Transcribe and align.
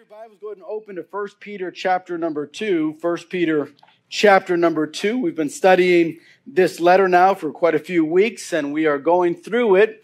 your 0.00 0.18
Bibles, 0.18 0.38
go 0.40 0.46
ahead 0.46 0.56
and 0.56 0.66
open 0.66 0.96
to 0.96 1.04
1 1.10 1.28
Peter 1.40 1.70
chapter 1.70 2.16
number 2.16 2.46
2. 2.46 2.96
1 3.02 3.18
Peter 3.28 3.68
chapter 4.08 4.56
number 4.56 4.86
2. 4.86 5.18
We've 5.18 5.36
been 5.36 5.50
studying 5.50 6.20
this 6.46 6.80
letter 6.80 7.06
now 7.06 7.34
for 7.34 7.52
quite 7.52 7.74
a 7.74 7.78
few 7.78 8.02
weeks, 8.02 8.54
and 8.54 8.72
we 8.72 8.86
are 8.86 8.96
going 8.96 9.34
through 9.34 9.74
it, 9.74 10.02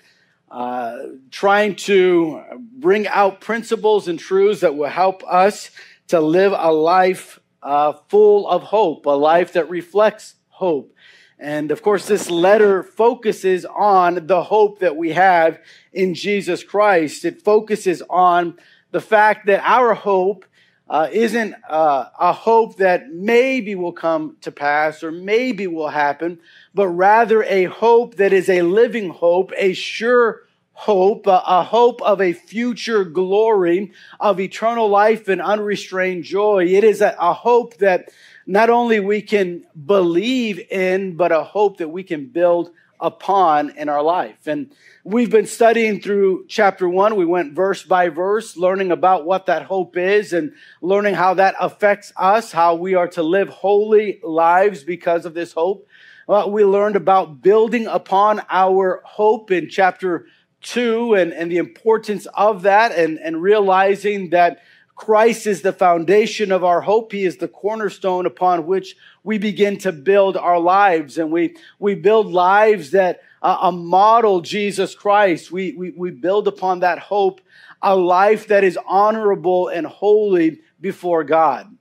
uh, 0.51 0.99
trying 1.31 1.77
to 1.77 2.43
bring 2.79 3.09
out 3.09 3.41
principles 3.41 4.07
and 4.07 4.19
truths 4.19 4.61
that 4.61 4.77
will 4.77 4.91
help 4.91 5.23
us 5.27 5.71
to 6.09 6.21
live 6.21 6.53
a 6.55 6.71
life 6.71 7.41
uh, 7.63 7.95
full 8.09 8.47
of 8.47 8.65
hope, 8.65 9.07
a 9.07 9.11
life 9.11 9.55
that 9.55 9.71
reflects 9.71 10.35
hope. 10.49 10.95
And 11.39 11.71
of 11.71 11.81
course, 11.81 12.07
this 12.07 12.29
letter 12.29 12.83
focuses 12.83 13.65
on 13.65 14.27
the 14.27 14.43
hope 14.43 14.81
that 14.81 14.97
we 14.97 15.13
have 15.13 15.59
in 15.91 16.13
Jesus 16.13 16.63
Christ. 16.63 17.25
It 17.25 17.41
focuses 17.41 18.03
on 18.11 18.59
the 18.91 19.01
fact 19.01 19.47
that 19.47 19.63
our 19.65 19.95
hope 19.95 20.45
uh, 20.89 21.09
isn't 21.11 21.55
uh, 21.69 22.07
a 22.19 22.33
hope 22.33 22.77
that 22.77 23.11
maybe 23.13 23.75
will 23.75 23.93
come 23.93 24.37
to 24.41 24.53
pass 24.53 25.03
or 25.03 25.11
maybe 25.11 25.67
will 25.67 25.89
happen, 25.89 26.39
but 26.75 26.89
rather 26.89 27.43
a 27.45 27.65
hope 27.65 28.17
that 28.17 28.33
is 28.33 28.49
a 28.49 28.63
living 28.63 29.11
hope, 29.11 29.53
a 29.57 29.73
sure 29.73 30.43
hope, 30.73 31.27
a, 31.27 31.63
hope 31.65 32.03
of 32.03 32.21
a 32.21 32.35
future 32.35 33.03
glory, 33.03 33.91
of 34.21 34.39
eternal 34.39 34.89
life 34.89 35.27
and 35.27 35.41
unrestrained 35.41 36.23
joy. 36.23 36.67
It 36.67 36.85
is 36.85 37.01
a, 37.01 37.17
a 37.19 37.33
hope 37.33 37.79
that 37.79 38.11
not 38.47 38.69
only 38.69 39.01
we 39.01 39.23
can 39.23 39.65
believe 39.87 40.61
in, 40.71 41.17
but 41.17 41.33
a 41.33 41.43
hope 41.43 41.79
that 41.79 41.89
we 41.89 42.03
can 42.03 42.27
build 42.27 42.71
upon 43.01 43.71
in 43.77 43.89
our 43.89 44.03
life. 44.03 44.47
And 44.47 44.73
we've 45.05 45.31
been 45.31 45.47
studying 45.47 46.01
through 46.01 46.47
chapter 46.49 46.89
one. 46.89 47.17
We 47.17 47.25
went 47.25 47.55
verse 47.55 47.83
by 47.83 48.09
verse, 48.09 48.57
learning 48.57 48.91
about 48.91 49.25
what 49.25 49.47
that 49.47 49.63
hope 49.63 49.97
is 49.97 50.33
and 50.33 50.53
learning 50.81 51.15
how 51.15 51.35
that 51.35 51.55
affects 51.61 52.13
us, 52.17 52.53
how 52.53 52.75
we 52.75 52.95
are 52.95 53.09
to 53.09 53.23
live 53.23 53.49
holy 53.49 54.21
lives 54.23 54.85
because 54.85 55.27
of 55.27 55.35
this 55.35 55.53
hope. 55.53 55.87
Uh, 56.29 56.47
we 56.49 56.65
learned 56.65 56.97
about 56.97 57.41
building 57.41 57.87
upon 57.87 58.43
our 58.51 59.01
hope 59.05 59.51
in 59.51 59.69
chapter 59.69 60.27
two 60.61 61.15
and, 61.15 61.33
and 61.33 61.53
the 61.53 61.59
importance 61.59 62.27
of 62.35 62.63
that 62.63 62.91
and, 62.91 63.19
and 63.19 63.41
realizing 63.41 64.31
that 64.31 64.59
Christ 64.97 65.47
is 65.47 65.61
the 65.61 65.75
foundation 65.75 66.51
of 66.51 66.65
our 66.65 66.81
hope. 66.81 67.13
He 67.13 67.25
is 67.25 67.37
the 67.37 67.49
cornerstone 67.49 68.25
upon 68.25 68.67
which 68.67 68.97
we 69.23 69.37
begin 69.37 69.77
to 69.79 69.93
build 69.93 70.39
our 70.39 70.59
lives. 70.59 71.19
And 71.19 71.31
we, 71.31 71.57
we 71.79 71.95
build 71.95 72.33
lives 72.33 72.93
that 72.93 73.21
uh, 73.43 73.71
model 73.71 74.41
Jesus 74.41 74.95
Christ. 74.95 75.53
We, 75.53 75.75
we, 75.75 75.91
we 75.91 76.11
build 76.11 76.49
upon 76.49 76.81
that 76.81 76.99
hope 76.99 77.43
a 77.83 77.95
life 77.95 78.49
that 78.49 78.65
is 78.65 78.79
honorable 78.89 79.69
and 79.69 79.87
holy 79.87 80.61
before 80.81 81.25
God. 81.25 81.77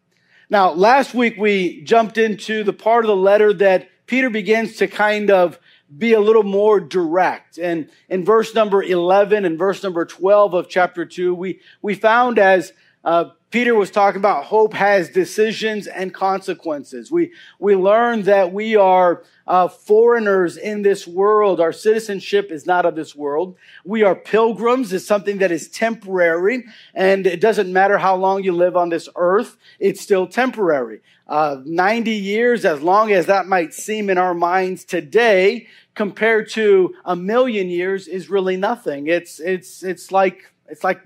Now, 0.50 0.73
last 0.73 1.13
week 1.13 1.35
we 1.38 1.81
jumped 1.83 2.17
into 2.17 2.63
the 2.63 2.73
part 2.73 3.05
of 3.05 3.07
the 3.07 3.16
letter 3.16 3.53
that 3.53 3.89
Peter 4.05 4.29
begins 4.29 4.75
to 4.77 4.88
kind 4.88 5.31
of 5.31 5.57
be 5.97 6.13
a 6.13 6.19
little 6.19 6.44
more 6.44 6.79
direct. 6.79 7.57
And 7.57 7.89
in 8.09 8.25
verse 8.25 8.53
number 8.53 8.83
11 8.83 9.45
and 9.45 9.57
verse 9.57 9.81
number 9.83 10.05
12 10.05 10.53
of 10.53 10.69
chapter 10.69 11.05
2, 11.05 11.33
we, 11.33 11.61
we 11.81 11.95
found 11.95 12.38
as 12.38 12.73
uh, 13.06 13.30
Peter 13.52 13.75
was 13.75 13.92
talking 13.92 14.20
about 14.20 14.44
hope 14.44 14.73
has 14.73 15.09
decisions 15.09 15.88
and 15.88 16.14
consequences. 16.14 17.09
We, 17.09 17.31
we 17.59 17.75
learn 17.75 18.23
that 18.23 18.52
we 18.52 18.75
are 18.75 19.23
uh, 19.47 19.70
foreigners 19.70 20.58
in 20.58 20.81
this 20.81 21.08
world. 21.08 21.62
Our 21.62 21.72
citizenship 21.72 22.52
is 22.52 22.66
not 22.66 22.86
of 22.86 22.95
this 22.95 23.16
world. 23.16 23.56
We 23.86 24.03
are 24.03 24.16
pilgrims. 24.16 24.92
It's 24.92 25.08
something 25.08 25.38
that 25.38 25.52
is 25.52 25.70
temporary. 25.70 26.66
And 26.94 27.25
it 27.25 27.39
doesn't 27.39 27.72
matter 27.72 27.97
how 27.97 28.17
long 28.17 28.44
you 28.44 28.52
live 28.52 28.75
on 28.75 28.89
this 28.89 29.08
earth. 29.16 29.56
It's 29.80 30.02
still 30.02 30.28
temporary. 30.28 31.00
Uh, 31.28 31.62
90 31.64 32.12
years, 32.12 32.66
as 32.66 32.81
long 32.81 33.14
as 33.14 33.28
that 33.28 33.47
might 33.47 33.73
seem 33.73 34.09
in 34.09 34.17
our 34.17 34.34
minds 34.34 34.84
today, 34.84 35.67
compared 35.94 36.50
to 36.50 36.94
a 37.06 37.16
million 37.16 37.69
years 37.69 38.08
is 38.08 38.29
really 38.29 38.58
nothing. 38.58 39.08
It's, 39.08 39.40
it's, 39.40 39.81
it's 39.81 40.12
like, 40.12 40.52
it's 40.68 40.84
like 40.84 41.00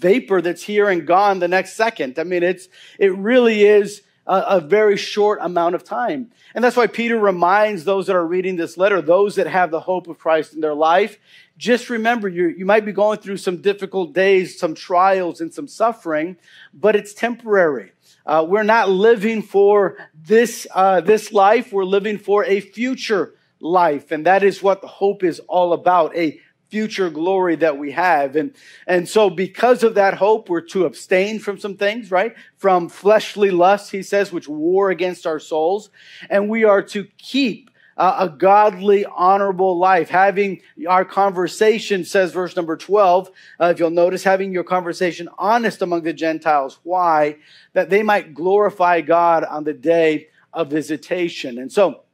vapor 0.00 0.40
that's 0.40 0.62
here 0.62 0.88
and 0.88 1.06
gone 1.06 1.38
the 1.38 1.48
next 1.48 1.74
second. 1.74 2.18
I 2.18 2.24
mean, 2.24 2.42
it's, 2.42 2.68
it 2.98 3.14
really 3.16 3.64
is 3.64 4.02
a, 4.26 4.44
a, 4.48 4.60
very 4.60 4.96
short 4.96 5.38
amount 5.42 5.74
of 5.74 5.84
time. 5.84 6.30
And 6.54 6.62
that's 6.62 6.76
why 6.76 6.86
Peter 6.86 7.18
reminds 7.18 7.84
those 7.84 8.06
that 8.06 8.16
are 8.16 8.26
reading 8.26 8.56
this 8.56 8.76
letter, 8.76 9.02
those 9.02 9.34
that 9.36 9.46
have 9.46 9.70
the 9.70 9.80
hope 9.80 10.06
of 10.08 10.18
Christ 10.18 10.54
in 10.54 10.60
their 10.60 10.74
life, 10.74 11.18
just 11.58 11.90
remember 11.90 12.28
you 12.28 12.48
you 12.48 12.64
might 12.64 12.84
be 12.84 12.92
going 12.92 13.18
through 13.18 13.36
some 13.36 13.58
difficult 13.58 14.12
days, 14.12 14.58
some 14.58 14.74
trials 14.74 15.40
and 15.40 15.52
some 15.52 15.68
suffering, 15.68 16.36
but 16.74 16.96
it's 16.96 17.14
temporary. 17.14 17.92
Uh, 18.24 18.44
we're 18.48 18.62
not 18.62 18.88
living 18.88 19.42
for 19.42 19.96
this, 20.14 20.66
uh, 20.74 21.00
this 21.00 21.32
life. 21.32 21.72
We're 21.72 21.84
living 21.84 22.18
for 22.18 22.44
a 22.44 22.60
future 22.60 23.34
life. 23.60 24.12
And 24.12 24.26
that 24.26 24.42
is 24.42 24.62
what 24.62 24.82
hope 24.84 25.24
is 25.24 25.40
all 25.48 25.72
about. 25.72 26.16
A 26.16 26.40
future 26.72 27.10
glory 27.10 27.54
that 27.54 27.76
we 27.76 27.90
have. 27.90 28.34
And, 28.34 28.54
and 28.86 29.06
so 29.06 29.28
because 29.28 29.82
of 29.82 29.96
that 29.96 30.14
hope, 30.14 30.48
we're 30.48 30.62
to 30.62 30.86
abstain 30.86 31.38
from 31.38 31.58
some 31.58 31.76
things, 31.76 32.10
right? 32.10 32.34
From 32.56 32.88
fleshly 32.88 33.50
lusts, 33.50 33.90
he 33.90 34.02
says, 34.02 34.32
which 34.32 34.48
war 34.48 34.88
against 34.88 35.26
our 35.26 35.38
souls. 35.38 35.90
And 36.30 36.48
we 36.48 36.64
are 36.64 36.82
to 36.84 37.04
keep 37.18 37.70
a 37.98 38.26
godly, 38.26 39.04
honorable 39.04 39.76
life. 39.76 40.08
Having 40.08 40.62
our 40.88 41.04
conversation, 41.04 42.06
says 42.06 42.32
verse 42.32 42.56
number 42.56 42.74
12, 42.74 43.30
uh, 43.60 43.66
if 43.66 43.78
you'll 43.78 43.90
notice, 43.90 44.24
having 44.24 44.50
your 44.50 44.64
conversation 44.64 45.28
honest 45.36 45.82
among 45.82 46.04
the 46.04 46.14
Gentiles. 46.14 46.78
Why? 46.84 47.36
That 47.74 47.90
they 47.90 48.02
might 48.02 48.32
glorify 48.32 49.02
God 49.02 49.44
on 49.44 49.64
the 49.64 49.74
day 49.74 50.28
of 50.54 50.70
visitation. 50.70 51.58
And 51.58 51.70
so, 51.70 52.04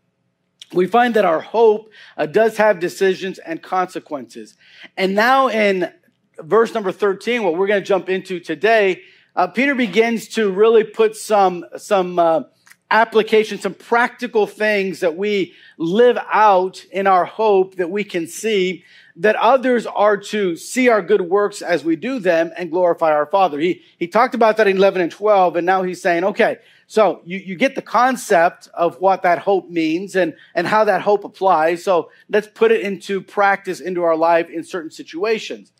we 0.73 0.87
find 0.87 1.15
that 1.15 1.25
our 1.25 1.41
hope 1.41 1.91
uh, 2.17 2.27
does 2.27 2.57
have 2.59 2.81
decisions 2.81 3.39
and 3.39 3.63
consequences. 3.63 4.55
And 4.97 5.15
now 5.15 5.49
in 5.49 5.93
verse 6.39 6.75
number 6.75 6.93
13, 6.93 7.43
what 7.43 7.57
we're 7.57 7.67
going 7.67 7.81
to 7.81 7.87
jump 7.87 8.09
into 8.09 8.41
today, 8.41 9.03
uh, 9.35 9.47
Peter 9.47 9.75
begins 9.75 10.29
to 10.29 10.51
really 10.51 10.85
put 10.85 11.17
some, 11.17 11.65
some, 11.77 12.19
uh, 12.19 12.43
application, 12.91 13.59
some 13.59 13.75
practical 13.75 14.47
things 14.47 15.01
that 15.01 15.17
we 15.17 15.55
live 15.77 16.19
out 16.33 16.85
in 16.91 17.07
our 17.07 17.25
hope 17.25 17.77
that 17.77 17.91
we 17.91 18.03
can 18.03 18.27
see 18.27 18.85
that 19.17 19.37
others 19.37 19.85
are 19.85 20.17
to 20.17 20.57
see 20.57 20.89
our 20.89 21.03
good 21.03 21.21
works 21.21 21.61
as 21.61 21.85
we 21.85 21.97
do 21.97 22.19
them 22.19 22.53
and 22.57 22.71
glorify 22.71 23.13
our 23.13 23.27
Father. 23.27 23.59
He, 23.59 23.83
he 23.99 24.07
talked 24.07 24.35
about 24.35 24.57
that 24.57 24.69
in 24.69 24.77
11 24.77 25.03
and 25.03 25.13
12, 25.13 25.57
and 25.57 25.67
now 25.67 25.83
he's 25.83 26.01
saying, 26.01 26.25
okay, 26.25 26.59
so 26.91 27.21
you, 27.27 27.37
you 27.37 27.55
get 27.55 27.75
the 27.75 27.83
concept 27.83 28.69
of 28.73 28.99
what 28.99 29.23
that 29.23 29.41
hope 29.41 29.69
means 29.69 30.17
and, 30.17 30.35
and 30.55 30.67
how 30.67 30.85
that 30.85 31.03
hope 31.03 31.23
applies. 31.23 31.85
So 31.85 32.11
let's 32.31 32.49
put 32.49 32.73
it 32.73 32.81
into 32.81 33.21
practice 33.21 33.81
into 33.81 34.03
our 34.03 34.17
life 34.17 34.49
in 34.49 34.65
certain 34.65 34.91
situations. 34.91 35.71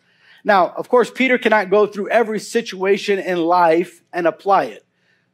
Now, 0.43 0.69
of 0.69 0.87
course, 0.87 1.09
Peter 1.09 1.39
cannot 1.39 1.71
go 1.71 1.87
through 1.87 2.09
every 2.09 2.39
situation 2.39 3.17
in 3.17 3.39
life 3.39 4.03
and 4.13 4.27
apply 4.27 4.65
it. 4.65 4.85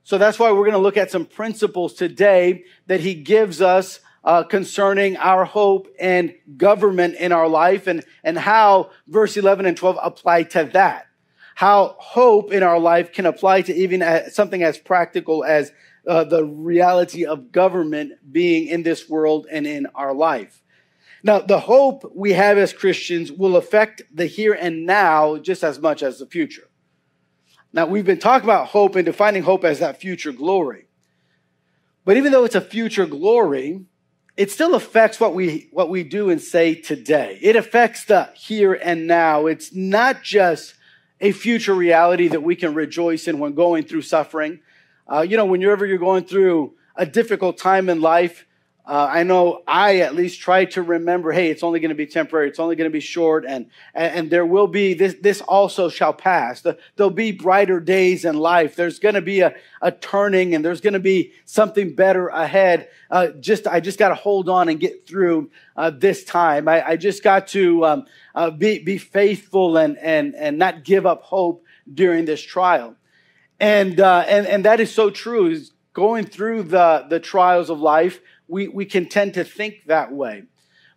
So 0.04 0.18
that's 0.18 0.40
why 0.40 0.50
we're 0.52 0.60
going 0.60 0.72
to 0.72 0.78
look 0.78 0.96
at 0.96 1.12
some 1.12 1.26
principles 1.26 1.94
today 1.94 2.64
that 2.88 3.02
he 3.02 3.14
gives 3.14 3.62
us 3.62 4.00
uh, 4.24 4.44
concerning 4.44 5.18
our 5.18 5.44
hope 5.44 5.90
and 6.00 6.34
government 6.56 7.16
in 7.16 7.34
our 7.34 7.50
life 7.50 7.88
and, 7.88 8.06
and 8.24 8.38
how 8.38 8.92
verse 9.08 9.36
11 9.36 9.66
and 9.66 9.76
12 9.76 10.00
apply 10.02 10.44
to 10.44 10.64
that 10.72 11.05
how 11.56 11.96
hope 12.00 12.52
in 12.52 12.64
our 12.64 12.78
life 12.78 13.14
can 13.14 13.26
apply 13.26 13.62
to 13.64 13.74
even 13.74 14.04
something 14.30 14.62
as 14.62 14.78
practical 14.78 15.44
as 15.44 15.72
uh, 16.06 16.24
the 16.26 16.44
reality 16.44 17.26
of 17.26 17.52
government 17.52 18.12
being 18.32 18.68
in 18.68 18.84
this 18.84 19.10
world 19.10 19.48
and 19.50 19.66
in 19.66 19.88
our 19.96 20.14
life. 20.14 20.62
Now, 21.24 21.40
the 21.40 21.62
hope 21.62 22.12
we 22.14 22.34
have 22.34 22.58
as 22.58 22.74
Christians 22.74 23.32
will 23.32 23.56
affect 23.56 24.04
the 24.14 24.26
here 24.26 24.54
and 24.54 24.86
now 24.86 25.38
just 25.38 25.64
as 25.64 25.80
much 25.80 26.04
as 26.04 26.20
the 26.20 26.28
future. 26.28 26.68
Now, 27.72 27.88
we've 27.88 28.06
been 28.06 28.20
talking 28.20 28.46
about 28.48 28.68
hope 28.68 28.96
and 28.96 29.06
defining 29.06 29.44
hope 29.44 29.64
as 29.64 29.80
that 29.80 30.00
future 30.00 30.34
glory. 30.34 30.88
But 32.04 32.18
even 32.18 32.34
though 32.34 32.44
it's 32.44 32.54
a 32.54 32.62
future 32.62 33.06
glory, 33.06 33.86
it 34.36 34.52
still 34.52 34.76
affects 34.76 35.20
what 35.22 35.34
we, 35.34 35.70
what 35.72 35.90
we 35.90 36.04
do 36.04 36.30
and 36.30 36.42
say 36.42 36.76
today. 36.76 37.40
It 37.42 37.56
affects 37.56 38.04
the 38.04 38.30
here 38.36 38.74
and 38.74 39.08
now. 39.08 39.46
It's 39.46 39.74
not 39.74 40.22
just 40.22 40.76
a 41.22 41.32
future 41.32 41.74
reality 41.74 42.28
that 42.28 42.44
we 42.44 42.56
can 42.56 42.74
rejoice 42.74 43.28
in 43.28 43.40
when 43.40 43.54
going 43.54 43.84
through 43.84 44.02
suffering. 44.02 44.60
Uh, 45.08 45.22
you 45.22 45.38
know, 45.38 45.46
whenever 45.46 45.86
you're 45.86 45.98
going 45.98 46.26
through 46.26 46.74
a 46.96 47.06
difficult 47.06 47.58
time 47.58 47.90
in 47.90 48.02
life, 48.02 48.46
uh, 48.88 49.10
I 49.12 49.24
know 49.24 49.64
I 49.68 49.98
at 50.02 50.14
least 50.14 50.40
try 50.40 50.66
to 50.66 50.84
remember, 50.84 51.32
hey, 51.32 51.50
it's 51.50 51.64
only 51.64 51.80
going 51.80 51.90
to 51.90 51.96
be 51.96 52.06
temporary. 52.06 52.50
It's 52.50 52.60
only 52.60 52.76
going 52.76 52.90
to 52.90 52.94
be 52.94 53.00
short. 53.00 53.44
And, 53.48 53.72
and, 53.96 54.16
and, 54.16 54.30
there 54.30 54.46
will 54.46 54.68
be, 54.68 54.94
this, 54.94 55.16
this 55.20 55.42
also 55.42 55.90
shall 55.90 56.14
pass. 56.14 56.62
The, 56.62 56.78
there'll 56.96 57.10
be 57.10 57.32
brighter 57.32 57.80
days 57.80 58.26
in 58.26 58.38
life. 58.38 58.76
There's 58.76 59.00
going 59.00 59.16
to 59.16 59.22
be 59.22 59.40
a, 59.40 59.56
a 59.82 59.92
turning 59.92 60.54
and 60.54 60.64
there's 60.64 60.82
going 60.82 60.94
to 60.94 61.00
be 61.00 61.34
something 61.46 61.96
better 61.96 62.28
ahead. 62.28 62.90
Uh, 63.10 63.30
just, 63.40 63.66
I 63.66 63.80
just 63.80 63.98
got 63.98 64.10
to 64.10 64.16
hold 64.16 64.50
on 64.50 64.70
and 64.70 64.80
get 64.80 65.08
through 65.08 65.50
uh, 65.76 65.90
this 65.90 66.24
time. 66.24 66.68
I, 66.68 66.90
I 66.90 66.96
just 66.96 67.24
got 67.24 67.48
to 67.50 67.86
um, 67.86 68.06
uh, 68.36 68.52
be, 68.52 68.84
be 68.84 69.00
faithful 69.00 69.78
and, 69.78 69.98
and, 69.98 70.36
and 70.36 70.60
not 70.60 70.84
give 70.84 71.08
up 71.08 71.24
hope 71.24 71.64
during 71.92 72.26
this 72.26 72.42
trial. 72.42 72.96
And, 73.60 74.00
uh, 74.00 74.26
and, 74.28 74.46
and 74.46 74.66
that 74.66 74.80
is 74.80 74.94
so 74.94 75.10
true. 75.10 75.48
Is 75.48 75.72
going 75.96 76.26
through 76.26 76.64
the, 76.64 77.06
the 77.10 77.20
trials 77.20 77.72
of 77.72 77.80
life, 77.80 78.20
we, 78.48 78.68
we 78.68 78.86
can 78.86 79.08
tend 79.08 79.34
to 79.36 79.44
think 79.44 79.86
that 79.88 80.12
way. 80.12 80.44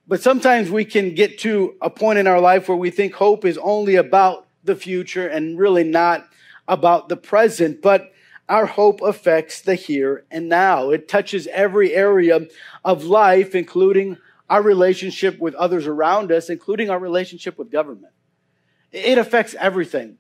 But 0.06 0.22
sometimes 0.22 0.70
we 0.70 0.84
can 0.84 1.14
get 1.14 1.38
to 1.40 1.74
a 1.82 1.90
point 1.90 2.18
in 2.18 2.26
our 2.26 2.40
life 2.40 2.68
where 2.68 2.76
we 2.76 2.90
think 2.90 3.14
hope 3.14 3.44
is 3.44 3.58
only 3.58 3.96
about 3.96 4.46
the 4.64 4.74
future 4.74 5.26
and 5.26 5.58
really 5.58 5.84
not 5.84 6.26
about 6.66 7.08
the 7.08 7.16
present. 7.16 7.82
But 7.82 8.10
our 8.48 8.66
hope 8.66 9.02
affects 9.02 9.60
the 9.60 9.74
here 9.74 10.24
and 10.30 10.48
now. 10.48 10.90
It 10.90 11.08
touches 11.08 11.46
every 11.48 11.94
area 11.94 12.46
of 12.84 13.04
life, 13.04 13.54
including 13.54 14.16
our 14.48 14.62
relationship 14.62 15.38
with 15.38 15.54
others 15.54 15.86
around 15.86 16.32
us, 16.32 16.48
including 16.48 16.88
our 16.88 16.98
relationship 16.98 17.58
with 17.58 17.70
government. 17.70 18.14
It 18.90 19.18
affects 19.18 19.54
everything. 19.58 20.16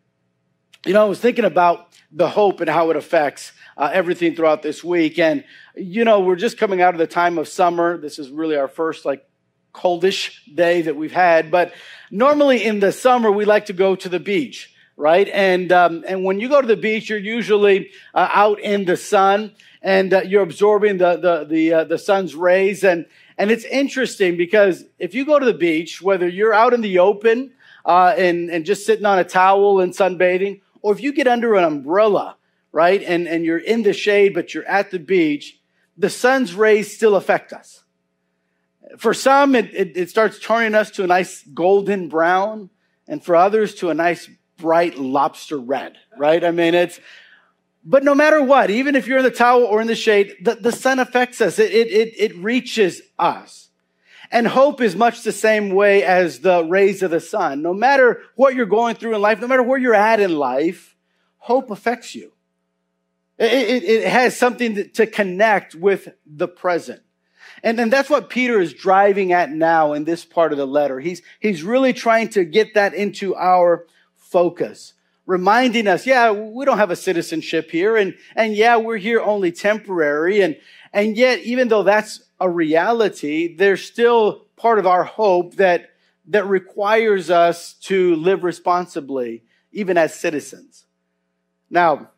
You 0.86 0.92
know, 0.92 1.02
I 1.02 1.08
was 1.08 1.20
thinking 1.20 1.44
about 1.44 1.88
the 2.12 2.28
hope 2.28 2.60
and 2.60 2.70
how 2.70 2.90
it 2.90 2.96
affects 2.96 3.52
uh, 3.76 3.90
everything 3.92 4.34
throughout 4.34 4.62
this 4.62 4.82
week. 4.82 5.18
And, 5.18 5.44
you 5.76 6.04
know, 6.04 6.20
we're 6.20 6.36
just 6.36 6.56
coming 6.56 6.80
out 6.80 6.94
of 6.94 6.98
the 6.98 7.06
time 7.06 7.36
of 7.36 7.48
summer. 7.48 7.98
This 7.98 8.18
is 8.18 8.30
really 8.30 8.56
our 8.56 8.68
first, 8.68 9.04
like, 9.04 9.28
coldish 9.74 10.38
day 10.54 10.82
that 10.82 10.96
we've 10.96 11.12
had. 11.12 11.50
But 11.50 11.72
normally 12.10 12.64
in 12.64 12.80
the 12.80 12.92
summer, 12.92 13.30
we 13.30 13.44
like 13.44 13.66
to 13.66 13.72
go 13.72 13.96
to 13.96 14.08
the 14.08 14.20
beach 14.20 14.74
right? 14.98 15.28
And 15.28 15.70
um, 15.72 16.04
and 16.06 16.24
when 16.24 16.40
you 16.40 16.48
go 16.48 16.60
to 16.60 16.66
the 16.66 16.76
beach, 16.76 17.08
you're 17.08 17.18
usually 17.18 17.90
uh, 18.12 18.28
out 18.32 18.60
in 18.60 18.84
the 18.84 18.96
sun 18.96 19.52
and 19.80 20.12
uh, 20.12 20.22
you're 20.22 20.42
absorbing 20.42 20.98
the 20.98 21.16
the 21.16 21.44
the, 21.44 21.72
uh, 21.72 21.84
the 21.84 21.98
sun's 21.98 22.34
rays. 22.34 22.84
And 22.84 23.06
and 23.38 23.50
it's 23.50 23.64
interesting 23.64 24.36
because 24.36 24.84
if 24.98 25.14
you 25.14 25.24
go 25.24 25.38
to 25.38 25.46
the 25.46 25.54
beach, 25.54 26.02
whether 26.02 26.28
you're 26.28 26.52
out 26.52 26.74
in 26.74 26.80
the 26.82 26.98
open 26.98 27.52
uh, 27.86 28.14
and 28.18 28.50
and 28.50 28.66
just 28.66 28.84
sitting 28.84 29.06
on 29.06 29.18
a 29.18 29.24
towel 29.24 29.80
and 29.80 29.92
sunbathing, 29.92 30.60
or 30.82 30.92
if 30.92 31.00
you 31.00 31.12
get 31.12 31.26
under 31.26 31.54
an 31.54 31.64
umbrella, 31.64 32.36
right, 32.72 33.02
and 33.02 33.26
and 33.26 33.44
you're 33.44 33.58
in 33.58 33.82
the 33.82 33.92
shade 33.92 34.34
but 34.34 34.54
you're 34.54 34.66
at 34.66 34.90
the 34.90 34.98
beach, 34.98 35.60
the 35.96 36.10
sun's 36.10 36.54
rays 36.54 36.94
still 36.94 37.16
affect 37.16 37.52
us. 37.52 37.84
For 38.96 39.12
some, 39.12 39.54
it, 39.54 39.74
it, 39.74 39.96
it 39.96 40.10
starts 40.10 40.38
turning 40.38 40.74
us 40.74 40.90
to 40.92 41.04
a 41.04 41.06
nice 41.06 41.42
golden 41.42 42.08
brown, 42.08 42.70
and 43.06 43.22
for 43.22 43.36
others 43.36 43.74
to 43.76 43.90
a 43.90 43.94
nice 43.94 44.28
bright 44.56 44.98
lobster 44.98 45.58
red, 45.58 45.96
right? 46.16 46.42
I 46.44 46.50
mean, 46.50 46.74
it's, 46.74 47.00
but 47.84 48.04
no 48.04 48.14
matter 48.14 48.42
what, 48.42 48.70
even 48.70 48.96
if 48.96 49.06
you're 49.06 49.18
in 49.18 49.24
the 49.24 49.30
towel 49.30 49.64
or 49.64 49.80
in 49.80 49.86
the 49.86 49.94
shade, 49.94 50.36
the, 50.42 50.56
the 50.56 50.72
sun 50.72 50.98
affects 50.98 51.40
us. 51.40 51.58
It, 51.58 51.70
it, 51.70 51.88
it, 51.88 52.14
it 52.18 52.36
reaches 52.36 53.00
us. 53.18 53.67
And 54.30 54.46
hope 54.46 54.80
is 54.80 54.94
much 54.94 55.22
the 55.22 55.32
same 55.32 55.70
way 55.70 56.04
as 56.04 56.40
the 56.40 56.62
rays 56.64 57.02
of 57.02 57.10
the 57.10 57.20
sun. 57.20 57.62
No 57.62 57.72
matter 57.72 58.20
what 58.36 58.54
you're 58.54 58.66
going 58.66 58.96
through 58.96 59.14
in 59.14 59.22
life, 59.22 59.40
no 59.40 59.46
matter 59.46 59.62
where 59.62 59.78
you're 59.78 59.94
at 59.94 60.20
in 60.20 60.36
life, 60.36 60.96
hope 61.38 61.70
affects 61.70 62.14
you. 62.14 62.32
It, 63.38 63.52
it, 63.52 63.84
it 63.84 64.08
has 64.08 64.36
something 64.36 64.90
to 64.90 65.06
connect 65.06 65.74
with 65.74 66.08
the 66.26 66.48
present. 66.48 67.00
And, 67.62 67.80
and 67.80 67.92
that's 67.92 68.10
what 68.10 68.28
Peter 68.28 68.60
is 68.60 68.74
driving 68.74 69.32
at 69.32 69.50
now 69.50 69.94
in 69.94 70.04
this 70.04 70.24
part 70.24 70.52
of 70.52 70.58
the 70.58 70.66
letter. 70.66 71.00
He's, 71.00 71.22
he's 71.40 71.62
really 71.62 71.92
trying 71.92 72.28
to 72.30 72.44
get 72.44 72.74
that 72.74 72.94
into 72.94 73.34
our 73.34 73.86
focus, 74.14 74.92
reminding 75.26 75.88
us, 75.88 76.06
yeah, 76.06 76.30
we 76.30 76.64
don't 76.64 76.78
have 76.78 76.90
a 76.90 76.96
citizenship 76.96 77.70
here. 77.70 77.96
And, 77.96 78.14
and 78.36 78.54
yeah, 78.54 78.76
we're 78.76 78.98
here 78.98 79.20
only 79.20 79.52
temporary. 79.52 80.42
And, 80.42 80.56
and 80.92 81.16
yet, 81.16 81.40
even 81.40 81.68
though 81.68 81.82
that's 81.82 82.22
a 82.40 82.48
reality, 82.48 83.54
there's 83.54 83.84
still 83.84 84.46
part 84.56 84.78
of 84.78 84.86
our 84.86 85.04
hope 85.04 85.56
that, 85.56 85.90
that 86.26 86.46
requires 86.46 87.30
us 87.30 87.74
to 87.74 88.14
live 88.16 88.44
responsibly, 88.44 89.42
even 89.72 89.96
as 89.96 90.18
citizens. 90.18 90.86
Now, 91.70 92.10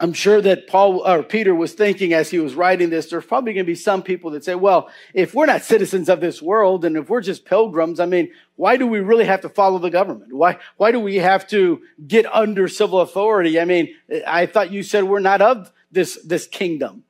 I'm 0.00 0.12
sure 0.12 0.40
that 0.40 0.66
Paul 0.66 1.06
or 1.06 1.22
Peter 1.22 1.54
was 1.54 1.72
thinking 1.72 2.12
as 2.12 2.28
he 2.28 2.40
was 2.40 2.56
writing 2.56 2.90
this, 2.90 3.10
there's 3.10 3.24
probably 3.24 3.52
going 3.52 3.64
to 3.64 3.70
be 3.70 3.76
some 3.76 4.02
people 4.02 4.32
that 4.32 4.44
say, 4.44 4.56
well, 4.56 4.90
if 5.12 5.34
we're 5.34 5.46
not 5.46 5.62
citizens 5.62 6.08
of 6.08 6.20
this 6.20 6.42
world 6.42 6.84
and 6.84 6.96
if 6.96 7.08
we're 7.08 7.20
just 7.20 7.44
pilgrims, 7.44 8.00
I 8.00 8.06
mean, 8.06 8.32
why 8.56 8.76
do 8.76 8.88
we 8.88 8.98
really 8.98 9.24
have 9.24 9.42
to 9.42 9.48
follow 9.48 9.78
the 9.78 9.90
government? 9.90 10.32
Why, 10.32 10.58
why 10.78 10.90
do 10.90 10.98
we 10.98 11.16
have 11.16 11.46
to 11.48 11.80
get 12.08 12.26
under 12.34 12.66
civil 12.66 13.00
authority? 13.00 13.60
I 13.60 13.64
mean, 13.64 13.94
I 14.26 14.46
thought 14.46 14.72
you 14.72 14.82
said 14.82 15.04
we're 15.04 15.20
not 15.20 15.40
of 15.40 15.72
this, 15.92 16.18
this 16.24 16.48
kingdom. 16.48 17.04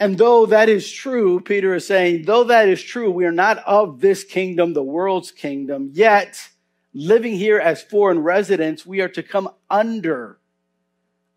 And 0.00 0.16
though 0.16 0.46
that 0.46 0.68
is 0.68 0.90
true, 0.90 1.40
Peter 1.40 1.74
is 1.74 1.86
saying, 1.86 2.24
though 2.24 2.44
that 2.44 2.68
is 2.68 2.82
true, 2.82 3.10
we 3.10 3.24
are 3.24 3.32
not 3.32 3.58
of 3.58 4.00
this 4.00 4.22
kingdom, 4.22 4.72
the 4.72 4.82
world's 4.82 5.32
kingdom, 5.32 5.90
yet 5.92 6.50
living 6.94 7.34
here 7.34 7.58
as 7.58 7.82
foreign 7.82 8.20
residents, 8.20 8.86
we 8.86 9.00
are 9.00 9.08
to 9.08 9.22
come 9.22 9.48
under 9.68 10.38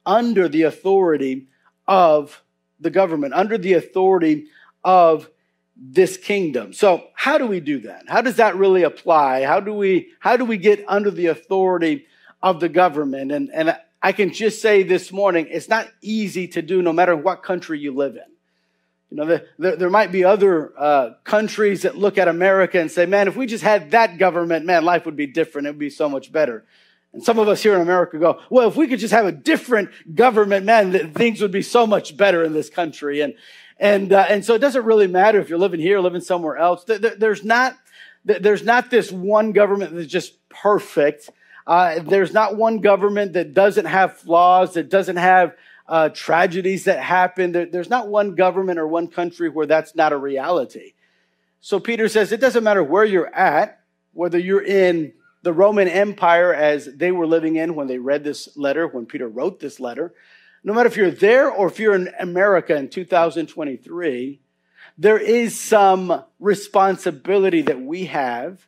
under 0.05 0.47
the 0.47 0.63
authority 0.63 1.47
of 1.87 2.43
the 2.79 2.89
government, 2.89 3.33
under 3.33 3.57
the 3.57 3.73
authority 3.73 4.47
of 4.83 5.29
this 5.75 6.17
kingdom. 6.17 6.73
So 6.73 7.07
how 7.15 7.37
do 7.37 7.47
we 7.47 7.59
do 7.59 7.81
that? 7.81 8.05
How 8.07 8.21
does 8.21 8.37
that 8.37 8.55
really 8.55 8.83
apply? 8.83 9.43
How 9.45 9.59
do 9.59 9.73
we, 9.73 10.09
how 10.19 10.37
do 10.37 10.45
we 10.45 10.57
get 10.57 10.83
under 10.87 11.11
the 11.11 11.27
authority 11.27 12.05
of 12.41 12.59
the 12.59 12.69
government? 12.69 13.31
And, 13.31 13.49
and 13.53 13.77
I 14.01 14.11
can 14.11 14.33
just 14.33 14.61
say 14.61 14.83
this 14.83 15.11
morning, 15.11 15.47
it's 15.49 15.69
not 15.69 15.87
easy 16.01 16.47
to 16.49 16.61
do 16.61 16.81
no 16.81 16.93
matter 16.93 17.15
what 17.15 17.43
country 17.43 17.79
you 17.79 17.93
live 17.93 18.15
in. 18.15 18.30
You 19.11 19.17
know, 19.17 19.41
there, 19.59 19.75
there 19.75 19.89
might 19.89 20.13
be 20.13 20.23
other 20.23 20.71
uh, 20.79 21.09
countries 21.25 21.81
that 21.81 21.97
look 21.97 22.17
at 22.17 22.29
America 22.29 22.79
and 22.79 22.89
say, 22.89 23.05
man, 23.05 23.27
if 23.27 23.35
we 23.35 23.45
just 23.45 23.63
had 23.63 23.91
that 23.91 24.17
government, 24.17 24.65
man, 24.65 24.85
life 24.85 25.05
would 25.05 25.17
be 25.17 25.27
different. 25.27 25.67
It 25.67 25.71
would 25.71 25.79
be 25.79 25.89
so 25.89 26.07
much 26.07 26.31
better. 26.31 26.63
And 27.11 27.21
some 27.21 27.37
of 27.37 27.49
us 27.49 27.61
here 27.61 27.75
in 27.75 27.81
America 27.81 28.17
go, 28.17 28.39
well, 28.49 28.69
if 28.69 28.77
we 28.77 28.87
could 28.87 28.99
just 28.99 29.13
have 29.13 29.25
a 29.25 29.33
different 29.33 30.15
government, 30.15 30.65
man, 30.65 31.13
things 31.13 31.41
would 31.41 31.51
be 31.51 31.61
so 31.61 31.85
much 31.85 32.15
better 32.15 32.41
in 32.41 32.53
this 32.53 32.69
country. 32.69 33.19
And, 33.19 33.33
and, 33.77 34.13
uh, 34.13 34.27
and 34.29 34.45
so 34.45 34.53
it 34.53 34.59
doesn't 34.59 34.85
really 34.85 35.07
matter 35.07 35.41
if 35.41 35.49
you're 35.49 35.59
living 35.59 35.81
here, 35.81 35.99
living 35.99 36.21
somewhere 36.21 36.55
else. 36.55 36.85
There's 36.85 37.43
not, 37.43 37.75
there's 38.23 38.63
not 38.63 38.89
this 38.89 39.11
one 39.11 39.51
government 39.51 39.93
that's 39.93 40.07
just 40.07 40.47
perfect. 40.47 41.29
Uh, 41.67 41.99
there's 41.99 42.31
not 42.31 42.55
one 42.55 42.79
government 42.79 43.33
that 43.33 43.53
doesn't 43.53 43.85
have 43.85 44.17
flaws, 44.17 44.75
that 44.75 44.89
doesn't 44.89 45.17
have 45.17 45.53
uh, 45.91 46.07
tragedies 46.07 46.85
that 46.85 47.03
happen. 47.03 47.51
There, 47.51 47.65
there's 47.65 47.89
not 47.89 48.07
one 48.07 48.33
government 48.33 48.79
or 48.79 48.87
one 48.87 49.09
country 49.09 49.49
where 49.49 49.65
that's 49.65 49.93
not 49.93 50.13
a 50.13 50.17
reality. 50.17 50.93
So 51.59 51.81
Peter 51.81 52.07
says 52.07 52.31
it 52.31 52.39
doesn't 52.39 52.63
matter 52.63 52.81
where 52.81 53.03
you're 53.03 53.33
at, 53.35 53.81
whether 54.13 54.39
you're 54.39 54.63
in 54.63 55.11
the 55.43 55.51
Roman 55.51 55.89
Empire 55.89 56.53
as 56.53 56.85
they 56.85 57.11
were 57.11 57.27
living 57.27 57.57
in 57.57 57.75
when 57.75 57.87
they 57.87 57.97
read 57.97 58.23
this 58.23 58.55
letter, 58.55 58.87
when 58.87 59.05
Peter 59.05 59.27
wrote 59.27 59.59
this 59.59 59.81
letter. 59.81 60.13
No 60.63 60.73
matter 60.73 60.87
if 60.87 60.95
you're 60.95 61.11
there 61.11 61.51
or 61.51 61.67
if 61.67 61.77
you're 61.77 61.95
in 61.95 62.09
America 62.17 62.73
in 62.73 62.87
2023, 62.87 64.39
there 64.97 65.17
is 65.17 65.59
some 65.59 66.23
responsibility 66.39 67.63
that 67.63 67.81
we 67.81 68.05
have 68.05 68.65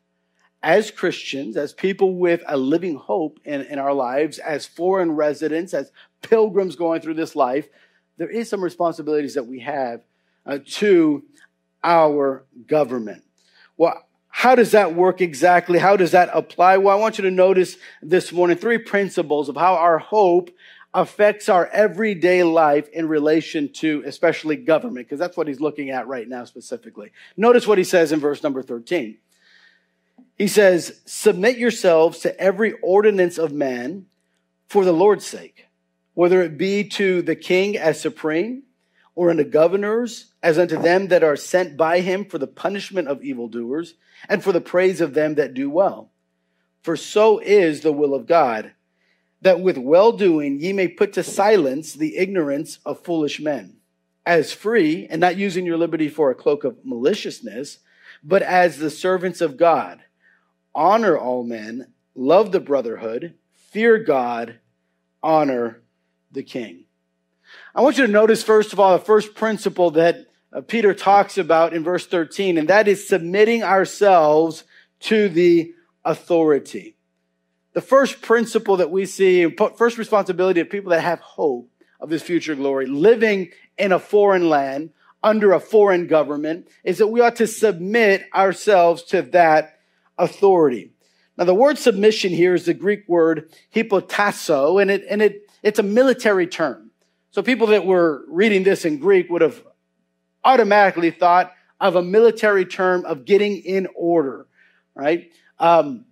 as 0.61 0.91
Christians, 0.91 1.55
as 1.55 1.73
people 1.73 2.15
with 2.15 2.41
a 2.47 2.57
living 2.57 2.95
hope 2.95 3.39
in, 3.45 3.61
in 3.61 3.79
our 3.79 3.93
lives, 3.93 4.39
as 4.39 4.65
foreign 4.65 5.11
residents, 5.11 5.73
as 5.73 5.91
pilgrims 6.23 6.75
going 6.75 7.01
through 7.01 7.13
this 7.13 7.35
life. 7.35 7.67
There 8.17 8.29
is 8.29 8.49
some 8.49 8.63
responsibilities 8.63 9.35
that 9.35 9.45
we 9.45 9.59
have 9.59 10.01
uh, 10.45 10.59
to 10.65 11.23
our 11.83 12.45
government. 12.67 13.23
Well, 13.77 14.03
how 14.29 14.55
does 14.55 14.71
that 14.71 14.95
work 14.95 15.21
exactly? 15.21 15.77
How 15.77 15.95
does 15.95 16.11
that 16.11 16.29
apply? 16.33 16.77
Well, 16.77 16.97
I 16.97 16.99
want 16.99 17.19
you 17.19 17.23
to 17.25 17.31
notice 17.31 17.77
this 18.01 18.31
morning 18.31 18.57
three 18.57 18.79
principles 18.79 19.47
of 19.47 19.55
how 19.55 19.75
our 19.75 19.99
hope 19.99 20.49
affects 20.93 21.49
our 21.49 21.67
everyday 21.67 22.43
life 22.43 22.87
in 22.89 23.07
relation 23.07 23.71
to 23.73 24.03
especially 24.05 24.55
government, 24.55 25.07
because 25.07 25.19
that's 25.19 25.37
what 25.37 25.47
he's 25.47 25.59
looking 25.59 25.89
at 25.89 26.07
right 26.07 26.27
now 26.27 26.45
specifically. 26.45 27.11
Notice 27.35 27.67
what 27.67 27.77
he 27.77 27.83
says 27.83 28.11
in 28.11 28.19
verse 28.19 28.43
number 28.43 28.61
13. 28.61 29.17
He 30.37 30.47
says, 30.47 31.01
Submit 31.05 31.57
yourselves 31.57 32.19
to 32.19 32.39
every 32.39 32.73
ordinance 32.81 33.37
of 33.37 33.51
man 33.51 34.07
for 34.67 34.85
the 34.85 34.91
Lord's 34.91 35.25
sake, 35.25 35.67
whether 36.13 36.41
it 36.41 36.57
be 36.57 36.83
to 36.83 37.21
the 37.21 37.35
king 37.35 37.77
as 37.77 37.99
supreme, 37.99 38.63
or 39.15 39.29
unto 39.29 39.43
governors 39.43 40.33
as 40.41 40.57
unto 40.57 40.81
them 40.81 41.07
that 41.07 41.23
are 41.23 41.35
sent 41.35 41.77
by 41.77 41.99
him 41.99 42.25
for 42.25 42.37
the 42.37 42.47
punishment 42.47 43.07
of 43.07 43.23
evildoers 43.23 43.93
and 44.27 44.43
for 44.43 44.51
the 44.51 44.61
praise 44.61 45.01
of 45.01 45.13
them 45.13 45.35
that 45.35 45.53
do 45.53 45.69
well. 45.69 46.11
For 46.81 46.97
so 46.97 47.39
is 47.39 47.81
the 47.81 47.93
will 47.93 48.13
of 48.13 48.25
God, 48.25 48.73
that 49.41 49.59
with 49.59 49.77
well 49.77 50.11
doing 50.11 50.59
ye 50.59 50.73
may 50.73 50.87
put 50.87 51.13
to 51.13 51.23
silence 51.23 51.93
the 51.93 52.17
ignorance 52.17 52.79
of 52.85 53.03
foolish 53.03 53.39
men, 53.39 53.77
as 54.25 54.51
free, 54.51 55.07
and 55.09 55.21
not 55.21 55.37
using 55.37 55.65
your 55.65 55.77
liberty 55.77 56.09
for 56.09 56.31
a 56.31 56.35
cloak 56.35 56.63
of 56.63 56.83
maliciousness, 56.83 57.79
but 58.23 58.41
as 58.41 58.77
the 58.77 58.89
servants 58.89 59.41
of 59.41 59.57
God. 59.57 60.01
Honor 60.73 61.17
all 61.17 61.43
men, 61.43 61.93
love 62.15 62.51
the 62.51 62.59
brotherhood, 62.59 63.35
fear 63.53 63.99
God, 63.99 64.59
honor 65.21 65.82
the 66.33 66.43
king. 66.43 66.85
I 67.75 67.81
want 67.81 67.97
you 67.97 68.05
to 68.05 68.11
notice, 68.11 68.43
first 68.43 68.73
of 68.73 68.79
all, 68.79 68.97
the 68.97 69.03
first 69.03 69.35
principle 69.35 69.91
that 69.91 70.25
uh, 70.51 70.61
Peter 70.61 70.93
talks 70.93 71.37
about 71.37 71.73
in 71.73 71.83
verse 71.83 72.05
13, 72.05 72.57
and 72.57 72.67
that 72.67 72.87
is 72.87 73.07
submitting 73.07 73.63
ourselves 73.63 74.63
to 75.01 75.29
the 75.29 75.73
authority. 76.05 76.95
the 77.73 77.81
first 77.81 78.21
principle 78.21 78.77
that 78.77 78.91
we 78.91 79.05
see, 79.05 79.49
first 79.77 79.97
responsibility 79.97 80.59
of 80.59 80.69
people 80.69 80.91
that 80.91 81.01
have 81.01 81.19
hope 81.19 81.69
of 81.99 82.09
this 82.09 82.21
future 82.21 82.55
glory, 82.55 82.85
living 82.85 83.49
in 83.77 83.91
a 83.91 83.99
foreign 83.99 84.47
land 84.47 84.91
under 85.23 85.53
a 85.53 85.59
foreign 85.59 86.05
government, 86.05 86.67
is 86.83 86.99
that 86.99 87.07
we 87.07 87.21
ought 87.21 87.37
to 87.37 87.47
submit 87.47 88.25
ourselves 88.35 89.03
to 89.03 89.21
that 89.21 89.79
authority. 90.17 90.91
Now, 91.37 91.45
the 91.45 91.55
word 91.55 91.79
submission 91.79 92.31
here 92.31 92.53
is 92.53 92.65
the 92.65 92.75
Greek 92.75 93.07
word 93.07 93.49
hypotasso, 93.73 94.79
and 94.79 94.91
it, 94.91 95.03
and 95.09 95.21
it, 95.21 95.42
it's 95.63 95.79
a 95.79 95.83
military 95.83 96.45
term. 96.45 96.91
So 97.31 97.41
people 97.41 97.67
that 97.67 97.85
were 97.85 98.25
reading 98.27 98.63
this 98.63 98.85
in 98.85 98.99
Greek 98.99 99.29
would 99.29 99.41
have 99.41 99.63
automatically 100.43 101.09
thought 101.09 101.51
of 101.79 101.95
a 101.95 102.03
military 102.03 102.65
term 102.65 103.05
of 103.05 103.25
getting 103.25 103.57
in 103.57 103.87
order, 103.95 104.45
right? 104.93 105.31
Um, 105.57 106.05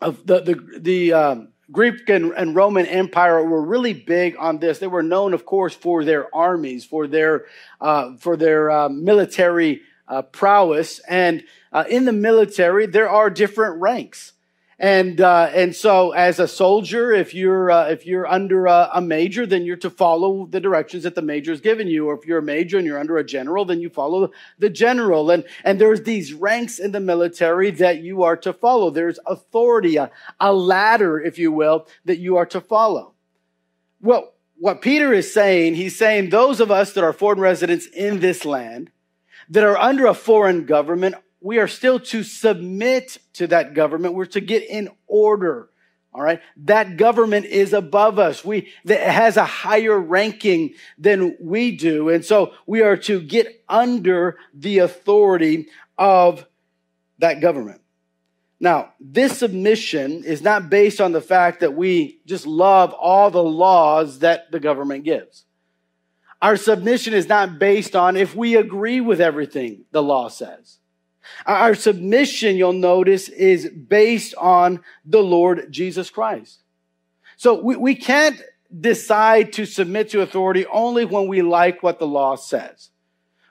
of 0.00 0.26
the 0.26 0.40
the 0.40 0.78
the 0.78 1.12
um, 1.12 1.48
Greek 1.70 2.08
and, 2.08 2.32
and, 2.32 2.54
Roman 2.54 2.86
Empire 2.86 3.44
were 3.44 3.62
really 3.62 3.92
big 3.92 4.36
on 4.38 4.58
this. 4.58 4.78
They 4.78 4.86
were 4.86 5.02
known, 5.02 5.34
of 5.34 5.44
course, 5.44 5.74
for 5.74 6.04
their 6.04 6.34
armies, 6.34 6.84
for 6.84 7.06
their 7.06 7.46
uh, 7.80 8.16
for 8.16 8.36
their 8.36 8.70
uh, 8.70 8.88
military 8.88 9.82
uh, 10.06 10.22
prowess, 10.22 11.00
and 11.00 11.42
uh, 11.72 11.84
in 11.90 12.04
the 12.04 12.12
military 12.12 12.86
there 12.86 13.08
are 13.08 13.28
different 13.28 13.80
ranks. 13.80 14.32
And 14.80 15.20
uh, 15.20 15.50
and 15.52 15.74
so, 15.74 16.12
as 16.12 16.38
a 16.38 16.46
soldier, 16.46 17.10
if 17.10 17.34
you're 17.34 17.68
uh, 17.68 17.88
if 17.88 18.06
you're 18.06 18.28
under 18.28 18.66
a, 18.66 18.88
a, 18.94 19.00
major, 19.00 19.44
then 19.44 19.64
you're 19.64 19.76
to 19.78 19.90
follow 19.90 20.46
the 20.46 20.60
directions 20.60 21.02
that 21.02 21.16
the 21.16 21.22
major 21.22 21.50
has 21.50 21.60
given 21.60 21.88
you. 21.88 22.06
Or 22.06 22.14
if 22.14 22.24
you're 22.24 22.38
a 22.38 22.42
major 22.42 22.78
and 22.78 22.86
you're 22.86 23.00
under 23.00 23.18
a 23.18 23.24
general, 23.24 23.64
then 23.64 23.80
you 23.80 23.90
follow 23.90 24.30
the 24.60 24.70
general. 24.70 25.32
And 25.32 25.44
and 25.64 25.80
there's 25.80 26.02
these 26.02 26.32
ranks 26.32 26.78
in 26.78 26.92
the 26.92 27.00
military 27.00 27.72
that 27.72 28.04
you 28.04 28.22
are 28.22 28.36
to 28.36 28.52
follow. 28.52 28.90
There's 28.90 29.18
authority, 29.26 29.96
a, 29.96 30.12
a 30.38 30.52
ladder, 30.52 31.20
if 31.20 31.40
you 31.40 31.50
will, 31.50 31.88
that 32.04 32.18
you 32.18 32.36
are 32.36 32.46
to 32.46 32.60
follow. 32.60 33.14
Well, 34.00 34.32
what 34.58 34.80
Peter 34.80 35.12
is 35.12 35.34
saying, 35.34 35.74
he's 35.74 35.98
saying 35.98 36.30
those 36.30 36.60
of 36.60 36.70
us 36.70 36.92
that 36.92 37.02
are 37.02 37.12
foreign 37.12 37.40
residents 37.40 37.86
in 37.86 38.20
this 38.20 38.44
land 38.44 38.92
that 39.48 39.64
are 39.64 39.76
under 39.76 40.06
a 40.06 40.14
foreign 40.14 40.66
government 40.66 41.16
we 41.40 41.58
are 41.58 41.68
still 41.68 42.00
to 42.00 42.22
submit 42.22 43.18
to 43.34 43.46
that 43.48 43.74
government. 43.74 44.14
We're 44.14 44.26
to 44.26 44.40
get 44.40 44.68
in 44.68 44.88
order. 45.06 45.70
All 46.12 46.22
right. 46.22 46.40
That 46.64 46.96
government 46.96 47.46
is 47.46 47.72
above 47.72 48.18
us. 48.18 48.44
We, 48.44 48.72
that 48.86 49.00
has 49.00 49.36
a 49.36 49.44
higher 49.44 49.98
ranking 49.98 50.74
than 50.96 51.36
we 51.40 51.76
do. 51.76 52.08
And 52.08 52.24
so 52.24 52.54
we 52.66 52.82
are 52.82 52.96
to 52.98 53.20
get 53.20 53.62
under 53.68 54.38
the 54.52 54.78
authority 54.78 55.68
of 55.96 56.46
that 57.18 57.40
government. 57.40 57.82
Now, 58.60 58.94
this 58.98 59.38
submission 59.38 60.24
is 60.24 60.42
not 60.42 60.68
based 60.68 61.00
on 61.00 61.12
the 61.12 61.20
fact 61.20 61.60
that 61.60 61.74
we 61.74 62.20
just 62.26 62.46
love 62.46 62.92
all 62.92 63.30
the 63.30 63.42
laws 63.42 64.18
that 64.20 64.50
the 64.50 64.58
government 64.58 65.04
gives. 65.04 65.44
Our 66.42 66.56
submission 66.56 67.14
is 67.14 67.28
not 67.28 67.58
based 67.58 67.94
on 67.94 68.16
if 68.16 68.34
we 68.34 68.56
agree 68.56 69.00
with 69.00 69.20
everything 69.20 69.84
the 69.92 70.02
law 70.02 70.28
says. 70.28 70.77
Our 71.46 71.74
submission, 71.74 72.56
you'll 72.56 72.72
notice, 72.72 73.28
is 73.28 73.68
based 73.68 74.34
on 74.36 74.80
the 75.04 75.22
Lord 75.22 75.70
Jesus 75.70 76.10
Christ. 76.10 76.62
So 77.36 77.62
we, 77.62 77.76
we 77.76 77.94
can't 77.94 78.40
decide 78.80 79.52
to 79.54 79.64
submit 79.64 80.10
to 80.10 80.20
authority 80.20 80.66
only 80.66 81.04
when 81.04 81.28
we 81.28 81.42
like 81.42 81.82
what 81.82 81.98
the 81.98 82.06
law 82.06 82.36
says. 82.36 82.90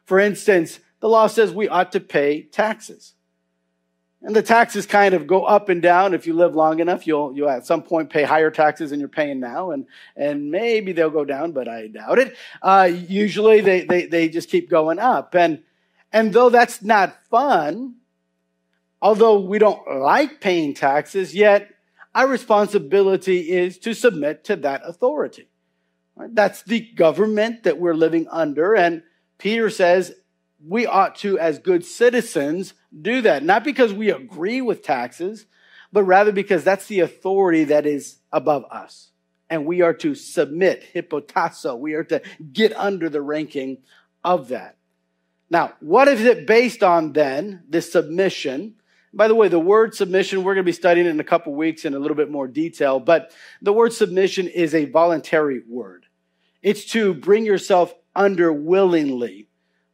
For 0.05 0.19
instance, 0.19 0.79
the 0.99 1.09
law 1.09 1.27
says 1.27 1.51
we 1.51 1.67
ought 1.67 1.91
to 1.93 1.99
pay 1.99 2.43
taxes. 2.43 3.13
And 4.23 4.35
the 4.35 4.41
taxes 4.41 4.85
kind 4.85 5.13
of 5.13 5.27
go 5.27 5.43
up 5.43 5.69
and 5.69 5.81
down. 5.81 6.13
If 6.13 6.25
you 6.25 6.33
live 6.33 6.55
long 6.55 6.79
enough, 6.79 7.05
you'll, 7.05 7.35
you'll 7.35 7.49
at 7.49 7.65
some 7.65 7.83
point 7.83 8.09
pay 8.09 8.23
higher 8.23 8.49
taxes 8.49 8.89
than 8.89 8.99
you're 8.99 9.09
paying 9.09 9.39
now. 9.39 9.71
And, 9.71 9.85
and 10.15 10.49
maybe 10.49 10.91
they'll 10.91 11.09
go 11.09 11.23
down, 11.23 11.51
but 11.51 11.67
I 11.67 11.87
doubt 11.87 12.19
it. 12.19 12.35
Uh, 12.61 12.89
usually 12.91 13.61
they, 13.61 13.81
they, 13.85 14.05
they 14.07 14.27
just 14.27 14.49
keep 14.49 14.69
going 14.69 14.99
up. 14.99 15.35
And, 15.35 15.63
and 16.11 16.33
though 16.33 16.49
that's 16.49 16.81
not 16.81 17.23
fun, 17.29 17.95
although 19.01 19.39
we 19.39 19.59
don't 19.59 19.81
like 19.99 20.41
paying 20.41 20.73
taxes, 20.73 21.35
yet 21.35 21.69
our 22.15 22.27
responsibility 22.27 23.51
is 23.51 23.77
to 23.79 23.93
submit 23.93 24.43
to 24.45 24.55
that 24.57 24.81
authority. 24.85 25.49
Right? 26.15 26.33
That's 26.33 26.63
the 26.63 26.79
government 26.79 27.63
that 27.63 27.77
we're 27.77 27.93
living 27.93 28.27
under. 28.31 28.75
And 28.75 29.03
Peter 29.37 29.69
says 29.69 30.13
we 30.65 30.87
ought 30.87 31.15
to, 31.17 31.37
as 31.37 31.59
good 31.59 31.85
citizens, 31.85 32.73
do 32.99 33.21
that. 33.21 33.43
Not 33.43 33.63
because 33.63 33.93
we 33.93 34.09
agree 34.09 34.61
with 34.61 34.81
taxes, 34.81 35.45
but 35.91 36.03
rather 36.03 36.31
because 36.31 36.63
that's 36.63 36.87
the 36.87 37.01
authority 37.01 37.65
that 37.65 37.85
is 37.85 38.17
above 38.31 38.65
us. 38.71 39.11
And 39.49 39.65
we 39.65 39.81
are 39.81 39.93
to 39.93 40.15
submit, 40.15 40.83
hypotasso. 40.93 41.77
We 41.77 41.93
are 41.93 42.03
to 42.05 42.21
get 42.51 42.75
under 42.75 43.09
the 43.09 43.21
ranking 43.21 43.77
of 44.23 44.49
that. 44.49 44.76
Now, 45.49 45.73
what 45.79 46.07
is 46.07 46.23
it 46.23 46.45
based 46.45 46.83
on 46.83 47.13
then, 47.13 47.63
this 47.69 47.91
submission? 47.91 48.75
By 49.13 49.27
the 49.27 49.35
way, 49.35 49.47
the 49.47 49.59
word 49.59 49.95
submission, 49.95 50.43
we're 50.43 50.53
going 50.53 50.65
to 50.65 50.69
be 50.69 50.73
studying 50.73 51.07
in 51.07 51.19
a 51.19 51.23
couple 51.23 51.53
weeks 51.53 51.85
in 51.85 51.93
a 51.93 51.99
little 51.99 52.17
bit 52.17 52.29
more 52.29 52.47
detail, 52.47 52.99
but 52.99 53.31
the 53.61 53.73
word 53.73 53.93
submission 53.93 54.47
is 54.47 54.75
a 54.75 54.85
voluntary 54.85 55.63
word. 55.67 56.05
It's 56.61 56.85
to 56.91 57.13
bring 57.13 57.45
yourself 57.45 57.93
under 58.15 58.51
willingly, 58.51 59.47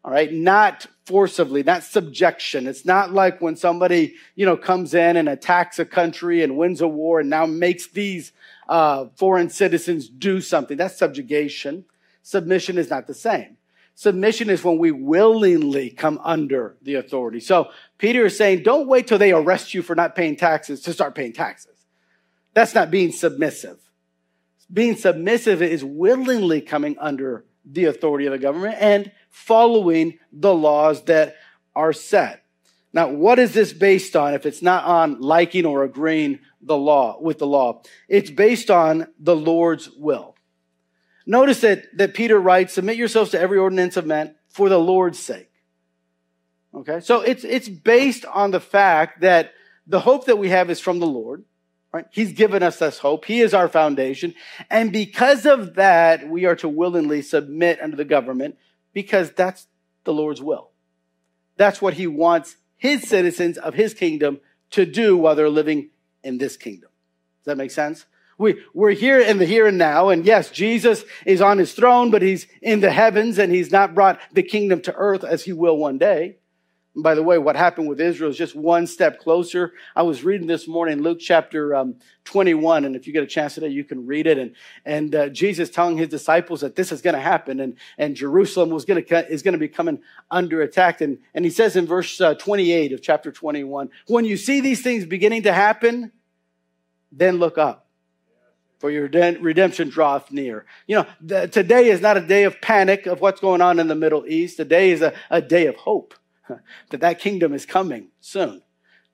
all 0.03 0.11
right? 0.11 0.33
Not 0.33 0.87
forcibly, 1.05 1.61
not 1.61 1.83
subjection. 1.83 2.65
It's 2.65 2.85
not 2.85 3.13
like 3.13 3.41
when 3.41 3.55
somebody, 3.55 4.15
you 4.35 4.45
know, 4.45 4.57
comes 4.57 4.93
in 4.93 5.17
and 5.17 5.29
attacks 5.29 5.77
a 5.77 5.85
country 5.85 6.41
and 6.41 6.57
wins 6.57 6.81
a 6.81 6.87
war 6.87 7.19
and 7.19 7.29
now 7.29 7.45
makes 7.45 7.87
these 7.87 8.31
uh, 8.67 9.05
foreign 9.17 9.49
citizens 9.49 10.09
do 10.09 10.41
something. 10.41 10.77
That's 10.77 10.97
subjugation. 10.97 11.85
Submission 12.23 12.77
is 12.77 12.89
not 12.89 13.05
the 13.05 13.13
same. 13.13 13.57
Submission 13.95 14.49
is 14.49 14.63
when 14.63 14.79
we 14.79 14.91
willingly 14.91 15.89
come 15.89 16.19
under 16.23 16.77
the 16.81 16.95
authority. 16.95 17.39
So 17.39 17.69
Peter 17.97 18.25
is 18.25 18.37
saying, 18.37 18.63
don't 18.63 18.87
wait 18.87 19.07
till 19.07 19.19
they 19.19 19.31
arrest 19.31 19.73
you 19.73 19.81
for 19.81 19.95
not 19.95 20.15
paying 20.15 20.35
taxes 20.35 20.81
to 20.81 20.93
start 20.93 21.15
paying 21.15 21.33
taxes. 21.33 21.85
That's 22.53 22.73
not 22.73 22.91
being 22.91 23.11
submissive. 23.11 23.79
Being 24.71 24.95
submissive 24.95 25.61
is 25.61 25.83
willingly 25.83 26.61
coming 26.61 26.97
under 26.99 27.45
the 27.65 27.85
authority 27.85 28.25
of 28.25 28.31
the 28.31 28.39
government 28.39 28.77
and 28.79 29.11
following 29.29 30.17
the 30.31 30.53
laws 30.53 31.03
that 31.03 31.35
are 31.75 31.93
set. 31.93 32.43
Now, 32.91 33.09
what 33.09 33.39
is 33.39 33.53
this 33.53 33.73
based 33.73 34.15
on 34.15 34.33
if 34.33 34.45
it's 34.45 34.61
not 34.61 34.85
on 34.85 35.19
liking 35.19 35.65
or 35.65 35.83
agreeing 35.83 36.39
the 36.61 36.77
law 36.77 37.17
with 37.19 37.39
the 37.39 37.47
law? 37.47 37.81
It's 38.07 38.29
based 38.29 38.69
on 38.69 39.07
the 39.19 39.35
Lord's 39.35 39.89
will. 39.89 40.32
Notice 41.25 41.61
that, 41.61 41.97
that 41.97 42.13
Peter 42.13 42.39
writes, 42.39 42.73
submit 42.73 42.97
yourselves 42.97 43.31
to 43.31 43.39
every 43.39 43.57
ordinance 43.57 43.97
of 43.97 44.05
men 44.05 44.35
for 44.49 44.69
the 44.69 44.79
Lord's 44.79 45.19
sake. 45.19 45.49
Okay. 46.75 46.99
So 46.99 47.21
it's, 47.21 47.43
it's 47.43 47.69
based 47.69 48.25
on 48.25 48.51
the 48.51 48.59
fact 48.59 49.21
that 49.21 49.53
the 49.87 49.99
hope 49.99 50.25
that 50.25 50.37
we 50.37 50.49
have 50.49 50.69
is 50.69 50.79
from 50.79 50.99
the 50.99 51.07
Lord, 51.07 51.43
right? 51.91 52.05
He's 52.11 52.33
given 52.33 52.63
us 52.63 52.79
this 52.79 52.99
hope. 52.99 53.25
He 53.25 53.41
is 53.41 53.53
our 53.53 53.67
foundation. 53.67 54.33
And 54.69 54.91
because 54.91 55.45
of 55.45 55.75
that, 55.75 56.27
we 56.27 56.45
are 56.45 56.55
to 56.57 56.67
willingly 56.67 57.21
submit 57.21 57.79
under 57.81 57.95
the 57.95 58.05
government 58.05 58.57
because 58.91 59.31
that's 59.31 59.67
the 60.03 60.13
Lord's 60.13 60.41
will. 60.41 60.71
That's 61.57 61.81
what 61.81 61.93
he 61.93 62.07
wants 62.07 62.57
his 62.75 63.07
citizens 63.07 63.57
of 63.57 63.75
his 63.75 63.93
kingdom 63.93 64.39
to 64.71 64.85
do 64.85 65.15
while 65.15 65.35
they're 65.35 65.49
living 65.49 65.89
in 66.23 66.37
this 66.37 66.57
kingdom. 66.57 66.89
Does 67.41 67.45
that 67.45 67.57
make 67.57 67.71
sense? 67.71 68.05
We, 68.37 68.61
we're 68.73 68.91
here 68.91 69.19
in 69.19 69.37
the 69.37 69.45
here 69.45 69.67
and 69.67 69.77
now. 69.77 70.09
And 70.09 70.25
yes, 70.25 70.49
Jesus 70.49 71.03
is 71.25 71.41
on 71.41 71.57
his 71.57 71.73
throne, 71.73 72.11
but 72.11 72.21
he's 72.21 72.47
in 72.61 72.79
the 72.79 72.91
heavens 72.91 73.37
and 73.37 73.51
he's 73.51 73.71
not 73.71 73.93
brought 73.93 74.19
the 74.31 74.43
kingdom 74.43 74.81
to 74.81 74.95
earth 74.95 75.23
as 75.23 75.43
he 75.43 75.53
will 75.53 75.77
one 75.77 75.97
day. 75.97 76.37
And 76.95 77.03
by 77.03 77.15
the 77.15 77.23
way, 77.23 77.37
what 77.37 77.55
happened 77.55 77.87
with 77.87 77.99
Israel 77.99 78.29
is 78.29 78.37
just 78.37 78.55
one 78.55 78.85
step 78.85 79.19
closer. 79.19 79.73
I 79.95 80.03
was 80.03 80.23
reading 80.23 80.47
this 80.47 80.67
morning, 80.67 81.01
Luke 81.01 81.19
chapter 81.19 81.75
um, 81.75 81.95
21, 82.25 82.85
and 82.85 82.95
if 82.95 83.07
you 83.07 83.13
get 83.13 83.23
a 83.23 83.27
chance 83.27 83.55
today, 83.55 83.69
you 83.69 83.83
can 83.83 84.05
read 84.05 84.27
it. 84.27 84.37
And, 84.37 84.55
and 84.85 85.15
uh, 85.15 85.29
Jesus 85.29 85.71
telling 85.71 85.97
his 85.97 86.09
disciples 86.09 86.61
that 86.61 86.75
this 86.75 86.91
is 86.91 87.01
going 87.01 87.15
to 87.15 87.21
happen, 87.21 87.59
and, 87.59 87.77
and 87.97 88.15
Jerusalem 88.15 88.69
was 88.69 88.85
going 88.85 89.03
to 89.03 89.31
is 89.31 89.41
going 89.41 89.53
to 89.53 89.59
be 89.59 89.67
coming 89.67 90.01
under 90.29 90.61
attack. 90.61 91.01
And, 91.01 91.17
and 91.33 91.45
he 91.45 91.51
says 91.51 91.75
in 91.75 91.87
verse 91.87 92.21
uh, 92.21 92.35
28 92.35 92.93
of 92.93 93.01
chapter 93.01 93.31
21, 93.31 93.89
when 94.07 94.25
you 94.25 94.37
see 94.37 94.61
these 94.61 94.83
things 94.83 95.05
beginning 95.05 95.43
to 95.43 95.53
happen, 95.53 96.11
then 97.11 97.37
look 97.37 97.57
up 97.57 97.82
for 98.83 98.91
your 98.91 99.07
redemption 99.07 99.87
draweth 99.87 100.29
near. 100.29 100.65
You 100.87 100.97
know, 100.97 101.05
the, 101.21 101.47
today 101.47 101.89
is 101.89 102.01
not 102.01 102.17
a 102.17 102.19
day 102.19 102.43
of 102.43 102.59
panic 102.59 103.05
of 103.05 103.21
what's 103.21 103.39
going 103.39 103.61
on 103.61 103.79
in 103.79 103.87
the 103.87 103.95
Middle 103.95 104.25
East. 104.27 104.57
Today 104.57 104.91
is 104.91 105.01
a, 105.01 105.13
a 105.29 105.41
day 105.41 105.67
of 105.67 105.77
hope 105.77 106.13
that 106.89 106.99
that 106.99 107.17
kingdom 107.17 107.53
is 107.53 107.65
coming 107.65 108.09
soon. 108.19 108.61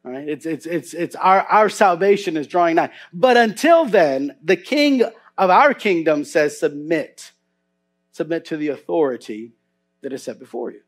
All 0.03 0.11
right. 0.11 0.27
It's, 0.27 0.47
it's, 0.47 0.65
it's, 0.65 0.95
it's 0.95 1.15
our, 1.15 1.41
our 1.43 1.69
salvation 1.69 2.35
is 2.35 2.47
drawing 2.47 2.77
nigh. 2.77 2.89
But 3.13 3.37
until 3.37 3.85
then, 3.85 4.37
the 4.43 4.57
king 4.57 5.03
of 5.37 5.51
our 5.51 5.75
kingdom 5.75 6.25
says 6.25 6.59
submit. 6.59 7.31
Submit 8.11 8.45
to 8.45 8.57
the 8.57 8.69
authority 8.69 9.53
that 10.01 10.11
is 10.11 10.23
set 10.23 10.39
before 10.39 10.71
you. 10.71 10.81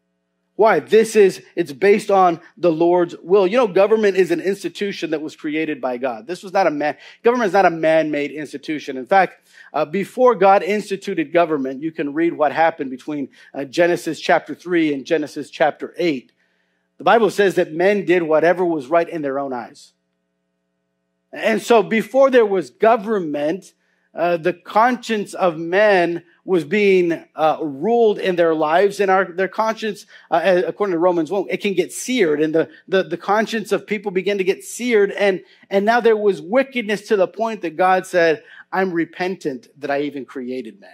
Why? 0.62 0.80
This 0.80 1.16
is, 1.16 1.44
it's 1.56 1.74
based 1.74 2.12
on 2.12 2.40
the 2.56 2.72
Lord's 2.72 3.16
will. 3.24 3.48
You 3.48 3.58
know, 3.58 3.68
government 3.68 4.16
is 4.16 4.30
an 4.30 4.40
institution 4.40 5.10
that 5.10 5.20
was 5.20 5.36
created 5.36 5.82
by 5.82 5.98
God. 5.98 6.28
This 6.28 6.44
was 6.44 6.54
not 6.54 6.68
a 6.68 6.70
man, 6.70 6.98
government 7.24 7.48
is 7.48 7.54
not 7.54 7.66
a 7.66 7.72
man-made 7.72 8.30
institution. 8.30 8.96
In 8.96 9.08
fact, 9.08 9.50
uh, 9.74 9.86
before 9.86 10.36
God 10.36 10.62
instituted 10.62 11.34
government, 11.34 11.82
you 11.82 11.92
can 11.92 12.14
read 12.14 12.34
what 12.34 12.52
happened 12.52 12.92
between 12.92 13.30
uh, 13.56 13.64
Genesis 13.64 14.20
chapter 14.20 14.54
3 14.54 14.94
and 14.94 15.04
Genesis 15.04 15.50
chapter 15.50 15.96
8. 15.98 16.32
The 17.00 17.06
Bible 17.06 17.32
says 17.32 17.56
that 17.56 17.74
men 17.74 18.06
did 18.06 18.22
whatever 18.22 18.64
was 18.64 18.86
right 18.86 19.10
in 19.10 19.24
their 19.24 19.40
own 19.40 19.54
eyes. 19.54 19.94
And 21.34 21.60
so 21.60 21.82
before 21.82 22.30
there 22.30 22.46
was 22.46 22.70
government, 22.70 23.74
uh, 24.14 24.38
the 24.38 24.54
conscience 24.54 25.34
of 25.34 25.58
men 25.58 26.24
was 26.52 26.66
being 26.66 27.24
uh, 27.34 27.60
ruled 27.62 28.20
in 28.20 28.36
their 28.36 28.54
lives 28.54 29.00
and 29.00 29.10
our, 29.10 29.24
their 29.24 29.48
conscience, 29.48 30.06
uh, 30.30 30.62
according 30.68 30.92
to 30.92 31.00
Romans 31.00 31.32
1, 31.32 31.46
it 31.50 31.62
can 31.62 31.74
get 31.74 31.94
seared 31.94 32.42
and 32.42 32.54
the, 32.54 32.70
the, 32.90 33.04
the 33.04 33.16
conscience 33.16 33.72
of 33.72 33.88
people 33.88 34.12
begin 34.12 34.38
to 34.38 34.44
get 34.44 34.62
seared. 34.62 35.12
And, 35.12 35.44
and 35.70 35.86
now 35.86 36.02
there 36.02 36.18
was 36.18 36.42
wickedness 36.42 37.08
to 37.08 37.16
the 37.16 37.26
point 37.26 37.62
that 37.62 37.78
God 37.78 38.06
said, 38.06 38.44
I'm 38.70 38.92
repentant 38.92 39.70
that 39.78 39.90
I 39.90 40.02
even 40.02 40.26
created 40.26 40.82
man. 40.82 40.90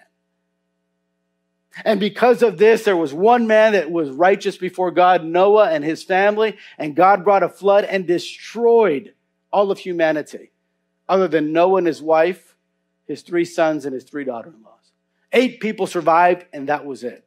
And 1.84 2.00
because 2.00 2.44
of 2.44 2.60
this, 2.60 2.84
there 2.84 2.96
was 2.96 3.12
one 3.12 3.48
man 3.48 3.72
that 3.72 3.90
was 3.90 4.12
righteous 4.12 4.58
before 4.58 4.92
God, 4.92 5.26
Noah 5.26 5.72
and 5.72 5.84
his 5.84 6.04
family, 6.04 6.56
and 6.78 6.96
God 6.96 7.24
brought 7.24 7.42
a 7.42 7.50
flood 7.50 7.84
and 7.84 8.06
destroyed 8.06 9.16
all 9.52 9.72
of 9.72 9.80
humanity, 9.80 10.52
other 11.10 11.28
than 11.28 11.52
Noah 11.52 11.80
and 11.80 11.88
his 11.88 12.00
wife, 12.00 12.56
his 13.08 13.24
three 13.24 13.46
sons, 13.46 13.86
and 13.86 13.96
his 13.96 14.04
three 14.04 14.24
daughter 14.24 14.54
in 14.56 14.62
laws. 14.62 14.77
Eight 15.34 15.60
people 15.60 15.88
survived, 15.88 16.46
and 16.54 16.70
that 16.70 16.86
was 16.86 17.04
it. 17.04 17.26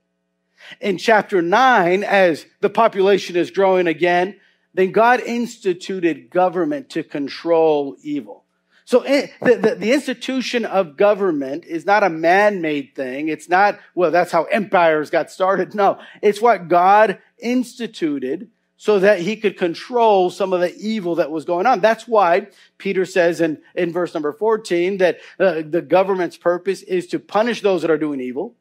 In 0.80 0.98
chapter 0.98 1.42
9, 1.42 2.04
as 2.04 2.46
the 2.60 2.70
population 2.70 3.36
is 3.36 3.50
growing 3.50 3.86
again, 3.86 4.36
then 4.74 4.92
God 4.92 5.20
instituted 5.20 6.30
government 6.30 6.90
to 6.90 7.02
control 7.02 7.96
evil. 8.02 8.44
So 8.84 9.02
eh, 9.02 9.28
the, 9.40 9.54
the, 9.54 9.74
the, 9.76 9.92
institution 9.92 10.64
of 10.64 10.96
government 10.96 11.64
is 11.64 11.86
not 11.86 12.02
a 12.02 12.10
man-made 12.10 12.96
thing. 12.96 13.28
It's 13.28 13.48
not, 13.48 13.78
well, 13.94 14.10
that's 14.10 14.32
how 14.32 14.44
empires 14.44 15.10
got 15.10 15.30
started. 15.30 15.74
No, 15.76 16.00
it's 16.22 16.40
what 16.40 16.66
God 16.66 17.18
instituted 17.38 18.48
so 18.80 18.98
that 18.98 19.20
he 19.20 19.36
could 19.36 19.58
control 19.58 20.30
some 20.30 20.54
of 20.54 20.60
the 20.62 20.74
evil 20.78 21.16
that 21.16 21.30
was 21.30 21.44
going 21.44 21.66
on. 21.66 21.80
That's 21.80 22.08
why 22.08 22.46
Peter 22.78 23.04
says 23.04 23.42
in, 23.42 23.60
in 23.74 23.92
verse 23.92 24.14
number 24.14 24.32
14 24.32 24.96
that 24.96 25.18
uh, 25.38 25.60
the 25.68 25.82
government's 25.82 26.38
purpose 26.38 26.80
is 26.84 27.06
to 27.08 27.18
punish 27.18 27.60
those 27.60 27.82
that 27.82 27.90
are 27.90 27.98
doing 27.98 28.22
evil 28.22 28.54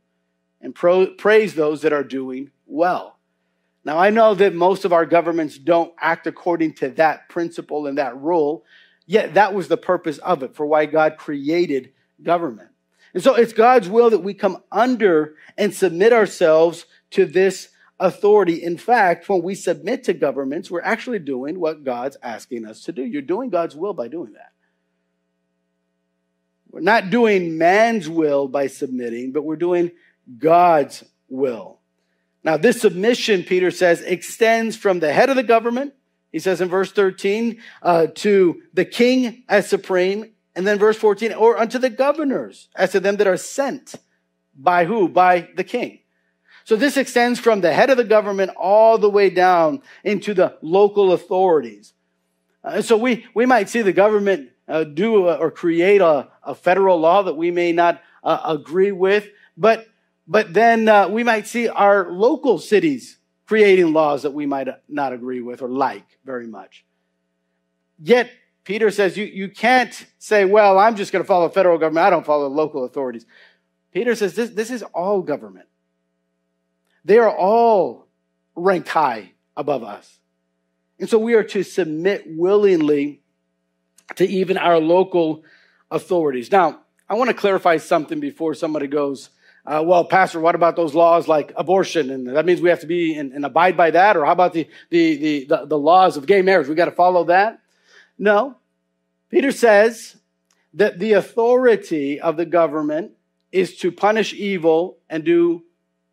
and 0.60 0.76
pro- 0.76 1.08
praise 1.08 1.56
those 1.56 1.84
that 1.84 1.94
are 1.94 2.04
doing 2.04 2.52
well. 2.66 3.18
Now, 3.86 3.98
I 3.98 4.10
know 4.10 4.36
that 4.36 4.54
most 4.54 4.84
of 4.84 4.92
our 4.92 5.06
governments 5.06 5.58
don't 5.58 5.94
act 5.98 6.28
according 6.28 6.74
to 6.74 6.90
that 6.90 7.30
principle 7.30 7.88
and 7.88 7.98
that 7.98 8.18
rule, 8.18 8.66
yet 9.06 9.36
that 9.36 9.54
was 9.54 9.70
the 9.70 9.78
purpose 9.78 10.18
of 10.18 10.44
it, 10.44 10.54
for 10.54 10.66
why 10.66 10.86
God 10.86 11.16
created 11.16 11.94
government. 12.22 12.72
And 13.14 13.24
so 13.24 13.36
it's 13.36 13.54
God's 13.54 13.88
will 13.88 14.10
that 14.10 14.20
we 14.20 14.34
come 14.34 14.64
under 14.70 15.36
and 15.58 15.74
submit 15.74 16.12
ourselves 16.12 16.86
to 17.12 17.26
this 17.26 17.70
authority. 18.00 18.64
In 18.64 18.78
fact, 18.78 19.28
when 19.28 19.42
we 19.42 19.56
submit 19.56 20.06
to 20.06 20.14
governments, 20.14 20.72
we're 20.72 20.82
actually 20.82 21.20
doing 21.20 21.60
what 21.60 21.84
God's 21.84 22.18
asking 22.24 22.66
us 22.66 22.84
to 22.84 22.92
do. 22.92 23.04
You're 23.04 23.22
doing 23.22 23.50
God's 23.50 23.76
will 23.76 23.94
by 23.94 24.08
doing 24.08 24.34
that. 24.34 24.52
We're 26.72 26.82
not 26.82 27.10
doing 27.10 27.58
man's 27.58 28.08
will 28.08 28.48
by 28.48 28.68
submitting, 28.68 29.32
but 29.32 29.44
we're 29.44 29.56
doing 29.56 29.92
God's 30.38 31.04
will. 31.28 31.80
Now, 32.44 32.58
this 32.58 32.82
submission, 32.82 33.44
Peter 33.44 33.72
says, 33.72 34.02
extends 34.02 34.78
from 34.78 35.00
the 35.00 35.12
head 35.12 35.30
of 35.30 35.36
the 35.36 35.44
government, 35.44 35.94
he 36.32 36.40
says 36.40 36.62
in 36.62 36.70
verse 36.70 36.92
13, 36.92 37.62
uh, 37.82 38.08
to 38.16 38.62
the 38.74 38.86
king 38.86 39.44
as 39.50 39.68
supreme, 39.68 40.32
and 40.56 40.66
then 40.66 40.78
verse 40.78 40.98
14, 40.98 41.34
or 41.34 41.58
unto 41.58 41.80
the 41.80 41.90
governors, 41.90 42.70
as 42.76 42.92
to 42.92 43.00
them 43.00 43.18
that 43.18 43.28
are 43.28 43.38
sent. 43.38 43.96
By 44.56 44.86
who? 44.86 45.10
By 45.10 45.50
the 45.56 45.64
king. 45.64 45.99
So 46.70 46.76
this 46.76 46.98
extends 46.98 47.40
from 47.40 47.62
the 47.62 47.74
head 47.74 47.90
of 47.90 47.98
the 47.98 48.04
government 48.04 48.52
all 48.56 49.00
the 49.00 49.10
way 49.10 49.32
down 49.32 49.82
into 50.04 50.36
the 50.36 50.56
local 50.62 51.14
authorities. 51.14 51.94
Uh, 52.64 52.84
so 52.84 52.96
we, 52.96 53.26
we 53.34 53.48
might 53.48 53.70
see 53.70 53.82
the 53.82 53.92
government 53.92 54.52
uh, 54.68 54.84
do 54.84 55.30
a, 55.30 55.38
or 55.38 55.50
create 55.50 56.00
a, 56.00 56.28
a, 56.44 56.54
federal 56.54 57.00
law 57.00 57.24
that 57.24 57.34
we 57.34 57.50
may 57.50 57.72
not 57.72 58.04
uh, 58.24 58.42
agree 58.46 58.92
with, 58.92 59.30
but, 59.58 59.88
but 60.28 60.54
then 60.54 60.88
uh, 60.88 61.08
we 61.08 61.24
might 61.24 61.48
see 61.48 61.68
our 61.68 62.12
local 62.12 62.60
cities 62.60 63.18
creating 63.48 63.92
laws 63.92 64.22
that 64.22 64.36
we 64.36 64.46
might 64.46 64.68
not 64.88 65.12
agree 65.12 65.42
with 65.42 65.64
or 65.64 65.70
like 65.70 66.20
very 66.24 66.46
much. 66.46 66.86
Yet, 67.98 68.30
Peter 68.64 68.92
says 68.92 69.18
you, 69.18 69.26
you 69.26 69.50
can't 69.50 70.06
say, 70.20 70.46
well, 70.46 70.78
I'm 70.78 70.96
just 70.96 71.12
going 71.12 71.24
to 71.24 71.28
follow 71.28 71.50
federal 71.50 71.80
government. 71.80 72.06
I 72.06 72.12
don't 72.12 72.28
follow 72.28 72.48
local 72.48 72.84
authorities. 72.84 73.26
Peter 73.92 74.14
says 74.14 74.36
this, 74.36 74.52
this 74.52 74.70
is 74.70 74.84
all 74.84 75.24
government. 75.24 75.66
They 77.10 77.18
are 77.18 77.36
all 77.36 78.06
ranked 78.56 78.90
high 78.90 79.32
above 79.58 79.84
us. 79.84 80.20
And 81.00 81.10
so 81.10 81.18
we 81.18 81.34
are 81.34 81.44
to 81.46 81.64
submit 81.64 82.26
willingly 82.28 83.22
to 84.18 84.28
even 84.28 84.60
our 84.60 84.78
local 84.78 85.44
authorities. 85.90 86.52
Now, 86.52 86.82
I 87.10 87.16
want 87.16 87.32
to 87.32 87.34
clarify 87.34 87.78
something 87.78 88.20
before 88.20 88.54
somebody 88.54 88.86
goes, 88.86 89.32
uh, 89.66 89.82
well, 89.84 90.06
Pastor, 90.06 90.40
what 90.40 90.54
about 90.54 90.76
those 90.76 90.94
laws 90.94 91.28
like 91.28 91.52
abortion? 91.56 92.12
And 92.12 92.28
that 92.28 92.46
means 92.46 92.62
we 92.62 92.70
have 92.70 92.82
to 92.82 92.86
be 92.86 93.16
and, 93.16 93.34
and 93.34 93.44
abide 93.44 93.76
by 93.76 93.90
that? 93.90 94.16
Or 94.16 94.24
how 94.24 94.34
about 94.34 94.54
the, 94.54 94.70
the, 94.92 95.18
the, 95.18 95.46
the, 95.46 95.66
the 95.66 95.80
laws 95.80 96.16
of 96.16 96.28
gay 96.28 96.44
marriage? 96.44 96.68
We 96.68 96.76
got 96.76 96.86
to 96.86 96.92
follow 96.92 97.24
that? 97.24 97.60
No. 98.20 98.56
Peter 99.32 99.52
says 99.52 100.16
that 100.76 101.00
the 101.00 101.14
authority 101.14 102.22
of 102.22 102.38
the 102.38 102.46
government 102.46 103.14
is 103.52 103.78
to 103.78 103.92
punish 103.92 104.32
evil 104.36 105.00
and 105.10 105.24
do 105.24 105.64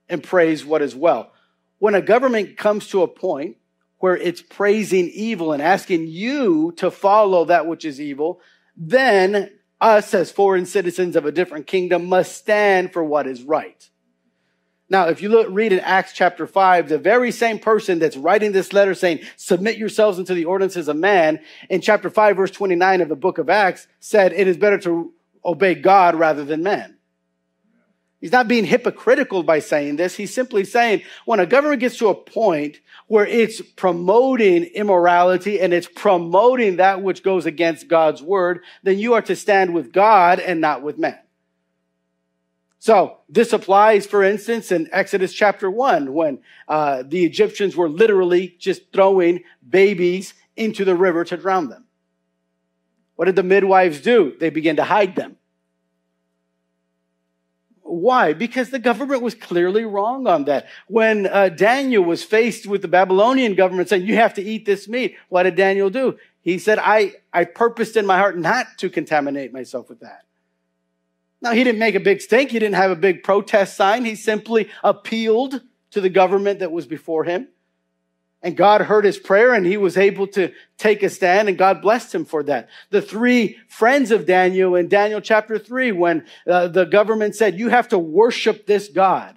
and 0.09 0.23
praise 0.23 0.64
what 0.64 0.83
is 0.83 0.95
well. 0.95 1.33
When 1.79 1.95
a 1.95 2.03
government 2.03 2.57
comes 2.57 2.88
to 2.88 3.03
a 3.03 3.09
point 3.09 3.57
where 3.99 4.16
it's 4.16 4.42
praising 4.42 5.09
evil 5.09 5.53
and 5.53 5.62
asking 5.62 6.07
you 6.07 6.73
to 6.77 6.90
follow 6.90 7.47
that 7.47 7.66
which 7.66 7.85
is 7.85 8.01
evil, 8.01 8.40
then 8.77 9.51
us 9.81 10.14
as 10.14 10.31
foreign 10.31 10.66
citizens 10.66 11.16
of 11.16 11.27
a 11.27 11.33
different 11.33 11.66
kingdom 11.66 12.07
must 12.07 12.37
stand 12.37 12.92
for 12.92 13.03
what 13.05 13.27
is 13.27 13.42
right. 13.42 13.88
Now, 14.88 15.09
if 15.09 15.21
you 15.21 15.29
look, 15.29 15.49
read 15.51 15.73
in 15.73 15.81
Acts 15.81 16.12
chapter 16.12 16.47
5, 16.47 16.88
the 16.88 16.99
very 16.99 17.33
same 17.33 17.59
person 17.59 17.99
that's 17.99 18.16
writing 18.16 18.53
this 18.53 18.73
letter 18.73 18.95
saying, 18.95 19.21
submit 19.37 19.79
yourselves 19.79 20.19
into 20.19 20.33
the 20.33 20.45
ordinances 20.45 20.87
of 20.87 20.97
man, 20.97 21.40
in 21.69 21.81
chapter 21.81 22.09
5, 22.09 22.37
verse 22.37 22.51
29 22.53 23.01
of 23.01 23.09
the 23.09 23.16
book 23.16 23.38
of 23.38 23.51
Acts, 23.51 23.88
said, 23.99 24.33
it 24.33 24.47
is 24.47 24.57
better 24.57 24.79
to 24.79 25.12
obey 25.45 25.75
God 25.75 26.14
rather 26.14 26.45
than 26.45 26.62
man. 26.62 26.96
He's 28.20 28.33
not 28.33 28.48
being 28.48 28.64
hypocritical 28.64 29.42
by 29.42 29.59
saying 29.59 29.96
this. 29.96 30.16
He's 30.16 30.33
simply 30.33 30.64
saying 30.64 31.02
when 31.26 31.38
a 31.38 31.46
government 31.46 31.81
gets 31.81 31.98
to 31.98 32.09
a 32.09 32.14
point 32.14 32.79
where 33.09 33.26
it's 33.26 33.61
promoting 33.61 34.64
immorality 34.64 35.61
and 35.61 35.74
it's 35.74 35.87
promoting 35.87 36.76
that 36.76 37.02
which 37.02 37.22
goes 37.22 37.44
against 37.44 37.88
God's 37.88 38.22
word, 38.22 38.61
then 38.83 38.98
you 38.98 39.14
are 39.14 39.22
to 39.22 39.37
stand 39.37 39.74
with 39.74 39.92
God 39.92 40.40
and 40.40 40.61
not 40.61 40.83
with 40.83 40.98
man. 40.98 41.18
So 42.79 43.18
this 43.29 43.52
applies, 43.52 44.07
for 44.07 44.22
instance, 44.22 44.70
in 44.72 44.88
Exodus 44.92 45.33
chapter 45.33 45.70
one, 45.70 46.12
when 46.14 46.38
uh, 46.68 47.02
the 47.07 47.24
Egyptians 47.24 47.76
were 47.76 47.88
literally 47.88 48.55
just 48.59 48.92
throwing 48.92 49.42
babies 49.68 50.35
into 50.57 50.85
the 50.85 50.94
river 50.94 51.24
to 51.24 51.37
drown 51.37 51.68
them. 51.68 51.85
What 53.16 53.26
did 53.26 53.37
the 53.37 53.42
midwives 53.42 54.00
do? 54.00 54.37
They 54.38 54.50
began 54.50 54.76
to 54.76 54.85
hide 54.85 55.16
them. 55.16 55.37
Why? 57.87 58.33
Because 58.33 58.70
the 58.70 58.79
government 58.79 59.22
was 59.22 59.35
clearly 59.35 59.85
wrong 59.85 60.27
on 60.27 60.44
that. 60.46 60.66
When 60.88 61.27
uh, 61.27 61.51
Daniel 61.51 62.03
was 62.03 62.25
faced 62.25 62.66
with 62.66 62.83
the 62.83 62.88
Babylonian 62.88 63.55
government 63.55 63.88
saying, 63.88 64.07
you 64.07 64.16
have 64.16 64.35
to 64.35 64.42
eat 64.42 64.66
this 64.66 64.88
meat, 64.88 65.16
what 65.29 65.44
did 65.44 65.55
Daniel 65.55 65.88
do? 65.88 66.18
He 66.42 66.59
said, 66.59 66.79
I, 66.79 67.14
I 67.33 67.44
purposed 67.44 67.96
in 67.96 68.07
my 68.07 68.18
heart 68.18 68.37
not 68.38 68.66
to 68.79 68.90
contaminate 68.90 69.53
myself 69.53 69.88
with 69.88 70.01
that. 70.01 70.25
Now, 71.40 71.53
he 71.53 71.62
didn't 71.64 71.79
make 71.79 71.94
a 71.94 72.01
big 72.01 72.20
stink. 72.20 72.51
He 72.51 72.59
didn't 72.59 72.75
have 72.77 72.90
a 72.90 72.96
big 72.96 73.22
protest 73.22 73.77
sign. 73.77 74.05
He 74.05 74.14
simply 74.14 74.68
appealed 74.83 75.61
to 75.90 76.01
the 76.01 76.09
government 76.09 76.59
that 76.61 76.72
was 76.72 76.87
before 76.87 77.25
him. 77.25 77.49
And 78.42 78.57
God 78.57 78.83
heard 78.83 79.05
his 79.05 79.18
prayer 79.18 79.55
and 79.55 79.66
he 79.66 79.77
was 79.77 79.96
able 79.96 80.27
to 80.29 80.53
take 80.79 81.03
a 81.03 81.09
stand 81.09 81.49
and 81.49 81.59
God 81.59 81.83
blessed 81.83 82.14
him 82.14 82.25
for 82.25 82.42
that. 82.44 82.68
The 82.90 83.03
three 83.03 83.59
friends 83.66 84.11
of 84.11 84.27
Daniel 84.27 84.77
in 84.77 84.88
Daniel 84.88 85.20
chapter 85.20 85.59
three, 85.59 85.90
when 85.90 86.27
uh, 86.46 86.68
the 86.68 86.85
government 86.85 87.35
said, 87.35 87.59
you 87.59 87.70
have 87.70 87.88
to 87.88 87.99
worship 87.99 88.66
this 88.66 88.88
God. 88.88 89.37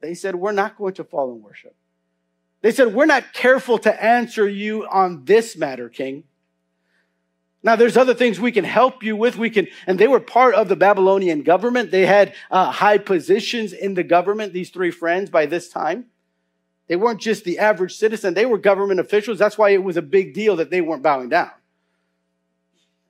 They 0.00 0.14
said, 0.14 0.34
we're 0.34 0.52
not 0.52 0.76
going 0.76 0.94
to 0.94 1.04
fall 1.04 1.32
in 1.32 1.42
worship. 1.42 1.74
They 2.60 2.72
said, 2.72 2.92
we're 2.92 3.06
not 3.06 3.32
careful 3.32 3.78
to 3.78 4.04
answer 4.04 4.48
you 4.48 4.86
on 4.88 5.24
this 5.24 5.56
matter, 5.56 5.88
king. 5.88 6.24
Now, 7.62 7.76
there's 7.76 7.96
other 7.96 8.14
things 8.14 8.38
we 8.38 8.52
can 8.52 8.64
help 8.64 9.02
you 9.02 9.16
with. 9.16 9.38
We 9.38 9.48
can, 9.48 9.68
and 9.86 9.98
they 9.98 10.08
were 10.08 10.20
part 10.20 10.54
of 10.54 10.68
the 10.68 10.76
Babylonian 10.76 11.44
government. 11.44 11.90
They 11.90 12.04
had 12.04 12.34
uh, 12.50 12.70
high 12.70 12.98
positions 12.98 13.72
in 13.72 13.94
the 13.94 14.02
government, 14.02 14.52
these 14.52 14.68
three 14.68 14.90
friends 14.90 15.30
by 15.30 15.46
this 15.46 15.70
time. 15.70 16.06
They 16.86 16.96
weren't 16.96 17.20
just 17.20 17.44
the 17.44 17.58
average 17.58 17.96
citizen, 17.96 18.34
they 18.34 18.46
were 18.46 18.58
government 18.58 19.00
officials. 19.00 19.38
That's 19.38 19.56
why 19.56 19.70
it 19.70 19.82
was 19.82 19.96
a 19.96 20.02
big 20.02 20.34
deal 20.34 20.56
that 20.56 20.70
they 20.70 20.80
weren't 20.80 21.02
bowing 21.02 21.30
down. 21.30 21.50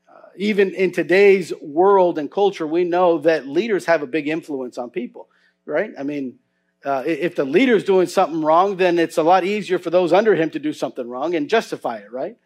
Uh, 0.09 0.21
even 0.37 0.73
in 0.75 0.93
today's 0.93 1.53
world 1.61 2.19
and 2.19 2.31
culture, 2.31 2.67
we 2.67 2.85
know 2.85 3.19
that 3.19 3.49
leaders 3.49 3.87
have 3.87 4.03
a 4.03 4.07
big 4.07 4.29
influence 4.29 4.79
on 4.79 4.91
people, 4.91 5.29
right? 5.67 5.91
I 5.99 6.05
mean, 6.05 6.39
uh, 6.85 7.03
if 7.07 7.35
the 7.35 7.45
leader's 7.45 7.83
doing 7.83 8.07
something 8.07 8.43
wrong, 8.43 8.77
then 8.77 8.99
it's 8.99 9.17
a 9.17 9.23
lot 9.23 9.43
easier 9.45 9.79
for 9.79 9.91
those 9.91 10.13
under 10.13 10.35
him 10.35 10.51
to 10.51 10.59
do 10.59 10.73
something 10.73 11.09
wrong 11.09 11.35
and 11.35 11.49
justify 11.49 11.97
it, 11.97 12.13
right? 12.13 12.37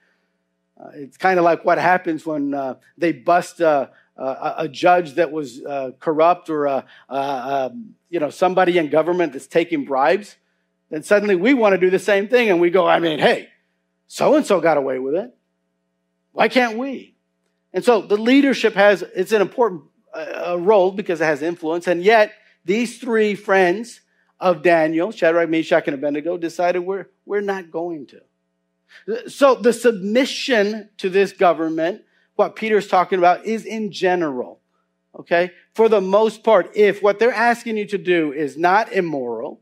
Uh, 0.81 0.91
it's 0.95 1.17
kind 1.17 1.39
of 1.39 1.45
like 1.45 1.65
what 1.65 1.77
happens 1.77 2.25
when 2.25 2.55
uh, 2.55 2.77
they 2.97 3.11
bust 3.11 3.61
a, 3.61 3.91
a, 4.17 4.69
judge 4.69 5.15
that 5.15 5.33
was 5.33 5.61
uh, 5.65 5.91
corrupt 5.99 6.51
or 6.51 6.67
a, 6.67 6.85
you 8.11 8.21
know 8.21 8.31
somebody 8.31 8.79
in 8.79 8.89
government 8.89 9.33
that's 9.33 9.49
taking 9.49 9.85
bribes. 9.85 10.37
Then 10.91 11.03
suddenly 11.03 11.37
we 11.37 11.55
want 11.55 11.75
to 11.75 11.79
do 11.79 11.91
the 11.91 11.99
same 11.99 12.29
thing, 12.29 12.51
and 12.51 12.61
we 12.61 12.71
go, 12.71 12.87
I 12.87 12.99
mean, 12.99 13.19
hey, 13.19 13.49
so 14.07 14.37
and 14.37 14.47
so 14.47 14.61
got 14.61 14.77
away 14.77 14.99
with 14.99 15.15
it. 15.15 15.35
Why 16.33 16.49
can't 16.49 16.79
we? 16.79 17.15
And 17.73 17.85
so 17.85 18.01
the 18.01 18.17
leadership 18.17 18.75
has 18.75 19.03
it's 19.03 19.33
an 19.33 19.43
important 19.43 19.83
uh, 20.15 20.57
role 20.59 20.91
because 20.91 21.21
it 21.21 21.25
has 21.25 21.43
influence, 21.43 21.87
and 21.87 22.03
yet 22.03 22.33
these 22.65 22.99
three 22.99 23.35
friends 23.35 24.01
of 24.41 24.63
Daniel, 24.63 25.11
Shadrach, 25.11 25.49
Meshach, 25.49 25.87
and 25.87 25.95
Abednego, 25.95 26.37
decided 26.37 26.81
we're, 26.81 27.09
we're 27.27 27.41
not 27.41 27.71
going 27.71 28.07
to. 28.07 29.29
So 29.29 29.55
the 29.55 29.73
submission 29.73 30.89
to 30.99 31.11
this 31.11 31.33
government, 31.33 32.03
what 32.37 32.57
Peter's 32.57 32.87
talking 32.87 33.19
about, 33.19 33.47
is 33.47 33.65
in 33.65 33.91
general. 33.91 34.61
Okay? 35.19 35.51
For 35.75 35.89
the 35.89 36.01
most 36.01 36.45
part, 36.45 36.77
if 36.77 37.03
what 37.03 37.19
they're 37.19 37.33
asking 37.33 37.77
you 37.77 37.87
to 37.87 37.99
do 37.99 38.33
is 38.33 38.57
not 38.57 38.93
immoral 38.93 39.61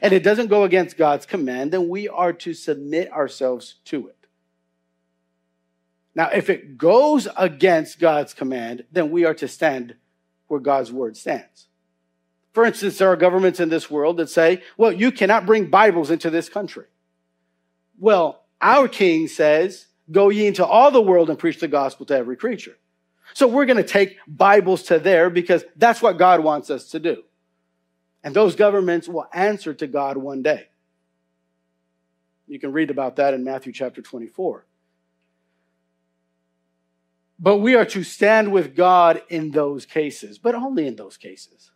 and 0.00 0.12
it 0.12 0.22
doesn't 0.22 0.48
go 0.48 0.64
against 0.64 0.96
God's 0.96 1.26
command, 1.26 1.72
then 1.72 1.88
we 1.88 2.08
are 2.08 2.32
to 2.32 2.54
submit 2.54 3.12
ourselves 3.12 3.76
to 3.86 4.08
it. 4.08 4.16
Now, 6.14 6.28
if 6.28 6.50
it 6.50 6.76
goes 6.76 7.26
against 7.36 7.98
God's 7.98 8.34
command, 8.34 8.84
then 8.92 9.10
we 9.10 9.24
are 9.24 9.34
to 9.34 9.48
stand 9.48 9.94
where 10.48 10.60
God's 10.60 10.92
word 10.92 11.16
stands. 11.16 11.68
For 12.52 12.66
instance, 12.66 12.98
there 12.98 13.08
are 13.08 13.16
governments 13.16 13.60
in 13.60 13.70
this 13.70 13.90
world 13.90 14.18
that 14.18 14.28
say, 14.28 14.62
well, 14.76 14.92
you 14.92 15.10
cannot 15.10 15.46
bring 15.46 15.70
Bibles 15.70 16.10
into 16.10 16.28
this 16.28 16.50
country. 16.50 16.84
Well, 17.98 18.44
our 18.60 18.88
king 18.88 19.26
says, 19.26 19.86
go 20.10 20.28
ye 20.28 20.46
into 20.46 20.64
all 20.64 20.90
the 20.90 21.00
world 21.00 21.30
and 21.30 21.38
preach 21.38 21.60
the 21.60 21.68
gospel 21.68 22.04
to 22.06 22.16
every 22.16 22.36
creature. 22.36 22.76
So 23.32 23.46
we're 23.46 23.64
going 23.64 23.78
to 23.78 23.82
take 23.82 24.18
Bibles 24.28 24.82
to 24.84 24.98
there 24.98 25.30
because 25.30 25.64
that's 25.76 26.02
what 26.02 26.18
God 26.18 26.40
wants 26.44 26.68
us 26.68 26.90
to 26.90 27.00
do. 27.00 27.22
And 28.24 28.34
those 28.34 28.54
governments 28.54 29.08
will 29.08 29.26
answer 29.32 29.74
to 29.74 29.86
God 29.86 30.16
one 30.16 30.42
day. 30.42 30.68
You 32.46 32.58
can 32.58 32.72
read 32.72 32.90
about 32.90 33.16
that 33.16 33.34
in 33.34 33.44
Matthew 33.44 33.72
chapter 33.72 34.02
24. 34.02 34.66
But 37.38 37.58
we 37.58 37.74
are 37.74 37.84
to 37.86 38.04
stand 38.04 38.52
with 38.52 38.76
God 38.76 39.22
in 39.28 39.50
those 39.50 39.84
cases, 39.84 40.38
but 40.38 40.54
only 40.54 40.86
in 40.86 40.94
those 40.94 41.16
cases. 41.16 41.72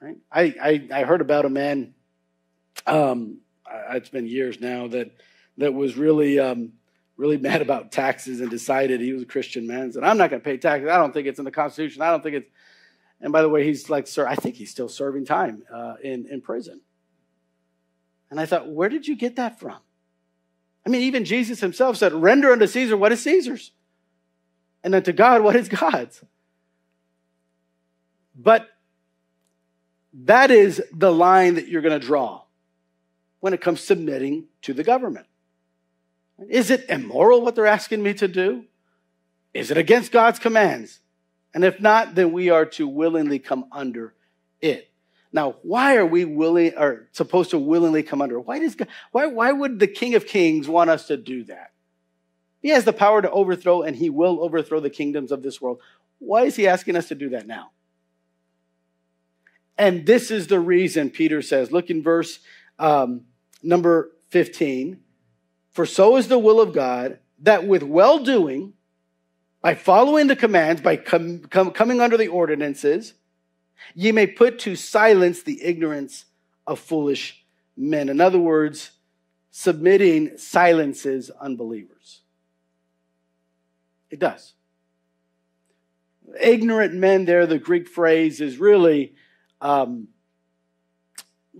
Right? 0.00 0.16
I, 0.32 0.42
I, 0.60 0.88
I 1.00 1.04
heard 1.04 1.20
about 1.20 1.44
a 1.44 1.48
man, 1.48 1.94
um, 2.86 3.38
it's 3.90 4.08
been 4.08 4.26
years 4.26 4.60
now, 4.60 4.88
that, 4.88 5.12
that 5.58 5.72
was 5.72 5.96
really, 5.96 6.40
um, 6.40 6.72
really 7.16 7.36
mad 7.38 7.62
about 7.62 7.92
taxes 7.92 8.40
and 8.40 8.50
decided 8.50 9.00
he 9.00 9.12
was 9.12 9.22
a 9.22 9.26
Christian 9.26 9.68
man. 9.68 9.82
And 9.82 9.94
said, 9.94 10.04
I'm 10.04 10.18
not 10.18 10.30
going 10.30 10.40
to 10.42 10.44
pay 10.44 10.56
taxes. 10.56 10.88
I 10.90 10.96
don't 10.96 11.12
think 11.12 11.28
it's 11.28 11.38
in 11.38 11.44
the 11.44 11.50
Constitution. 11.52 12.02
I 12.02 12.10
don't 12.10 12.22
think 12.22 12.36
it's. 12.36 12.50
And 13.20 13.32
by 13.32 13.42
the 13.42 13.48
way, 13.48 13.64
he's 13.64 13.88
like, 13.88 14.06
sir, 14.06 14.26
I 14.26 14.34
think 14.34 14.56
he's 14.56 14.70
still 14.70 14.88
serving 14.88 15.24
time 15.24 15.62
uh, 15.72 15.94
in, 16.02 16.26
in 16.30 16.40
prison. 16.40 16.80
And 18.30 18.38
I 18.38 18.46
thought, 18.46 18.68
where 18.68 18.88
did 18.88 19.06
you 19.06 19.16
get 19.16 19.36
that 19.36 19.58
from? 19.58 19.78
I 20.84 20.88
mean, 20.88 21.02
even 21.02 21.24
Jesus 21.24 21.60
himself 21.60 21.96
said, 21.96 22.12
render 22.12 22.52
unto 22.52 22.66
Caesar 22.66 22.96
what 22.96 23.12
is 23.12 23.22
Caesar's, 23.22 23.72
and 24.84 24.94
unto 24.94 25.12
God 25.12 25.42
what 25.42 25.56
is 25.56 25.68
God's. 25.68 26.22
But 28.36 28.68
that 30.12 30.50
is 30.50 30.82
the 30.92 31.12
line 31.12 31.54
that 31.54 31.68
you're 31.68 31.82
going 31.82 31.98
to 31.98 32.06
draw 32.06 32.42
when 33.40 33.54
it 33.54 33.60
comes 33.60 33.80
submitting 33.80 34.44
to 34.62 34.72
the 34.72 34.84
government. 34.84 35.26
Is 36.48 36.70
it 36.70 36.88
immoral 36.88 37.42
what 37.42 37.54
they're 37.54 37.66
asking 37.66 38.02
me 38.02 38.14
to 38.14 38.28
do? 38.28 38.64
Is 39.54 39.70
it 39.70 39.78
against 39.78 40.12
God's 40.12 40.38
commands? 40.38 41.00
And 41.56 41.64
if 41.64 41.80
not, 41.80 42.14
then 42.14 42.32
we 42.32 42.50
are 42.50 42.66
to 42.66 42.86
willingly 42.86 43.38
come 43.38 43.64
under 43.72 44.12
it. 44.60 44.90
Now, 45.32 45.56
why 45.62 45.96
are 45.96 46.04
we 46.04 46.26
willing 46.26 46.74
or 46.76 47.08
supposed 47.12 47.48
to 47.52 47.58
willingly 47.58 48.02
come 48.02 48.20
under? 48.20 48.38
Why 48.38 48.58
does 48.58 48.74
God, 48.74 48.88
why, 49.10 49.24
why 49.24 49.52
would 49.52 49.78
the 49.78 49.86
King 49.86 50.16
of 50.16 50.26
Kings 50.26 50.68
want 50.68 50.90
us 50.90 51.06
to 51.06 51.16
do 51.16 51.44
that? 51.44 51.72
He 52.60 52.68
has 52.68 52.84
the 52.84 52.92
power 52.92 53.22
to 53.22 53.30
overthrow 53.30 53.80
and 53.80 53.96
he 53.96 54.10
will 54.10 54.42
overthrow 54.42 54.80
the 54.80 54.90
kingdoms 54.90 55.32
of 55.32 55.42
this 55.42 55.58
world. 55.58 55.80
Why 56.18 56.42
is 56.42 56.56
he 56.56 56.68
asking 56.68 56.94
us 56.94 57.08
to 57.08 57.14
do 57.14 57.30
that 57.30 57.46
now? 57.46 57.70
And 59.78 60.04
this 60.04 60.30
is 60.30 60.48
the 60.48 60.60
reason 60.60 61.08
Peter 61.08 61.40
says, 61.40 61.72
look 61.72 61.88
in 61.88 62.02
verse 62.02 62.38
um, 62.78 63.22
number 63.62 64.12
15. 64.28 65.00
For 65.70 65.86
so 65.86 66.18
is 66.18 66.28
the 66.28 66.38
will 66.38 66.60
of 66.60 66.74
God 66.74 67.18
that 67.38 67.66
with 67.66 67.82
well 67.82 68.18
doing, 68.22 68.74
by 69.66 69.74
following 69.74 70.28
the 70.28 70.36
commands, 70.36 70.80
by 70.80 70.94
com- 70.94 71.40
com- 71.40 71.72
coming 71.72 72.00
under 72.00 72.16
the 72.16 72.28
ordinances, 72.28 73.14
ye 73.96 74.12
may 74.12 74.24
put 74.24 74.60
to 74.60 74.76
silence 74.76 75.42
the 75.42 75.60
ignorance 75.60 76.26
of 76.68 76.78
foolish 76.78 77.44
men. 77.76 78.08
In 78.08 78.20
other 78.20 78.38
words, 78.38 78.92
submitting 79.50 80.38
silences 80.38 81.32
unbelievers. 81.40 82.20
It 84.08 84.20
does. 84.20 84.52
Ignorant 86.40 86.94
men, 86.94 87.24
there, 87.24 87.44
the 87.44 87.58
Greek 87.58 87.88
phrase 87.88 88.40
is 88.40 88.58
really 88.58 89.16
um, 89.60 90.06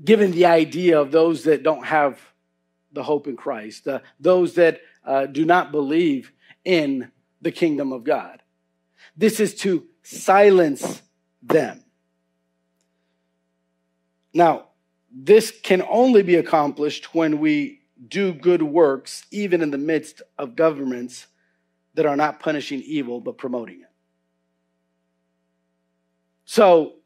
given 0.05 0.31
the 0.31 0.47
idea 0.47 1.01
of 1.01 1.11
those 1.11 1.43
that 1.43 1.65
don't 1.65 1.85
have 1.85 2.21
the 2.93 3.03
hope 3.03 3.27
in 3.27 3.37
Christ, 3.37 3.89
uh, 3.89 3.99
those 4.21 4.55
that 4.55 4.81
uh, 5.05 5.27
do 5.27 5.45
not 5.45 5.73
believe 5.73 6.31
in 6.65 7.11
the 7.41 7.53
kingdom 7.53 7.93
of 7.93 8.05
God. 8.05 8.43
This 9.17 9.41
is 9.41 9.55
to 9.57 9.87
silence 10.03 11.03
them. 11.43 11.83
Now, 14.35 14.67
this 15.11 15.51
can 15.51 15.83
only 15.89 16.23
be 16.23 16.35
accomplished 16.35 17.15
when 17.15 17.39
we 17.39 17.81
do 18.09 18.33
good 18.33 18.63
works, 18.63 19.25
even 19.31 19.63
in 19.63 19.71
the 19.71 19.79
midst 19.79 20.21
of 20.39 20.57
governments 20.57 21.27
that 21.95 22.05
are 22.05 22.17
not 22.17 22.41
punishing 22.41 22.83
evil 22.83 23.21
but 23.21 23.39
promoting 23.39 23.81
it. 23.81 23.91
So, 26.45 26.97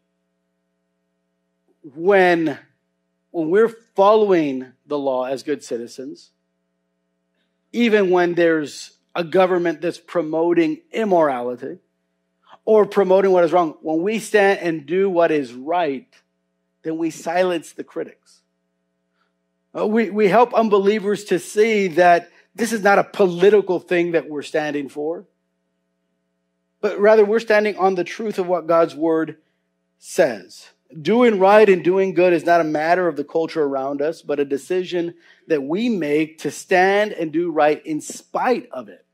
when, 1.83 2.59
when 3.31 3.49
we're 3.49 3.69
following 3.69 4.73
the 4.87 4.99
law 4.99 5.25
as 5.25 5.43
good 5.43 5.63
citizens, 5.65 6.33
even 7.73 8.11
when 8.11 8.35
there's 8.35 8.99
a 9.15 9.25
government 9.25 9.81
that's 9.81 9.99
promoting 9.99 10.81
immorality 10.93 11.79
or 12.65 12.87
promoting 12.87 13.33
what 13.33 13.45
is 13.45 13.53
wrong, 13.53 13.75
when 13.83 14.03
we 14.03 14.19
stand 14.19 14.61
and 14.61 14.87
do 14.87 15.11
what 15.11 15.31
is 15.31 15.53
right, 15.53 16.07
then 16.83 16.99
we 16.99 17.11
silence 17.11 17.73
the 17.73 17.85
critics. 17.85 18.43
Uh, 19.77 19.87
we, 19.87 20.11
we 20.11 20.29
help 20.29 20.53
unbelievers 20.55 21.25
to 21.25 21.39
see 21.39 21.89
that 21.89 22.31
this 22.55 22.73
is 22.73 22.83
not 22.83 22.99
a 22.99 23.05
political 23.05 23.79
thing 23.79 24.13
that 24.13 24.29
we're 24.29 24.43
standing 24.43 24.89
for, 24.89 25.27
but 26.81 26.99
rather 26.99 27.25
we're 27.25 27.41
standing 27.41 27.77
on 27.77 27.95
the 27.95 28.05
truth 28.05 28.39
of 28.39 28.47
what 28.47 28.67
God's 28.67 28.95
word 28.95 29.37
says. 29.99 30.71
Doing 31.01 31.39
right 31.39 31.69
and 31.69 31.85
doing 31.85 32.15
good 32.15 32.33
is 32.33 32.45
not 32.45 32.61
a 32.61 32.65
matter 32.65 33.07
of 33.07 33.17
the 33.17 33.25
culture 33.25 33.63
around 33.63 34.03
us, 34.03 34.23
but 34.23 34.41
a 34.41 34.45
decision 34.45 35.15
that 35.51 35.63
we 35.63 35.89
make 35.89 36.39
to 36.39 36.51
stand 36.51 37.13
and 37.13 37.33
do 37.33 37.51
right 37.51 37.85
in 37.85 38.01
spite 38.01 38.69
of 38.71 38.89
it. 38.89 39.05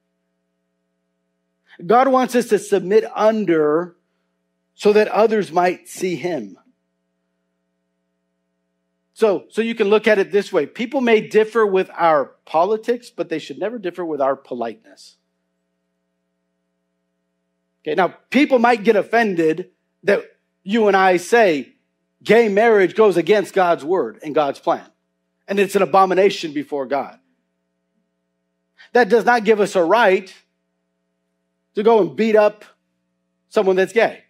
God 1.84 2.08
wants 2.08 2.34
us 2.34 2.48
to 2.48 2.58
submit 2.58 3.04
under 3.14 3.96
so 4.74 4.92
that 4.92 5.08
others 5.08 5.50
might 5.50 5.88
see 5.88 6.14
him. 6.14 6.58
So, 9.14 9.46
so 9.48 9.62
you 9.62 9.74
can 9.74 9.88
look 9.88 10.06
at 10.06 10.18
it 10.18 10.30
this 10.30 10.52
way. 10.52 10.66
People 10.66 11.00
may 11.00 11.26
differ 11.26 11.64
with 11.64 11.88
our 11.94 12.32
politics, 12.44 13.08
but 13.08 13.30
they 13.30 13.38
should 13.38 13.58
never 13.58 13.78
differ 13.78 14.04
with 14.04 14.20
our 14.20 14.36
politeness. 14.36 15.16
Okay, 17.82 17.94
now 17.94 18.08
people 18.28 18.58
might 18.58 18.84
get 18.84 18.94
offended 18.94 19.70
that 20.02 20.22
you 20.64 20.88
and 20.88 20.96
I 20.96 21.16
say 21.16 21.72
gay 22.22 22.50
marriage 22.50 22.94
goes 22.94 23.16
against 23.16 23.54
God's 23.54 23.86
word 23.86 24.18
and 24.22 24.34
God's 24.34 24.58
plan, 24.58 24.86
and 25.48 25.58
it's 25.58 25.76
an 25.76 25.82
abomination 25.82 26.52
before 26.52 26.86
God. 26.86 27.18
That 28.92 29.08
does 29.08 29.24
not 29.24 29.44
give 29.44 29.60
us 29.60 29.76
a 29.76 29.82
right 29.82 30.32
to 31.74 31.82
go 31.82 32.00
and 32.00 32.16
beat 32.16 32.36
up 32.36 32.64
someone 33.48 33.76
that's 33.76 33.92
gay. 33.92 34.22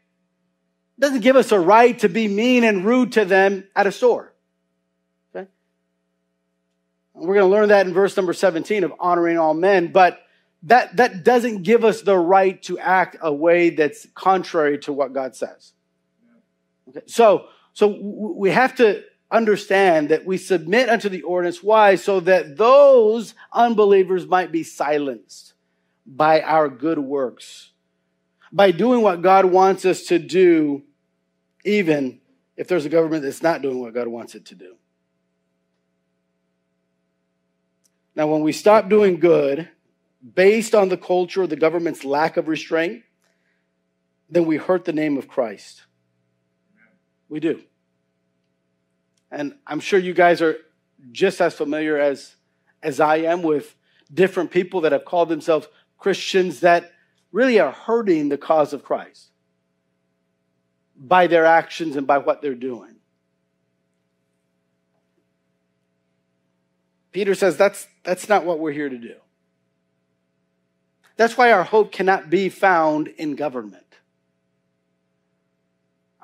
It 0.98 1.00
doesn't 1.00 1.20
give 1.20 1.37
us 1.37 1.52
a 1.52 1.61
right 1.61 1.98
to 2.00 2.09
be 2.09 2.26
mean 2.29 2.64
and 2.64 2.85
rude 2.85 3.12
to 3.12 3.24
them 3.24 3.64
at 3.74 3.87
a 3.87 3.92
store. 3.92 4.33
Okay? 5.35 5.48
We're 7.14 7.35
going 7.35 7.48
to 7.48 7.55
learn 7.55 7.68
that 7.68 7.87
in 7.87 7.92
verse 7.92 8.16
number 8.16 8.33
17 8.33 8.85
of 8.85 8.92
honoring 8.98 9.38
all 9.38 9.55
men, 9.55 9.92
but 9.92 10.20
that, 10.64 10.96
that 10.96 11.22
doesn't 11.22 11.62
give 11.62 11.85
us 11.85 12.02
the 12.02 12.16
right 12.16 12.61
to 12.64 12.79
act 12.79 13.16
a 13.20 13.33
way 13.33 13.70
that's 13.70 14.07
contrary 14.14 14.79
to 14.81 14.92
what 14.92 15.12
God 15.12 15.37
says. 15.37 15.72
Okay? 16.88 17.02
So, 17.07 17.46
so 17.72 17.88
we 17.88 18.50
have 18.50 18.74
to 18.76 19.05
understand 19.37 20.09
that 20.09 20.25
we 20.25 20.38
submit 20.38 20.88
unto 20.88 21.09
the 21.09 21.22
ordinance. 21.22 21.62
Why? 21.62 21.94
So 21.94 22.20
that 22.20 22.57
those 22.57 23.35
unbelievers 23.53 24.27
might 24.27 24.51
be 24.51 24.62
silenced 24.62 25.53
by 26.07 26.40
our 26.40 26.68
good 26.68 26.99
works, 26.99 27.72
by 28.51 28.70
doing 28.70 29.03
what 29.03 29.22
God 29.22 29.44
wants 29.44 29.85
us 29.85 30.05
to 30.05 30.18
do, 30.18 30.83
even 31.64 32.20
if 32.57 32.68
there's 32.68 32.87
a 32.87 32.90
government 32.90 33.22
that's 33.22 33.42
not 33.42 33.62
doing 33.62 33.81
what 33.81 33.94
God 33.94 34.09
wants 34.09 34.35
it 34.35 34.46
to 34.46 34.55
do. 34.55 34.77
Now, 38.14 38.29
when 38.29 38.40
we 38.40 38.53
stop 38.53 38.88
doing 38.88 39.20
good 39.20 39.68
based 40.35 40.75
on 40.75 40.88
the 40.88 40.96
culture 40.96 41.42
or 41.42 41.46
the 41.46 41.57
government's 41.57 42.05
lack 42.05 42.38
of 42.38 42.49
restraint, 42.49 43.03
then 44.31 44.46
we 44.46 44.57
hurt 44.57 44.87
the 44.87 44.92
name 44.92 45.18
of 45.18 45.29
Christ. 45.29 45.83
We 47.29 47.40
do. 47.40 47.62
And 49.30 49.54
I'm 49.66 49.80
sure 49.80 49.98
you 49.98 50.14
guys 50.14 50.40
are 50.40 50.56
just 51.12 51.40
as 51.40 51.54
familiar 51.54 51.98
as, 51.98 52.36
as 52.82 53.00
I 53.00 53.16
am 53.16 53.42
with 53.42 53.74
different 54.12 54.50
people 54.50 54.82
that 54.82 54.92
have 54.92 55.04
called 55.04 55.28
themselves 55.28 55.68
Christians 55.98 56.60
that 56.60 56.92
really 57.32 57.58
are 57.58 57.72
hurting 57.72 58.28
the 58.28 58.38
cause 58.38 58.72
of 58.72 58.84
Christ 58.84 59.30
by 60.96 61.26
their 61.26 61.44
actions 61.44 61.96
and 61.96 62.06
by 62.06 62.18
what 62.18 62.40
they're 62.40 62.54
doing. 62.54 62.96
Peter 67.12 67.34
says 67.34 67.56
that's, 67.56 67.88
that's 68.04 68.28
not 68.28 68.44
what 68.44 68.58
we're 68.58 68.72
here 68.72 68.88
to 68.88 68.98
do. 68.98 69.14
That's 71.16 71.36
why 71.36 71.50
our 71.50 71.64
hope 71.64 71.90
cannot 71.90 72.28
be 72.28 72.50
found 72.50 73.08
in 73.08 73.36
government. 73.36 73.86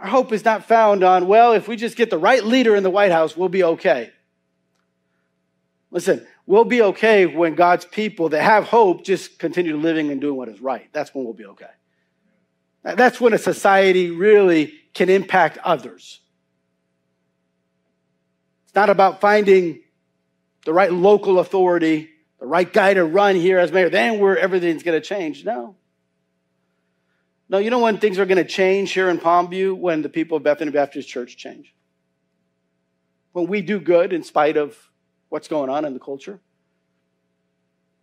Our 0.02 0.08
hope 0.08 0.32
is 0.32 0.44
not 0.44 0.64
found 0.64 1.04
on, 1.04 1.28
well, 1.28 1.52
if 1.52 1.68
we 1.68 1.76
just 1.76 1.96
get 1.96 2.10
the 2.10 2.18
right 2.18 2.44
leader 2.44 2.74
in 2.74 2.82
the 2.82 2.90
White 2.90 3.12
House, 3.12 3.36
we'll 3.36 3.48
be 3.48 3.62
okay. 3.62 4.10
Listen, 5.92 6.26
we'll 6.44 6.64
be 6.64 6.82
okay 6.82 7.24
when 7.26 7.54
God's 7.54 7.84
people 7.84 8.30
that 8.30 8.42
have 8.42 8.64
hope 8.64 9.04
just 9.04 9.38
continue 9.38 9.76
living 9.76 10.10
and 10.10 10.20
doing 10.20 10.36
what 10.36 10.48
is 10.48 10.60
right. 10.60 10.88
That's 10.92 11.14
when 11.14 11.24
we'll 11.24 11.34
be 11.34 11.46
okay. 11.46 11.70
That's 12.82 13.20
when 13.20 13.32
a 13.32 13.38
society 13.38 14.10
really 14.10 14.74
can 14.92 15.08
impact 15.08 15.58
others. 15.58 16.18
It's 18.64 18.74
not 18.74 18.90
about 18.90 19.20
finding 19.20 19.82
the 20.64 20.72
right 20.72 20.92
local 20.92 21.38
authority, 21.38 22.10
the 22.40 22.46
right 22.46 22.70
guy 22.72 22.94
to 22.94 23.04
run 23.04 23.36
here 23.36 23.60
as 23.60 23.70
mayor, 23.70 23.88
then 23.88 24.18
where 24.18 24.36
everything's 24.36 24.82
going 24.82 25.00
to 25.00 25.06
change. 25.06 25.44
No. 25.44 25.76
No, 27.52 27.58
you 27.58 27.68
know 27.68 27.80
when 27.80 27.98
things 27.98 28.18
are 28.18 28.24
going 28.24 28.38
to 28.38 28.48
change 28.48 28.92
here 28.92 29.10
in 29.10 29.18
Palmview? 29.18 29.76
When 29.76 30.00
the 30.00 30.08
people 30.08 30.38
of 30.38 30.42
Bethany 30.42 30.70
Baptist 30.70 31.06
Church 31.06 31.36
change. 31.36 31.74
When 33.32 33.46
we 33.46 33.60
do 33.60 33.78
good 33.78 34.14
in 34.14 34.22
spite 34.22 34.56
of 34.56 34.74
what's 35.28 35.48
going 35.48 35.68
on 35.68 35.84
in 35.84 35.92
the 35.92 36.00
culture. 36.00 36.40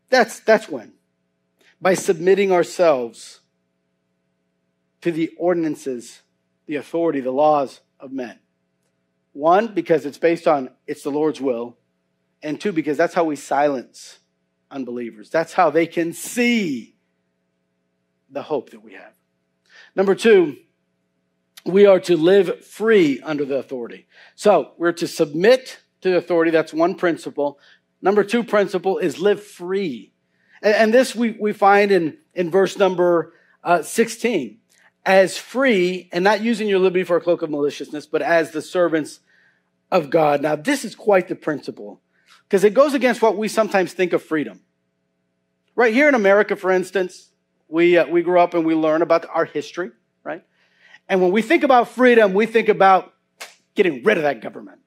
That's, 0.09 0.39
that's 0.41 0.69
when. 0.69 0.93
By 1.81 1.95
submitting 1.95 2.51
ourselves 2.51 3.39
to 5.01 5.11
the 5.11 5.31
ordinances, 5.35 6.21
the 6.67 6.75
authority, 6.75 7.19
the 7.19 7.31
laws 7.31 7.81
of 7.99 8.11
men. 8.11 8.37
One, 9.33 9.73
because 9.73 10.05
it's 10.05 10.19
based 10.19 10.47
on 10.47 10.69
it's 10.85 11.01
the 11.01 11.09
Lord's 11.09 11.41
will. 11.41 11.75
And 12.43 12.61
two, 12.61 12.71
because 12.71 12.97
that's 12.97 13.15
how 13.15 13.23
we 13.23 13.35
silence 13.35 14.19
unbelievers. 14.69 15.31
That's 15.31 15.53
how 15.53 15.71
they 15.71 15.87
can 15.87 16.13
see 16.13 16.97
the 18.29 18.43
hope 18.43 18.69
that 18.69 18.83
we 18.83 18.93
have. 18.93 19.18
Number 19.99 20.15
two, 20.15 20.55
we 21.65 21.85
are 21.85 21.99
to 21.99 22.15
live 22.15 22.63
free 22.63 23.19
under 23.19 23.43
the 23.43 23.57
authority. 23.57 24.07
So 24.33 24.71
we're 24.77 24.93
to 24.93 25.09
submit 25.09 25.81
to 25.99 26.11
the 26.11 26.15
authority. 26.15 26.51
That's 26.51 26.73
one 26.73 26.95
principle. 26.95 27.59
Number 28.01 28.23
two 28.23 28.45
principle 28.45 28.97
is 28.97 29.19
live 29.19 29.43
free. 29.43 30.13
And, 30.61 30.73
and 30.73 30.93
this 30.93 31.17
we, 31.17 31.31
we 31.31 31.51
find 31.51 31.91
in, 31.91 32.17
in 32.33 32.49
verse 32.49 32.77
number 32.77 33.33
uh, 33.61 33.81
16. 33.81 34.59
As 35.05 35.37
free, 35.37 36.07
and 36.13 36.23
not 36.23 36.39
using 36.39 36.69
your 36.69 36.79
liberty 36.79 37.03
for 37.03 37.17
a 37.17 37.21
cloak 37.21 37.41
of 37.41 37.49
maliciousness, 37.49 38.05
but 38.05 38.21
as 38.21 38.51
the 38.51 38.61
servants 38.61 39.19
of 39.91 40.09
God. 40.09 40.41
Now, 40.41 40.55
this 40.55 40.85
is 40.85 40.95
quite 40.95 41.27
the 41.27 41.35
principle 41.35 41.99
because 42.47 42.63
it 42.63 42.73
goes 42.73 42.93
against 42.93 43.21
what 43.21 43.35
we 43.35 43.49
sometimes 43.49 43.91
think 43.91 44.13
of 44.13 44.23
freedom. 44.23 44.61
Right 45.75 45.93
here 45.93 46.07
in 46.07 46.15
America, 46.15 46.55
for 46.55 46.71
instance, 46.71 47.29
we, 47.69 47.97
uh, 47.97 48.07
we 48.07 48.21
grew 48.23 48.39
up 48.39 48.53
and 48.53 48.65
we 48.65 48.75
learn 48.75 49.01
about 49.01 49.25
our 49.31 49.45
history, 49.45 49.91
right? 50.23 50.43
And 51.07 51.21
when 51.21 51.31
we 51.31 51.41
think 51.41 51.63
about 51.63 51.89
freedom, 51.89 52.33
we 52.33 52.45
think 52.45 52.67
about 52.67 53.13
getting 53.75 54.03
rid 54.03 54.17
of 54.17 54.23
that 54.23 54.41
government. 54.41 54.79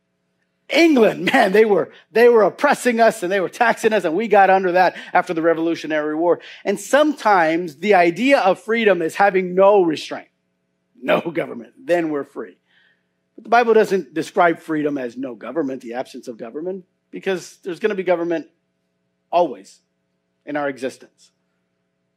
England, 0.69 1.25
man, 1.33 1.53
they 1.53 1.65
were, 1.65 1.93
they 2.11 2.29
were 2.29 2.43
oppressing 2.43 3.01
us 3.01 3.23
and 3.23 3.31
they 3.31 3.41
were 3.41 3.49
taxing 3.49 3.93
us 3.93 4.05
and 4.05 4.15
we 4.15 4.29
got 4.29 4.51
under 4.51 4.73
that 4.73 4.97
after 5.13 5.33
the 5.33 5.43
Revolutionary 5.43 6.15
War. 6.15 6.41
And 6.65 6.79
sometimes 6.79 7.77
the 7.77 7.95
idea 7.95 8.41
of 8.41 8.61
freedom 8.61 9.01
is 9.01 9.15
having 9.15 9.55
no 9.55 9.83
restraint, 9.83 10.29
no 11.01 11.21
government. 11.33 11.75
Then 11.83 12.11
we're 12.11 12.25
free. 12.25 12.59
But 13.37 13.45
the 13.45 13.51
Bible 13.51 13.75
doesn't 13.75 14.13
describe 14.13 14.59
freedom 14.59 14.99
as 14.99 15.17
no 15.17 15.35
government, 15.35 15.83
the 15.83 15.95
absence 15.95 16.29
of 16.29 16.37
government, 16.37 16.85
because 17.11 17.59
there's 17.59 17.81
going 17.81 17.91
to 17.91 17.97
be 17.97 18.03
government 18.03 18.49
always 19.31 19.81
in 20.45 20.57
our 20.57 20.69
existence. 20.69 21.31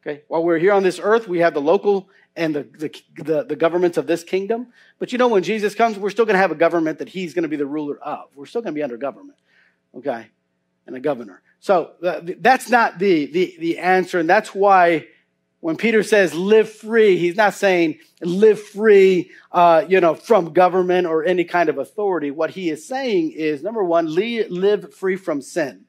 Okay, 0.05 0.21
while 0.27 0.43
we're 0.43 0.59
here 0.59 0.73
on 0.73 0.83
this 0.83 0.99
earth, 1.01 1.27
we 1.27 1.39
have 1.39 1.55
the 1.55 1.61
local 1.61 2.09
and 2.35 2.53
the, 2.53 2.63
the, 2.63 3.01
the, 3.23 3.43
the 3.43 3.55
governments 3.55 3.97
of 3.97 4.05
this 4.05 4.23
kingdom. 4.23 4.67
But 4.99 5.11
you 5.11 5.17
know, 5.17 5.29
when 5.29 5.41
Jesus 5.41 5.73
comes, 5.73 5.97
we're 5.97 6.11
still 6.11 6.25
going 6.25 6.35
to 6.35 6.39
have 6.41 6.51
a 6.51 6.55
government 6.55 6.99
that 6.99 7.09
he's 7.09 7.33
going 7.33 7.43
to 7.43 7.49
be 7.49 7.55
the 7.55 7.65
ruler 7.65 7.97
of. 7.99 8.29
We're 8.35 8.45
still 8.45 8.61
going 8.61 8.73
to 8.73 8.77
be 8.77 8.83
under 8.83 8.97
government, 8.97 9.39
okay, 9.97 10.27
and 10.85 10.95
a 10.95 10.99
governor. 10.99 11.41
So 11.59 11.93
that's 12.01 12.69
not 12.69 12.99
the, 12.99 13.25
the, 13.25 13.55
the 13.57 13.79
answer. 13.79 14.19
And 14.19 14.29
that's 14.29 14.53
why 14.53 15.07
when 15.61 15.77
Peter 15.77 16.03
says 16.03 16.35
live 16.35 16.69
free, 16.71 17.17
he's 17.17 17.35
not 17.35 17.55
saying 17.55 17.97
live 18.21 18.61
free, 18.61 19.31
uh, 19.51 19.85
you 19.89 19.99
know, 19.99 20.13
from 20.13 20.53
government 20.53 21.07
or 21.07 21.23
any 21.23 21.43
kind 21.43 21.69
of 21.69 21.79
authority. 21.79 22.29
What 22.29 22.51
he 22.51 22.69
is 22.69 22.87
saying 22.87 23.31
is 23.31 23.63
number 23.63 23.83
one, 23.83 24.13
live 24.13 24.93
free 24.93 25.15
from 25.15 25.41
sin. 25.41 25.84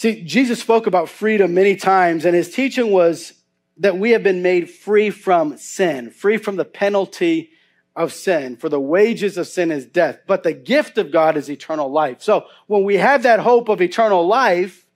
See, 0.00 0.24
Jesus 0.24 0.58
spoke 0.58 0.86
about 0.86 1.10
freedom 1.10 1.52
many 1.52 1.76
times, 1.76 2.24
and 2.24 2.34
his 2.34 2.48
teaching 2.54 2.90
was 2.90 3.34
that 3.76 3.98
we 3.98 4.12
have 4.12 4.22
been 4.22 4.40
made 4.40 4.70
free 4.70 5.10
from 5.10 5.58
sin, 5.58 6.10
free 6.10 6.38
from 6.38 6.56
the 6.56 6.64
penalty 6.64 7.50
of 7.94 8.10
sin. 8.14 8.56
For 8.56 8.70
the 8.70 8.80
wages 8.80 9.36
of 9.36 9.46
sin 9.46 9.70
is 9.70 9.84
death, 9.84 10.20
but 10.26 10.42
the 10.42 10.54
gift 10.54 10.96
of 10.96 11.12
God 11.12 11.36
is 11.36 11.50
eternal 11.50 11.92
life. 11.92 12.22
So 12.22 12.46
when 12.66 12.84
we 12.84 12.96
have 12.96 13.24
that 13.24 13.40
hope 13.40 13.68
of 13.68 13.82
eternal 13.82 14.26
life, 14.26 14.86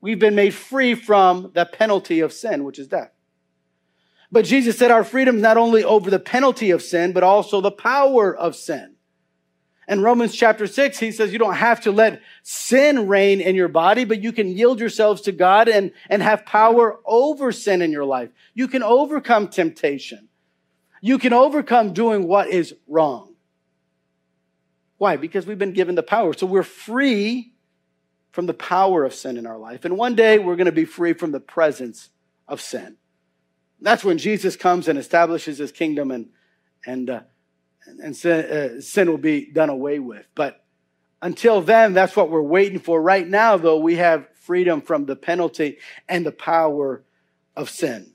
we've 0.00 0.18
been 0.18 0.34
made 0.34 0.54
free 0.54 0.94
from 0.94 1.50
the 1.52 1.66
penalty 1.66 2.20
of 2.20 2.32
sin, 2.32 2.64
which 2.64 2.78
is 2.78 2.88
death. 2.88 3.10
But 4.32 4.46
Jesus 4.46 4.78
said 4.78 4.90
our 4.90 5.04
freedom 5.04 5.36
is 5.36 5.42
not 5.42 5.58
only 5.58 5.84
over 5.84 6.08
the 6.08 6.18
penalty 6.18 6.70
of 6.70 6.80
sin, 6.80 7.12
but 7.12 7.24
also 7.24 7.60
the 7.60 7.70
power 7.70 8.34
of 8.34 8.56
sin. 8.56 8.94
In 9.88 10.02
Romans 10.02 10.34
chapter 10.34 10.66
6, 10.66 10.98
he 10.98 11.10
says 11.10 11.32
you 11.32 11.38
don't 11.38 11.54
have 11.54 11.80
to 11.80 11.90
let 11.90 12.20
sin 12.42 13.08
reign 13.08 13.40
in 13.40 13.56
your 13.56 13.68
body, 13.68 14.04
but 14.04 14.22
you 14.22 14.32
can 14.32 14.48
yield 14.48 14.80
yourselves 14.80 15.22
to 15.22 15.32
God 15.32 15.66
and, 15.66 15.92
and 16.10 16.22
have 16.22 16.44
power 16.44 17.00
over 17.06 17.52
sin 17.52 17.80
in 17.80 17.90
your 17.90 18.04
life. 18.04 18.28
You 18.52 18.68
can 18.68 18.82
overcome 18.82 19.48
temptation. 19.48 20.28
You 21.00 21.18
can 21.18 21.32
overcome 21.32 21.94
doing 21.94 22.28
what 22.28 22.48
is 22.48 22.74
wrong. 22.86 23.34
Why? 24.98 25.16
Because 25.16 25.46
we've 25.46 25.58
been 25.58 25.72
given 25.72 25.94
the 25.94 26.02
power. 26.02 26.34
So 26.34 26.46
we're 26.46 26.62
free 26.64 27.54
from 28.32 28.44
the 28.44 28.54
power 28.54 29.04
of 29.04 29.14
sin 29.14 29.38
in 29.38 29.46
our 29.46 29.58
life. 29.58 29.86
And 29.86 29.96
one 29.96 30.14
day 30.14 30.38
we're 30.38 30.56
going 30.56 30.66
to 30.66 30.72
be 30.72 30.84
free 30.84 31.14
from 31.14 31.32
the 31.32 31.40
presence 31.40 32.10
of 32.46 32.60
sin. 32.60 32.96
That's 33.80 34.04
when 34.04 34.18
Jesus 34.18 34.54
comes 34.54 34.86
and 34.86 34.98
establishes 34.98 35.56
his 35.58 35.72
kingdom 35.72 36.10
and, 36.10 36.28
and, 36.84 37.08
uh, 37.08 37.20
and 38.02 38.16
sin, 38.16 38.44
uh, 38.44 38.80
sin 38.80 39.10
will 39.10 39.18
be 39.18 39.50
done 39.50 39.70
away 39.70 39.98
with. 39.98 40.26
But 40.34 40.64
until 41.20 41.60
then, 41.60 41.94
that's 41.94 42.16
what 42.16 42.30
we're 42.30 42.42
waiting 42.42 42.78
for. 42.78 43.00
Right 43.00 43.26
now, 43.26 43.56
though, 43.56 43.78
we 43.78 43.96
have 43.96 44.28
freedom 44.34 44.80
from 44.80 45.06
the 45.06 45.16
penalty 45.16 45.78
and 46.08 46.24
the 46.24 46.32
power 46.32 47.02
of 47.56 47.68
sin. 47.68 48.12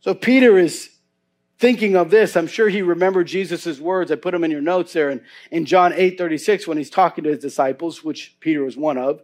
So 0.00 0.14
Peter 0.14 0.58
is 0.58 0.90
thinking 1.58 1.94
of 1.94 2.10
this. 2.10 2.36
I'm 2.36 2.46
sure 2.46 2.68
he 2.68 2.80
remembered 2.80 3.26
Jesus' 3.26 3.78
words. 3.78 4.10
I 4.10 4.16
put 4.16 4.32
them 4.32 4.44
in 4.44 4.50
your 4.50 4.62
notes 4.62 4.94
there 4.94 5.10
in, 5.10 5.20
in 5.50 5.66
John 5.66 5.92
8 5.94 6.16
36 6.16 6.66
when 6.66 6.78
he's 6.78 6.90
talking 6.90 7.24
to 7.24 7.30
his 7.30 7.38
disciples, 7.38 8.02
which 8.02 8.36
Peter 8.40 8.64
was 8.64 8.76
one 8.76 8.96
of. 8.96 9.22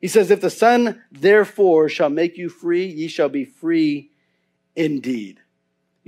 He 0.00 0.06
says, 0.06 0.30
If 0.30 0.40
the 0.42 0.50
Son 0.50 1.02
therefore 1.10 1.88
shall 1.88 2.10
make 2.10 2.36
you 2.36 2.48
free, 2.50 2.86
ye 2.86 3.08
shall 3.08 3.30
be 3.30 3.46
free 3.46 4.12
indeed. 4.76 5.40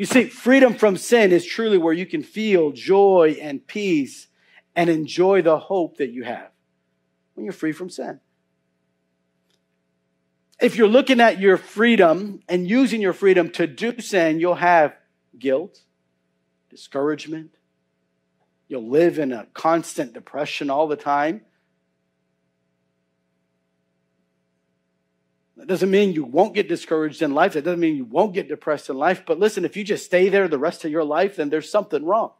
You 0.01 0.07
see, 0.07 0.25
freedom 0.25 0.77
from 0.77 0.97
sin 0.97 1.31
is 1.31 1.45
truly 1.45 1.77
where 1.77 1.93
you 1.93 2.07
can 2.07 2.23
feel 2.23 2.73
joy 2.73 3.37
and 3.39 3.67
peace 3.67 4.29
and 4.75 4.89
enjoy 4.89 5.43
the 5.43 5.59
hope 5.59 5.99
that 5.99 6.09
you 6.09 6.25
have 6.25 6.49
when 7.35 7.45
you're 7.45 7.53
free 7.53 7.73
from 7.73 7.91
sin. 7.91 8.19
If 10.59 10.77
you're 10.77 10.89
looking 10.89 11.21
at 11.21 11.39
your 11.39 11.59
freedom 11.59 12.41
and 12.49 12.67
using 12.67 13.03
your 13.03 13.13
freedom 13.13 13.51
to 13.51 13.67
do 13.67 14.01
sin, 14.01 14.41
you'll 14.41 14.55
have 14.55 14.95
guilt, 15.39 15.83
discouragement. 16.71 17.59
You'll 18.69 18.89
live 18.89 19.19
in 19.19 19.33
a 19.33 19.49
constant 19.53 20.15
depression 20.15 20.71
all 20.71 20.89
the 20.89 20.97
time. 20.97 21.43
That 25.61 25.67
doesn't 25.67 25.91
mean 25.91 26.15
you 26.15 26.25
won't 26.25 26.55
get 26.55 26.71
discouraged 26.71 27.21
in 27.21 27.35
life. 27.35 27.53
That 27.53 27.65
doesn't 27.65 27.81
mean 27.81 27.95
you 27.95 28.07
won't 28.07 28.33
get 28.33 28.49
depressed 28.49 28.89
in 28.89 28.97
life. 28.97 29.25
But 29.27 29.39
listen, 29.39 29.67
if 29.67 29.77
you 29.77 29.85
just 29.85 30.07
stay 30.07 30.31
there 30.31 30.49
the 30.49 30.59
rest 30.59 30.87
of 30.87 30.91
your 30.91 31.05
life, 31.05 31.37
then 31.37 31.51
there's 31.51 31.71
something 31.71 32.03
wrong. 32.03 32.33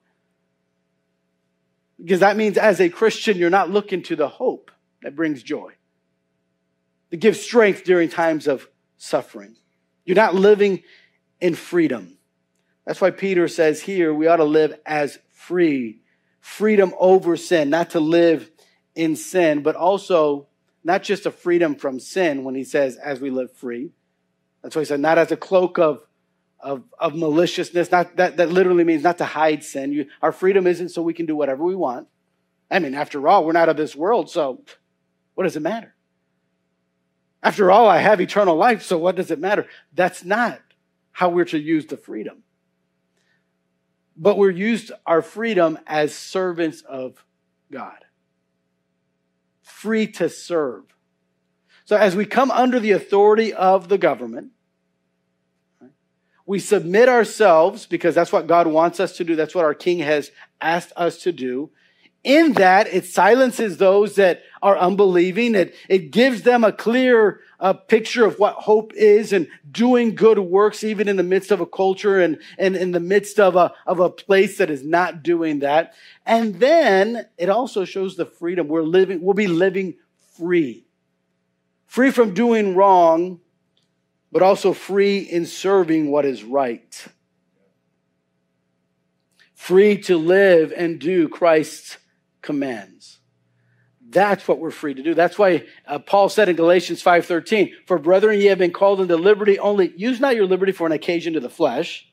Because 2.03 2.21
that 2.21 2.39
means 2.39 2.57
as 2.57 2.81
a 2.81 2.89
Christian, 2.89 3.37
you're 3.37 3.51
not 3.51 3.69
looking 3.69 4.03
to 4.05 4.17
the 4.17 4.27
hope 4.27 4.71
that 5.03 5.15
brings 5.15 5.43
joy, 5.43 5.73
that 7.11 7.19
gives 7.19 7.39
strength 7.39 7.85
during 7.85 8.09
times 8.09 8.47
of 8.47 8.67
suffering. 8.97 9.55
You're 10.07 10.17
not 10.17 10.35
living 10.35 10.83
in 11.43 11.55
freedom. 11.55 12.17
That's 12.87 13.03
why 13.03 13.11
Peter 13.11 13.49
says 13.49 13.83
here 13.83 14.15
we 14.15 14.29
ought 14.29 14.37
to 14.37 14.45
live 14.45 14.81
as 14.87 15.19
free, 15.29 16.01
freedom 16.41 16.95
over 16.99 17.37
sin, 17.37 17.69
not 17.69 17.91
to 17.91 18.01
live 18.01 18.51
in 18.95 19.15
sin, 19.15 19.63
but 19.63 19.77
also 19.77 20.47
not 20.83 21.03
just 21.03 21.27
a 21.27 21.31
freedom 21.31 21.75
from 21.75 22.01
sin 22.01 22.45
when 22.45 22.55
he 22.55 22.65
says, 22.65 22.97
as 22.97 23.21
we 23.21 23.31
live 23.31 23.53
free. 23.53 23.91
That's 24.63 24.75
why 24.75 24.83
he 24.83 24.87
said, 24.87 25.01
not 25.01 25.19
as 25.19 25.31
a 25.31 25.37
cloak 25.37 25.79
of, 25.79 26.07
of, 26.59 26.85
of 26.99 27.15
maliciousness. 27.15 27.91
Not, 27.91 28.17
that, 28.17 28.39
that 28.39 28.51
literally 28.51 28.85
means 28.85 29.03
not 29.03 29.19
to 29.19 29.25
hide 29.25 29.63
sin. 29.65 29.93
You, 29.93 30.07
our 30.23 30.33
freedom 30.33 30.67
isn't 30.67 30.91
so 30.91 31.03
we 31.03 31.15
can 31.15 31.27
do 31.27 31.37
whatever 31.37 31.65
we 31.65 31.75
want. 31.75 32.09
I 32.71 32.79
mean, 32.79 32.95
after 32.95 33.27
all, 33.29 33.45
we're 33.45 33.53
not 33.53 33.69
of 33.69 33.77
this 33.77 33.97
world, 33.97 34.31
so 34.31 34.63
what 35.35 35.45
does 35.45 35.57
it 35.57 35.63
matter? 35.63 35.95
After 37.43 37.71
all, 37.71 37.89
I 37.89 37.99
have 37.99 38.21
eternal 38.21 38.57
life, 38.57 38.83
so 38.83 38.99
what 38.99 39.17
does 39.17 39.31
it 39.31 39.41
matter? 39.41 39.67
That's 39.93 40.25
not 40.25 40.61
how 41.13 41.31
we're 41.31 41.47
to 41.47 41.59
use 41.59 41.87
the 41.87 41.97
freedom. 41.97 42.43
But 44.17 44.39
we're 44.39 44.51
used 44.51 44.93
our 45.07 45.23
freedom 45.23 45.79
as 45.87 46.15
servants 46.15 46.83
of 46.83 47.25
God 47.73 48.05
free 49.81 50.07
to 50.07 50.29
serve. 50.29 50.85
So 51.87 51.97
as 51.97 52.15
we 52.15 52.27
come 52.27 52.51
under 52.51 52.79
the 52.79 52.93
authority 52.93 53.53
of 53.53 53.89
the 53.89 53.97
government, 53.97 54.53
we 56.45 56.59
submit 56.59 57.09
ourselves 57.09 57.87
because 57.87 58.15
that's 58.15 58.33
what 58.33 58.47
God 58.47 58.67
wants 58.67 59.01
us 59.01 59.17
to 59.17 59.25
do. 59.25 59.37
That's 59.37 59.55
what 59.55 59.65
our 59.65 59.75
King 59.75 60.01
has 60.01 60.33
asked 60.61 60.93
us 60.97 61.19
to 61.23 61.33
do. 61.33 61.71
In 62.23 62.53
that, 62.55 62.87
it 62.89 63.07
silences 63.07 63.79
those 63.79 64.17
that 64.17 64.43
are 64.61 64.77
unbelieving. 64.77 65.55
It, 65.55 65.75
it 65.89 66.11
gives 66.11 66.43
them 66.43 66.65
a 66.65 66.73
clear 66.73 67.41
uh, 67.59 67.73
picture 67.73 68.27
of 68.27 68.39
what 68.39 68.57
hope 68.57 68.93
is 68.95 69.33
and 69.33 69.49
doing 69.71 70.15
good 70.15 70.39
works, 70.39 70.85
even 70.85 71.09
in 71.09 71.17
the 71.17 71.23
midst 71.23 71.51
of 71.51 71.61
a 71.61 71.67
culture 71.67 72.21
and, 72.21 72.39
and 72.59 72.77
in 72.77 72.91
the 72.91 73.01
midst 73.01 73.41
of 73.41 73.57
a, 73.57 73.73
of 73.87 74.01
a 74.01 74.11
place 74.11 74.59
that 74.59 74.71
is 74.71 74.85
not 74.85 75.23
doing 75.23 75.61
that. 75.61 75.95
And 76.27 76.61
then 76.61 77.27
it 77.39 77.49
also 77.49 77.87
shows 77.87 78.17
the 78.17 78.27
freedom. 78.27 78.69
We're 78.69 78.83
living, 78.83 79.23
we'll 79.23 79.35
be 79.35 79.47
living 79.47 79.95
free. 80.37 80.85
Free 81.87 82.11
from 82.11 82.35
doing 82.35 82.77
wrong, 82.77 83.41
but 84.31 84.43
also 84.43 84.75
free 84.75 85.19
in 85.19 85.47
serving 85.47 86.11
what 86.11 86.27
is 86.27 86.45
right. 86.45 87.07
Free 89.55 89.99
to 90.03 90.17
live 90.17 90.73
and 90.77 90.99
do 90.99 91.29
Christ's 91.29 91.97
commands. 92.43 93.21
That's 94.11 94.49
what 94.49 94.59
we're 94.59 94.73
free 94.73 94.95
to 94.95 95.03
do. 95.03 95.15
That's 95.15 95.39
why 95.39 95.67
uh, 95.87 96.01
Paul 96.01 96.29
said 96.29 96.49
in 96.49 96.57
Galatians 96.57 97.03
5:13, 97.03 97.73
"For 97.87 97.99
brethren, 97.99 98.41
ye 98.41 98.47
have 98.47 98.59
been 98.59 98.73
called 98.73 99.01
into 99.01 99.17
liberty 99.17 99.59
only 99.59 99.93
use 99.97 100.19
not 100.19 100.35
your 100.35 100.47
liberty 100.47 100.73
for 100.73 100.87
an 100.87 100.93
occasion 100.93 101.35
to 101.35 101.41
the 101.41 101.49
flesh, 101.49 102.09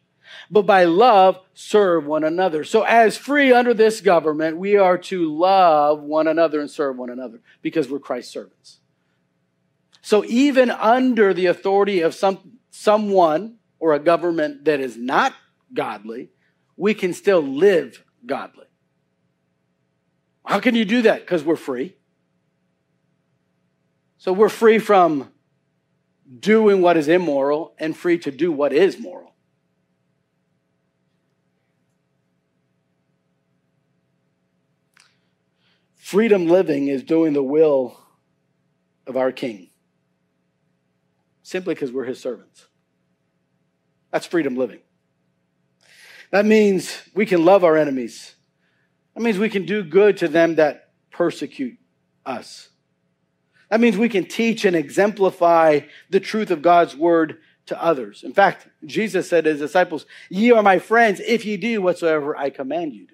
but 0.52 0.64
by 0.64 0.84
love 0.84 1.40
serve 1.56 2.06
one 2.06 2.24
another." 2.24 2.64
So 2.64 2.84
as 2.84 3.18
free 3.18 3.52
under 3.52 3.74
this 3.74 4.02
government, 4.02 4.58
we 4.58 4.78
are 4.78 4.98
to 5.00 5.34
love 5.34 6.04
one 6.04 6.28
another 6.28 6.60
and 6.60 6.70
serve 6.70 6.98
one 6.98 7.10
another 7.10 7.42
because 7.64 7.90
we're 7.90 8.00
Christ's 8.00 8.34
servants. 8.34 8.80
So 10.02 10.24
even 10.26 10.70
under 10.70 11.34
the 11.34 11.48
authority 11.48 12.02
of 12.02 12.14
some 12.14 12.60
someone 12.70 13.58
or 13.80 13.94
a 13.94 14.00
government 14.00 14.66
that 14.66 14.80
is 14.80 14.98
not 14.98 15.34
godly, 15.74 16.30
we 16.76 16.94
can 16.94 17.14
still 17.14 17.42
live 17.42 18.04
godly. 18.26 18.67
How 20.48 20.62
can 20.62 20.76
you 20.76 20.86
do 20.86 21.02
that? 21.02 21.20
Because 21.20 21.44
we're 21.44 21.58
free. 21.58 21.98
So 24.18 24.32
we're 24.32 24.48
free 24.48 24.80
from 24.80 25.30
doing 26.40 26.82
what 26.82 26.96
is 26.96 27.10
immoral 27.10 27.76
and 27.78 27.96
free 27.96 28.18
to 28.20 28.32
do 28.32 28.50
what 28.50 28.72
is 28.72 28.98
moral. 28.98 29.36
Freedom 35.96 36.48
living 36.48 36.88
is 36.88 37.04
doing 37.04 37.34
the 37.34 37.44
will 37.44 38.00
of 39.06 39.18
our 39.18 39.34
King 39.34 39.70
simply 41.44 41.74
because 41.74 41.92
we're 41.92 42.06
his 42.06 42.22
servants. 42.22 42.68
That's 44.12 44.26
freedom 44.26 44.56
living. 44.56 44.80
That 46.32 46.46
means 46.46 47.02
we 47.14 47.26
can 47.26 47.44
love 47.44 47.66
our 47.66 47.76
enemies 47.76 48.37
that 49.18 49.24
means 49.24 49.40
we 49.40 49.50
can 49.50 49.66
do 49.66 49.82
good 49.82 50.18
to 50.18 50.28
them 50.28 50.56
that 50.56 50.92
persecute 51.10 51.80
us. 52.24 52.70
That 53.72 53.80
means 53.80 53.98
we 53.98 54.10
can 54.10 54.26
teach 54.26 54.64
and 54.64 54.76
exemplify 54.76 55.80
the 56.12 56.20
truth 56.20 56.52
of 56.52 56.62
God's 56.62 56.96
word 56.96 57.40
to 57.66 57.84
others. 57.84 58.24
In 58.24 58.32
fact, 58.32 58.68
Jesus 58.86 59.28
said 59.28 59.46
to 59.46 59.50
his 59.50 59.60
disciples, 59.60 60.06
Ye 60.30 60.52
are 60.52 60.62
my 60.62 60.78
friends 60.78 61.20
if 61.20 61.46
ye 61.46 61.58
do 61.58 61.82
whatsoever 61.82 62.38
I 62.38 62.52
command 62.52 62.94
you 62.94 63.08
to. 63.08 63.14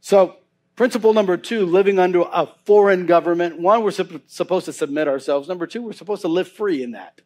So, 0.00 0.38
principle 0.74 1.14
number 1.14 1.36
two, 1.36 1.66
living 1.66 2.00
under 2.00 2.22
a 2.22 2.48
foreign 2.64 3.06
government. 3.06 3.60
One, 3.60 3.84
we're 3.84 3.92
supposed 3.92 4.64
to 4.64 4.72
submit 4.72 5.06
ourselves. 5.06 5.48
Number 5.48 5.68
two, 5.68 5.82
we're 5.82 5.92
supposed 5.92 6.22
to 6.22 6.28
live 6.28 6.48
free 6.48 6.82
in 6.82 6.90
that. 6.90 7.20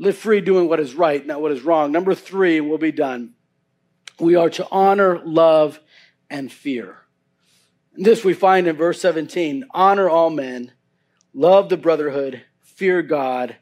Live 0.00 0.16
free 0.16 0.40
doing 0.40 0.66
what 0.66 0.80
is 0.80 0.94
right, 0.94 1.26
not 1.26 1.42
what 1.42 1.52
is 1.52 1.60
wrong. 1.60 1.92
Number 1.92 2.14
three, 2.14 2.62
we'll 2.62 2.78
be 2.78 2.90
done. 2.90 3.34
We 4.18 4.34
are 4.34 4.48
to 4.48 4.66
honor, 4.70 5.20
love, 5.22 5.78
and 6.30 6.50
fear. 6.50 6.96
And 7.94 8.06
this 8.06 8.24
we 8.24 8.32
find 8.32 8.66
in 8.66 8.76
verse 8.76 8.98
17 9.02 9.66
honor 9.72 10.08
all 10.08 10.30
men, 10.30 10.72
love 11.34 11.68
the 11.68 11.76
brotherhood, 11.76 12.40
fear 12.62 13.02
God, 13.02 13.56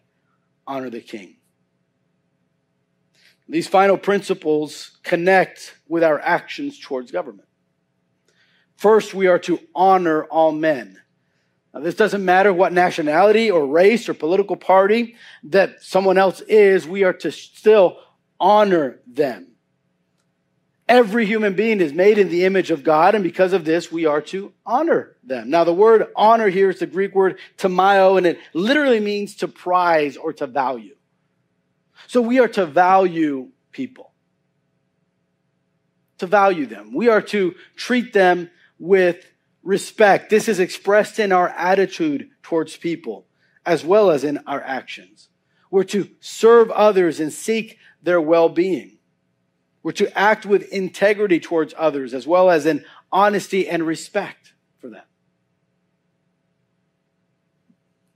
honor 0.64 0.90
the 0.90 1.00
king. 1.00 1.38
These 3.48 3.66
final 3.66 3.96
principles 3.96 4.96
connect 5.02 5.74
with 5.88 6.04
our 6.04 6.20
actions 6.20 6.78
towards 6.78 7.10
government. 7.10 7.48
First, 8.76 9.12
we 9.12 9.26
are 9.26 9.40
to 9.40 9.58
honor 9.74 10.22
all 10.26 10.52
men. 10.52 11.00
This 11.82 11.94
doesn't 11.94 12.24
matter 12.24 12.52
what 12.52 12.72
nationality 12.72 13.50
or 13.50 13.66
race 13.66 14.08
or 14.08 14.14
political 14.14 14.56
party 14.56 15.16
that 15.44 15.82
someone 15.82 16.18
else 16.18 16.40
is, 16.42 16.86
we 16.86 17.04
are 17.04 17.12
to 17.14 17.30
still 17.30 17.98
honor 18.40 19.00
them. 19.06 19.48
Every 20.88 21.26
human 21.26 21.54
being 21.54 21.82
is 21.82 21.92
made 21.92 22.16
in 22.16 22.30
the 22.30 22.46
image 22.46 22.70
of 22.70 22.82
God, 22.82 23.14
and 23.14 23.22
because 23.22 23.52
of 23.52 23.66
this, 23.66 23.92
we 23.92 24.06
are 24.06 24.22
to 24.22 24.54
honor 24.64 25.16
them. 25.22 25.50
Now, 25.50 25.64
the 25.64 25.74
word 25.74 26.06
honor 26.16 26.48
here 26.48 26.70
is 26.70 26.78
the 26.78 26.86
Greek 26.86 27.14
word 27.14 27.38
timao, 27.58 28.16
and 28.16 28.26
it 28.26 28.38
literally 28.54 29.00
means 29.00 29.36
to 29.36 29.48
prize 29.48 30.16
or 30.16 30.32
to 30.34 30.46
value. 30.46 30.96
So 32.06 32.22
we 32.22 32.38
are 32.40 32.48
to 32.48 32.64
value 32.64 33.48
people, 33.70 34.12
to 36.18 36.26
value 36.26 36.64
them. 36.64 36.94
We 36.94 37.10
are 37.10 37.20
to 37.22 37.54
treat 37.76 38.14
them 38.14 38.50
with 38.78 39.26
respect. 39.68 40.30
This 40.30 40.48
is 40.48 40.60
expressed 40.60 41.18
in 41.18 41.30
our 41.30 41.50
attitude 41.50 42.30
towards 42.42 42.78
people 42.78 43.26
as 43.66 43.84
well 43.84 44.10
as 44.10 44.24
in 44.24 44.38
our 44.46 44.62
actions. 44.62 45.28
We're 45.70 45.84
to 45.84 46.08
serve 46.20 46.70
others 46.70 47.20
and 47.20 47.30
seek 47.30 47.76
their 48.02 48.18
well 48.18 48.48
being. 48.48 48.96
We're 49.82 49.92
to 49.92 50.18
act 50.18 50.46
with 50.46 50.72
integrity 50.72 51.38
towards 51.38 51.74
others 51.76 52.14
as 52.14 52.26
well 52.26 52.48
as 52.48 52.64
in 52.64 52.82
honesty 53.12 53.68
and 53.68 53.86
respect 53.86 54.54
for 54.78 54.88
them. 54.88 55.04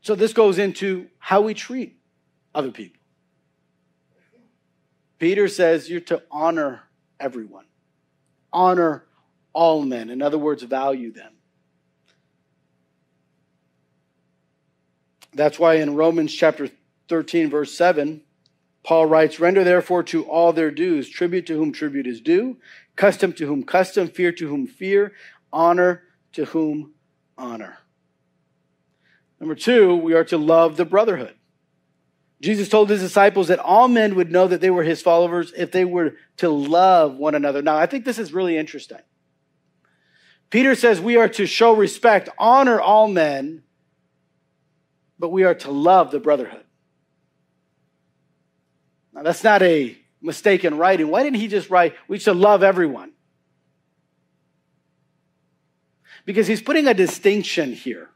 So 0.01 0.15
this 0.15 0.33
goes 0.33 0.59
into 0.59 1.09
how 1.19 1.43
we 1.43 1.53
treat 1.53 1.99
other 2.55 2.71
people. 2.71 3.03
Peter 5.19 5.49
says 5.49 5.91
you're 5.91 6.01
to 6.01 6.23
honor 6.31 6.85
everyone, 7.21 7.67
honor 8.55 9.05
all 9.53 9.83
men. 9.83 10.09
In 10.09 10.23
other 10.23 10.39
words, 10.39 10.63
value 10.63 11.13
them. 11.13 11.32
That's 15.35 15.59
why 15.59 15.75
in 15.75 15.95
Romans 15.95 16.33
chapter 16.35 16.69
13, 17.09 17.51
verse 17.51 17.73
7, 17.75 18.23
Paul 18.85 19.07
writes, 19.07 19.41
Render 19.41 19.65
therefore 19.65 20.03
to 20.05 20.25
all 20.25 20.53
their 20.53 20.71
dues, 20.71 21.09
tribute 21.09 21.47
to 21.47 21.55
whom 21.55 21.73
tribute 21.73 22.07
is 22.07 22.21
due, 22.21 22.59
custom 22.97 23.33
to 23.35 23.47
whom 23.47 23.63
custom, 23.63 24.09
fear 24.09 24.33
to 24.33 24.49
whom 24.49 24.67
fear, 24.67 25.13
honor 25.53 26.03
to 26.33 26.47
whom 26.47 26.95
honor. 27.39 27.79
Number 29.41 29.55
two, 29.55 29.97
we 29.97 30.15
are 30.15 30.25
to 30.25 30.39
love 30.39 30.77
the 30.77 30.85
brotherhood. 30.85 31.35
Jesus 32.41 32.69
told 32.69 32.91
his 32.91 33.01
disciples 33.01 33.49
that 33.49 33.61
all 33.61 33.87
men 33.87 34.17
would 34.17 34.33
know 34.33 34.49
that 34.49 34.61
they 34.61 34.71
were 34.71 34.83
his 34.83 35.01
followers 35.01 35.53
if 35.57 35.71
they 35.71 35.85
were 35.85 36.17
to 36.39 36.49
love 36.49 37.17
one 37.17 37.37
another. 37.37 37.63
Now, 37.63 37.77
I 37.77 37.87
think 37.87 38.05
this 38.05 38.19
is 38.19 38.33
really 38.33 38.57
interesting. 38.57 38.99
Peter 40.51 40.75
says 40.75 41.01
we 41.01 41.17
are 41.17 41.29
to 41.29 41.47
show 41.47 41.73
respect, 41.73 42.29
honor 42.39 42.81
all 42.81 43.07
men, 43.09 43.63
but 45.23 45.31
we 45.31 45.45
are 45.45 45.55
to 45.55 45.71
love 45.71 46.11
the 46.11 46.19
brotherhood. 46.19 46.65
Now, 49.15 49.23
that's 49.23 49.45
not 49.45 49.63
a 49.63 49.97
mistake 50.21 50.65
in 50.65 50.77
writing. 50.77 51.07
Why 51.07 51.23
didn't 51.23 51.39
he 51.39 51.47
just 51.47 51.71
write, 51.71 51.95
we 52.09 52.19
should 52.19 52.37
love 52.37 52.65
everyone? 52.65 53.13
Because 56.25 56.49
he's 56.49 56.61
putting 56.61 56.89
a 56.89 56.95
distinction 56.95 57.73
here. 57.73 58.11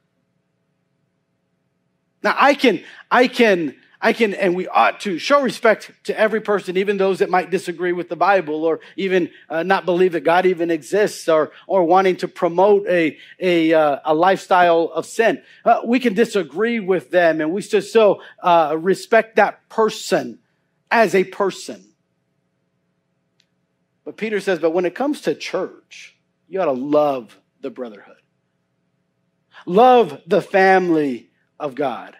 Now, 2.24 2.34
I 2.36 2.54
can, 2.54 2.82
I 3.08 3.28
can 3.28 3.76
I 4.00 4.12
can, 4.12 4.34
and 4.34 4.54
we 4.54 4.68
ought 4.68 5.00
to 5.00 5.18
show 5.18 5.42
respect 5.42 5.90
to 6.04 6.18
every 6.18 6.40
person, 6.40 6.76
even 6.76 6.96
those 6.96 7.20
that 7.20 7.30
might 7.30 7.50
disagree 7.50 7.92
with 7.92 8.08
the 8.08 8.16
Bible 8.16 8.64
or 8.64 8.80
even 8.96 9.30
uh, 9.48 9.62
not 9.62 9.84
believe 9.84 10.12
that 10.12 10.20
God 10.20 10.44
even 10.46 10.70
exists 10.70 11.28
or, 11.28 11.52
or 11.66 11.84
wanting 11.84 12.16
to 12.16 12.28
promote 12.28 12.86
a, 12.86 13.16
a, 13.40 13.72
uh, 13.72 14.00
a 14.04 14.14
lifestyle 14.14 14.90
of 14.94 15.06
sin. 15.06 15.42
Uh, 15.64 15.80
we 15.84 15.98
can 15.98 16.14
disagree 16.14 16.78
with 16.78 17.10
them 17.10 17.40
and 17.40 17.52
we 17.52 17.62
should 17.62 17.84
still 17.84 18.20
uh, 18.42 18.76
respect 18.78 19.36
that 19.36 19.66
person 19.68 20.38
as 20.90 21.14
a 21.14 21.24
person. 21.24 21.82
But 24.04 24.16
Peter 24.16 24.40
says, 24.40 24.58
but 24.58 24.70
when 24.70 24.84
it 24.84 24.94
comes 24.94 25.22
to 25.22 25.34
church, 25.34 26.16
you 26.48 26.60
ought 26.60 26.66
to 26.66 26.72
love 26.72 27.38
the 27.60 27.70
brotherhood. 27.70 28.16
Love 29.64 30.20
the 30.26 30.42
family 30.42 31.30
of 31.58 31.74
God. 31.74 32.16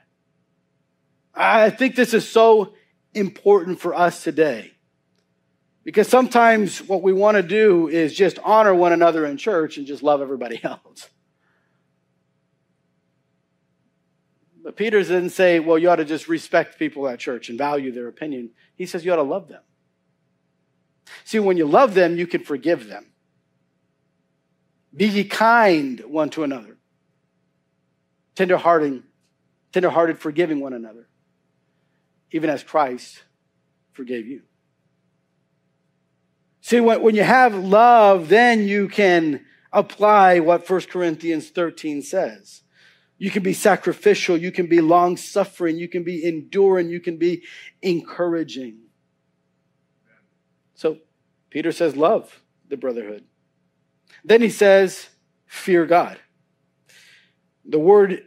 I 1.36 1.68
think 1.68 1.96
this 1.96 2.14
is 2.14 2.26
so 2.26 2.74
important 3.12 3.78
for 3.78 3.94
us 3.94 4.24
today. 4.24 4.72
Because 5.84 6.08
sometimes 6.08 6.80
what 6.82 7.02
we 7.02 7.12
want 7.12 7.36
to 7.36 7.42
do 7.42 7.88
is 7.88 8.14
just 8.14 8.38
honor 8.42 8.74
one 8.74 8.92
another 8.92 9.24
in 9.26 9.36
church 9.36 9.76
and 9.76 9.86
just 9.86 10.02
love 10.02 10.20
everybody 10.20 10.60
else. 10.64 11.10
But 14.64 14.76
Peter 14.76 15.00
didn't 15.00 15.30
say, 15.30 15.60
well, 15.60 15.78
you 15.78 15.88
ought 15.90 15.96
to 15.96 16.04
just 16.04 16.26
respect 16.26 16.78
people 16.78 17.06
at 17.06 17.20
church 17.20 17.50
and 17.50 17.58
value 17.58 17.92
their 17.92 18.08
opinion. 18.08 18.50
He 18.74 18.84
says 18.86 19.04
you 19.04 19.12
ought 19.12 19.16
to 19.16 19.22
love 19.22 19.46
them. 19.46 19.62
See, 21.24 21.38
when 21.38 21.56
you 21.56 21.66
love 21.66 21.94
them, 21.94 22.16
you 22.16 22.26
can 22.26 22.42
forgive 22.42 22.88
them. 22.88 23.06
Be 24.94 25.06
ye 25.06 25.24
kind 25.24 26.00
one 26.00 26.30
to 26.30 26.42
another, 26.42 26.78
tenderhearted, 28.34 29.04
tenderhearted, 29.70 30.18
forgiving 30.18 30.58
one 30.58 30.72
another 30.72 31.06
even 32.30 32.50
as 32.50 32.62
Christ 32.62 33.22
forgave 33.92 34.26
you. 34.26 34.42
See, 36.60 36.80
when, 36.80 37.14
you 37.14 37.22
have 37.22 37.54
love, 37.54 38.28
then 38.28 38.66
you 38.66 38.88
can 38.88 39.44
apply 39.72 40.40
what 40.40 40.68
1 40.68 40.80
Corinthians 40.82 41.50
13 41.50 42.02
says. 42.02 42.62
You 43.18 43.30
can 43.30 43.42
be 43.42 43.52
sacrificial, 43.52 44.36
you 44.36 44.52
can 44.52 44.66
be 44.66 44.80
long 44.80 45.16
suffering, 45.16 45.78
you 45.78 45.88
can 45.88 46.02
be 46.02 46.24
enduring, 46.24 46.90
you 46.90 47.00
can 47.00 47.18
be 47.18 47.44
encouraging. 47.82 48.78
So 50.74 50.98
Peter 51.50 51.72
says, 51.72 51.96
love 51.96 52.42
the 52.68 52.76
brotherhood. 52.76 53.24
Then 54.24 54.42
he 54.42 54.50
says, 54.50 55.08
fear 55.46 55.86
God. 55.86 56.18
The 57.64 57.78
word 57.78 58.24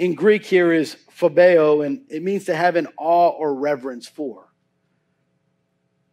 in 0.00 0.14
Greek 0.14 0.46
here 0.46 0.72
is 0.72 0.96
phobeo, 1.14 1.84
and 1.84 2.06
it 2.08 2.22
means 2.22 2.46
to 2.46 2.56
have 2.56 2.76
an 2.76 2.88
awe 2.96 3.28
or 3.28 3.54
reverence 3.54 4.08
for. 4.08 4.50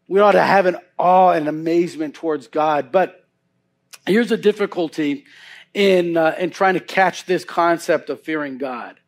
We 0.09 0.19
ought 0.19 0.33
to 0.33 0.43
have 0.43 0.65
an 0.65 0.75
awe 0.97 1.31
and 1.31 1.47
amazement 1.47 2.13
towards 2.13 2.47
God. 2.47 2.91
But 2.91 3.25
here's 4.05 4.33
a 4.33 4.37
difficulty 4.37 5.23
in, 5.73 6.17
uh, 6.17 6.35
in 6.37 6.49
trying 6.49 6.73
to 6.73 6.81
catch 6.81 7.25
this 7.25 7.45
concept 7.45 8.09
of 8.09 8.21
fearing 8.23 8.57
God. 8.57 8.99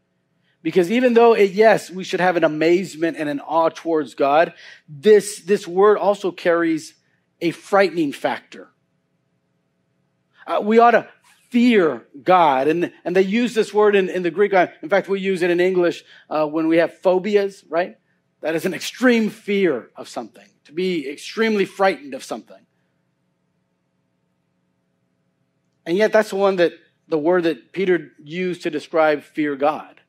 Because 0.63 0.89
even 0.89 1.13
though 1.13 1.33
it, 1.33 1.51
yes, 1.51 1.91
we 1.91 2.05
should 2.05 2.21
have 2.21 2.37
an 2.37 2.45
amazement 2.45 3.17
and 3.17 3.27
an 3.27 3.41
awe 3.41 3.69
towards 3.69 4.15
God, 4.15 4.53
this, 4.87 5.41
this 5.41 5.67
word 5.67 5.97
also 5.97 6.31
carries 6.31 6.93
a 7.41 7.51
frightening 7.51 8.13
factor. 8.13 8.69
Uh, 10.47 10.61
we 10.63 10.79
ought 10.79 10.91
to 10.91 11.05
fear 11.49 12.07
God. 12.23 12.67
And, 12.67 12.91
and 13.03 13.15
they 13.15 13.21
use 13.21 13.53
this 13.53 13.73
word 13.73 13.95
in, 13.95 14.09
in 14.09 14.23
the 14.23 14.31
Greek. 14.31 14.53
In 14.53 14.89
fact, 14.89 15.09
we 15.09 15.19
use 15.19 15.41
it 15.41 15.49
in 15.49 15.59
English 15.59 16.03
uh, 16.29 16.45
when 16.45 16.67
we 16.67 16.77
have 16.77 16.99
phobias, 16.99 17.63
right? 17.69 17.97
That 18.41 18.55
is 18.55 18.65
an 18.65 18.73
extreme 18.73 19.29
fear 19.29 19.89
of 19.95 20.07
something, 20.07 20.47
to 20.65 20.71
be 20.71 21.09
extremely 21.09 21.65
frightened 21.65 22.13
of 22.13 22.23
something. 22.23 22.65
And 25.85 25.97
yet, 25.97 26.13
that's 26.13 26.29
the 26.29 26.35
one 26.35 26.57
that 26.57 26.73
the 27.07 27.17
word 27.17 27.43
that 27.43 27.73
Peter 27.73 28.11
used 28.23 28.63
to 28.63 28.69
describe 28.69 29.23
fear 29.23 29.55
God. 29.55 29.99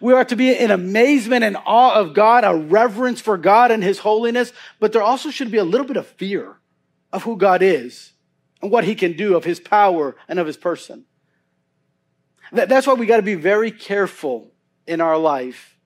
We 0.00 0.12
are 0.14 0.24
to 0.26 0.36
be 0.36 0.54
in 0.54 0.70
amazement 0.70 1.44
and 1.44 1.56
awe 1.66 1.94
of 1.94 2.14
God, 2.14 2.44
a 2.44 2.54
reverence 2.54 3.20
for 3.20 3.36
God 3.36 3.70
and 3.70 3.82
his 3.82 3.98
holiness, 3.98 4.52
but 4.78 4.92
there 4.92 5.02
also 5.02 5.30
should 5.30 5.50
be 5.50 5.58
a 5.58 5.64
little 5.64 5.86
bit 5.86 5.96
of 5.96 6.06
fear 6.06 6.56
of 7.12 7.22
who 7.22 7.36
God 7.36 7.62
is 7.62 8.12
and 8.62 8.70
what 8.70 8.84
he 8.84 8.94
can 8.94 9.14
do, 9.14 9.36
of 9.36 9.44
his 9.44 9.60
power 9.60 10.16
and 10.28 10.38
of 10.38 10.46
his 10.46 10.56
person. 10.56 11.04
That's 12.52 12.86
why 12.86 12.94
we 12.94 13.06
got 13.06 13.18
to 13.18 13.22
be 13.22 13.36
very 13.36 13.70
careful 13.70 14.52
in 14.86 15.00
our 15.00 15.16
life 15.16 15.76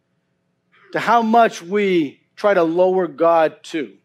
to 0.93 1.01
how 1.01 1.23
much 1.23 1.61
we 1.61 2.23
try 2.37 2.55
to 2.55 2.63
lower 2.63 3.07
God 3.07 3.63
to. 3.65 3.97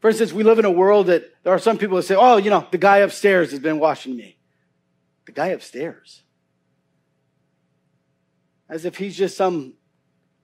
For 0.00 0.10
instance, 0.10 0.32
we 0.32 0.42
live 0.42 0.58
in 0.58 0.64
a 0.64 0.70
world 0.70 1.06
that 1.06 1.24
there 1.42 1.52
are 1.52 1.58
some 1.58 1.78
people 1.78 1.96
that 1.96 2.02
say, 2.04 2.14
oh, 2.14 2.36
you 2.36 2.50
know, 2.50 2.66
the 2.70 2.78
guy 2.78 2.98
upstairs 2.98 3.50
has 3.50 3.60
been 3.60 3.78
watching 3.78 4.16
me. 4.16 4.36
The 5.26 5.32
guy 5.32 5.48
upstairs. 5.48 6.22
As 8.68 8.84
if 8.84 8.98
he's 8.98 9.16
just 9.16 9.36
some 9.36 9.74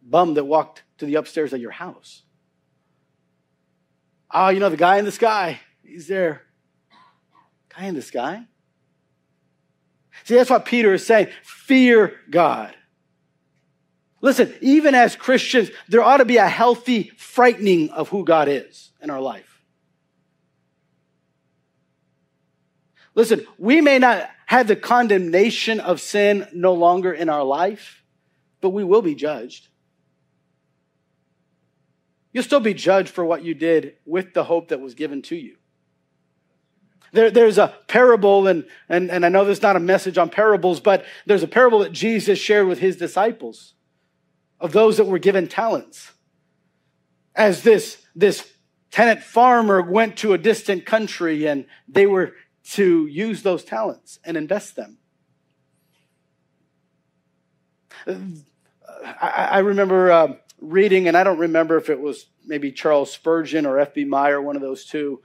bum 0.03 0.35
that 0.35 0.45
walked 0.45 0.83
to 0.99 1.07
the 1.07 1.17
upstairs 1.17 1.53
of 1.53 1.61
your 1.61 1.73
house. 1.73 2.23
Oh, 4.31 4.49
you 4.49 4.61
know, 4.61 4.71
the 4.71 4.77
guy 4.77 4.97
in 4.97 5.05
the 5.05 5.13
sky, 5.13 5.61
he's 5.83 6.09
there 6.09 6.44
guy 7.77 7.87
in 7.87 7.95
the 7.95 8.03
sky? 8.03 8.47
See, 10.25 10.37
that's 10.37 10.51
what 10.51 10.65
Peter 10.65 10.95
is 10.95 11.07
saying. 11.07 11.29
Fear 11.43 12.15
God. 12.31 12.75
Listen, 14.21 14.55
even 14.61 14.95
as 14.95 15.17
Christians, 15.17 15.71
there 15.89 16.03
ought 16.03 16.19
to 16.19 16.25
be 16.25 16.39
a 16.39 16.49
healthy 16.49 17.11
frightening 17.19 17.91
of 17.91 18.09
who 18.09 18.25
God 18.25 18.49
is 18.49 18.93
in 19.03 19.11
our 19.11 19.21
life. 19.21 19.63
Listen, 23.15 23.47
we 23.59 23.81
may 23.81 23.99
not 23.99 24.29
have 24.47 24.67
the 24.67 24.77
condemnation 24.77 25.79
of 25.79 26.01
sin 26.01 26.49
no 26.53 26.73
longer 26.73 27.13
in 27.13 27.29
our 27.29 27.45
life, 27.45 28.03
but 28.61 28.71
we 28.71 28.83
will 28.83 29.03
be 29.03 29.15
judged. 29.15 29.69
You'll 32.33 32.45
still 32.45 32.61
be 32.61 32.75
judged 32.75 33.11
for 33.11 33.25
what 33.25 33.45
you 33.45 33.55
did 33.55 33.95
with 34.05 34.35
the 34.35 34.45
hope 34.45 34.69
that 34.69 34.81
was 34.81 34.95
given 34.95 35.23
to 35.23 35.37
you. 35.37 35.57
There, 37.15 37.31
there's 37.31 37.59
a 37.59 37.73
parable, 37.87 38.49
and, 38.49 38.67
and, 38.89 39.09
and 39.09 39.25
I 39.25 39.29
know 39.29 39.45
there's 39.45 39.63
not 39.63 39.77
a 39.77 39.81
message 39.81 40.19
on 40.19 40.31
parables, 40.31 40.81
but 40.81 41.05
there's 41.27 41.45
a 41.45 41.49
parable 41.49 41.79
that 41.79 41.93
Jesus 41.93 42.41
shared 42.41 42.67
with 42.67 42.81
his 42.81 42.97
disciples 42.97 43.75
of 44.59 44.73
those 44.73 44.97
that 44.97 45.05
were 45.05 45.21
given 45.21 45.47
talents. 45.47 46.11
As 47.37 47.63
this, 47.63 48.05
this 48.17 48.53
tenant 48.91 49.23
farmer 49.23 49.81
went 49.81 50.17
to 50.19 50.33
a 50.33 50.39
distant 50.39 50.87
country 50.87 51.47
and 51.47 51.67
they 51.87 52.07
were 52.07 52.33
to 52.73 53.07
use 53.07 53.43
those 53.43 53.63
talents 53.63 54.19
and 54.25 54.37
invest 54.37 54.75
them. 54.75 54.99
I, 58.09 59.49
I 59.53 59.59
remember 59.61 60.11
uh, 60.11 60.33
reading, 60.61 61.07
and 61.07 61.17
I 61.17 61.23
don't 61.23 61.39
remember 61.39 61.77
if 61.77 61.91
it 61.91 62.01
was 62.01 62.27
maybe 62.45 62.73
Charles 62.73 63.13
Spurgeon 63.13 63.67
or 63.67 63.79
F.B. 63.79 64.05
Meyer, 64.05 64.43
one 64.43 64.57
of 64.57 64.63
those 64.63 64.85
two, 64.85 65.23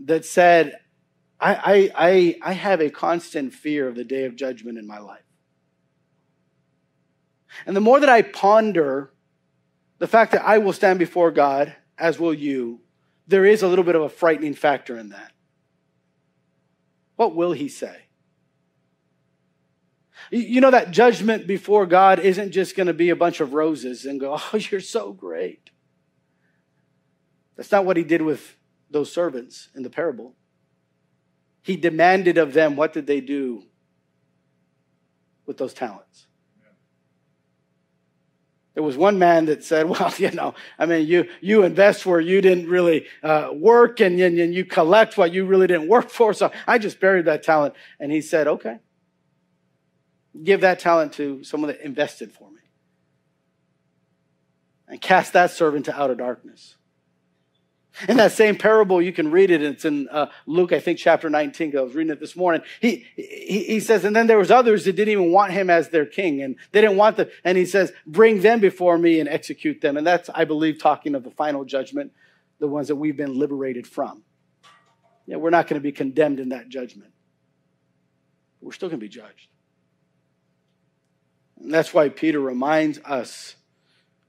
that 0.00 0.26
said, 0.26 0.74
I, 1.40 1.90
I, 1.94 2.38
I 2.42 2.52
have 2.52 2.80
a 2.80 2.90
constant 2.90 3.52
fear 3.52 3.88
of 3.88 3.96
the 3.96 4.04
day 4.04 4.24
of 4.24 4.36
judgment 4.36 4.78
in 4.78 4.86
my 4.86 4.98
life. 4.98 5.24
And 7.66 7.76
the 7.76 7.80
more 7.80 8.00
that 8.00 8.08
I 8.08 8.22
ponder 8.22 9.12
the 9.98 10.06
fact 10.06 10.32
that 10.32 10.44
I 10.44 10.58
will 10.58 10.72
stand 10.72 10.98
before 10.98 11.30
God, 11.30 11.74
as 11.98 12.18
will 12.18 12.34
you, 12.34 12.80
there 13.26 13.44
is 13.44 13.62
a 13.62 13.68
little 13.68 13.84
bit 13.84 13.94
of 13.94 14.02
a 14.02 14.08
frightening 14.08 14.54
factor 14.54 14.98
in 14.98 15.10
that. 15.10 15.32
What 17.16 17.34
will 17.34 17.52
he 17.52 17.68
say? 17.68 17.96
You 20.30 20.60
know 20.60 20.70
that 20.70 20.90
judgment 20.90 21.46
before 21.46 21.86
God 21.86 22.18
isn't 22.18 22.52
just 22.52 22.76
going 22.76 22.86
to 22.86 22.94
be 22.94 23.10
a 23.10 23.16
bunch 23.16 23.40
of 23.40 23.54
roses 23.54 24.04
and 24.04 24.18
go, 24.18 24.38
oh, 24.52 24.56
you're 24.56 24.80
so 24.80 25.12
great. 25.12 25.70
That's 27.56 27.70
not 27.70 27.84
what 27.84 27.96
he 27.96 28.04
did 28.04 28.22
with 28.22 28.56
those 28.90 29.12
servants 29.12 29.68
in 29.74 29.82
the 29.82 29.90
parable. 29.90 30.34
He 31.64 31.76
demanded 31.76 32.36
of 32.36 32.52
them, 32.52 32.76
what 32.76 32.92
did 32.92 33.06
they 33.06 33.22
do 33.22 33.62
with 35.46 35.56
those 35.56 35.72
talents? 35.72 36.26
There 38.74 38.82
was 38.82 38.98
one 38.98 39.18
man 39.18 39.46
that 39.46 39.64
said, 39.64 39.88
well, 39.88 40.12
you 40.18 40.30
know, 40.32 40.54
I 40.78 40.84
mean, 40.84 41.06
you, 41.06 41.26
you 41.40 41.62
invest 41.62 42.04
where 42.04 42.20
you 42.20 42.42
didn't 42.42 42.68
really 42.68 43.06
uh, 43.22 43.48
work 43.54 44.00
and, 44.00 44.20
and, 44.20 44.38
and 44.38 44.54
you 44.54 44.66
collect 44.66 45.16
what 45.16 45.32
you 45.32 45.46
really 45.46 45.66
didn't 45.66 45.88
work 45.88 46.10
for. 46.10 46.34
So 46.34 46.52
I 46.66 46.76
just 46.76 47.00
buried 47.00 47.24
that 47.24 47.42
talent. 47.42 47.72
And 47.98 48.12
he 48.12 48.20
said, 48.20 48.46
okay, 48.46 48.80
give 50.42 50.60
that 50.60 50.80
talent 50.80 51.14
to 51.14 51.42
someone 51.44 51.68
that 51.68 51.80
invested 51.80 52.30
for 52.30 52.50
me 52.50 52.60
and 54.86 55.00
cast 55.00 55.32
that 55.32 55.50
servant 55.50 55.86
to 55.86 55.98
outer 55.98 56.14
darkness. 56.14 56.76
In 58.08 58.16
that 58.16 58.32
same 58.32 58.56
parable, 58.56 59.00
you 59.00 59.12
can 59.12 59.30
read 59.30 59.50
it. 59.50 59.62
It's 59.62 59.84
in 59.84 60.08
uh, 60.08 60.26
Luke, 60.46 60.72
I 60.72 60.80
think, 60.80 60.98
chapter 60.98 61.30
19. 61.30 61.76
I 61.76 61.80
was 61.80 61.94
reading 61.94 62.12
it 62.12 62.18
this 62.18 62.34
morning. 62.34 62.62
He, 62.80 63.06
he, 63.14 63.64
he 63.64 63.80
says, 63.80 64.04
and 64.04 64.16
then 64.16 64.26
there 64.26 64.38
was 64.38 64.50
others 64.50 64.84
that 64.84 64.96
didn't 64.96 65.12
even 65.12 65.30
want 65.30 65.52
him 65.52 65.70
as 65.70 65.90
their 65.90 66.04
king, 66.04 66.42
and 66.42 66.56
they 66.72 66.80
didn't 66.80 66.96
want 66.96 67.16
the. 67.16 67.30
And 67.44 67.56
he 67.56 67.64
says, 67.64 67.92
bring 68.04 68.40
them 68.40 68.58
before 68.58 68.98
me 68.98 69.20
and 69.20 69.28
execute 69.28 69.80
them. 69.80 69.96
And 69.96 70.06
that's, 70.06 70.28
I 70.34 70.44
believe, 70.44 70.80
talking 70.80 71.14
of 71.14 71.22
the 71.22 71.30
final 71.30 71.64
judgment, 71.64 72.12
the 72.58 72.66
ones 72.66 72.88
that 72.88 72.96
we've 72.96 73.16
been 73.16 73.38
liberated 73.38 73.86
from. 73.86 74.24
Yeah, 75.26 75.36
we're 75.36 75.50
not 75.50 75.68
going 75.68 75.80
to 75.80 75.84
be 75.84 75.92
condemned 75.92 76.40
in 76.40 76.48
that 76.50 76.68
judgment. 76.68 77.12
We're 78.60 78.72
still 78.72 78.88
going 78.88 79.00
to 79.00 79.04
be 79.04 79.08
judged. 79.08 79.48
And 81.60 81.72
that's 81.72 81.94
why 81.94 82.08
Peter 82.08 82.40
reminds 82.40 82.98
us 83.04 83.56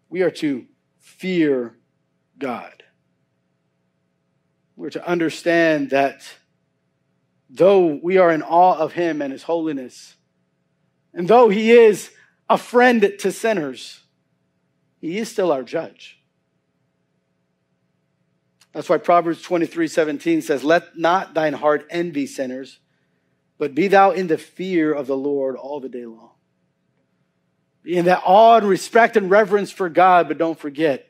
we 0.10 0.22
are 0.22 0.32
to 0.32 0.66
fear 1.00 1.76
God. 2.38 2.84
We're 4.76 4.90
to 4.92 5.08
understand 5.08 5.92
that 5.92 6.22
though 7.50 8.00
we 8.02 8.18
are 8.18 8.32
in 8.32 8.42
awe 8.42 8.78
of 8.78 8.94
him 8.94 9.22
and 9.22 9.32
his 9.32 9.44
holiness, 9.44 10.16
and 11.14 11.28
though 11.28 11.50
he 11.50 11.72
is 11.72 12.12
a 12.50 12.58
friend 12.58 13.14
to 13.20 13.32
sinners, 13.32 14.02
he 15.00 15.18
is 15.18 15.32
still 15.32 15.52
our 15.52 15.64
judge. 15.64 16.20
That's 18.74 18.90
why 18.90 18.98
Proverbs 18.98 19.42
23 19.42 19.88
17 19.88 20.42
says, 20.42 20.64
Let 20.64 20.98
not 20.98 21.34
thine 21.34 21.54
heart 21.54 21.88
envy 21.90 22.28
sinners, 22.28 22.80
but 23.58 23.74
be 23.74 23.88
thou 23.88 24.12
in 24.12 24.28
the 24.28 24.38
fear 24.38 24.92
of 24.92 25.08
the 25.08 25.16
Lord 25.16 25.56
all 25.56 25.80
the 25.80 25.88
day 25.88 26.06
long. 26.06 26.32
Be 27.84 27.96
in 27.96 28.06
that 28.06 28.24
awe 28.26 28.58
and 28.58 28.68
respect 28.68 29.16
and 29.16 29.32
reverence 29.32 29.72
for 29.72 29.88
God, 29.88 30.28
but 30.28 30.38
don't 30.38 30.60
forget 30.60 31.08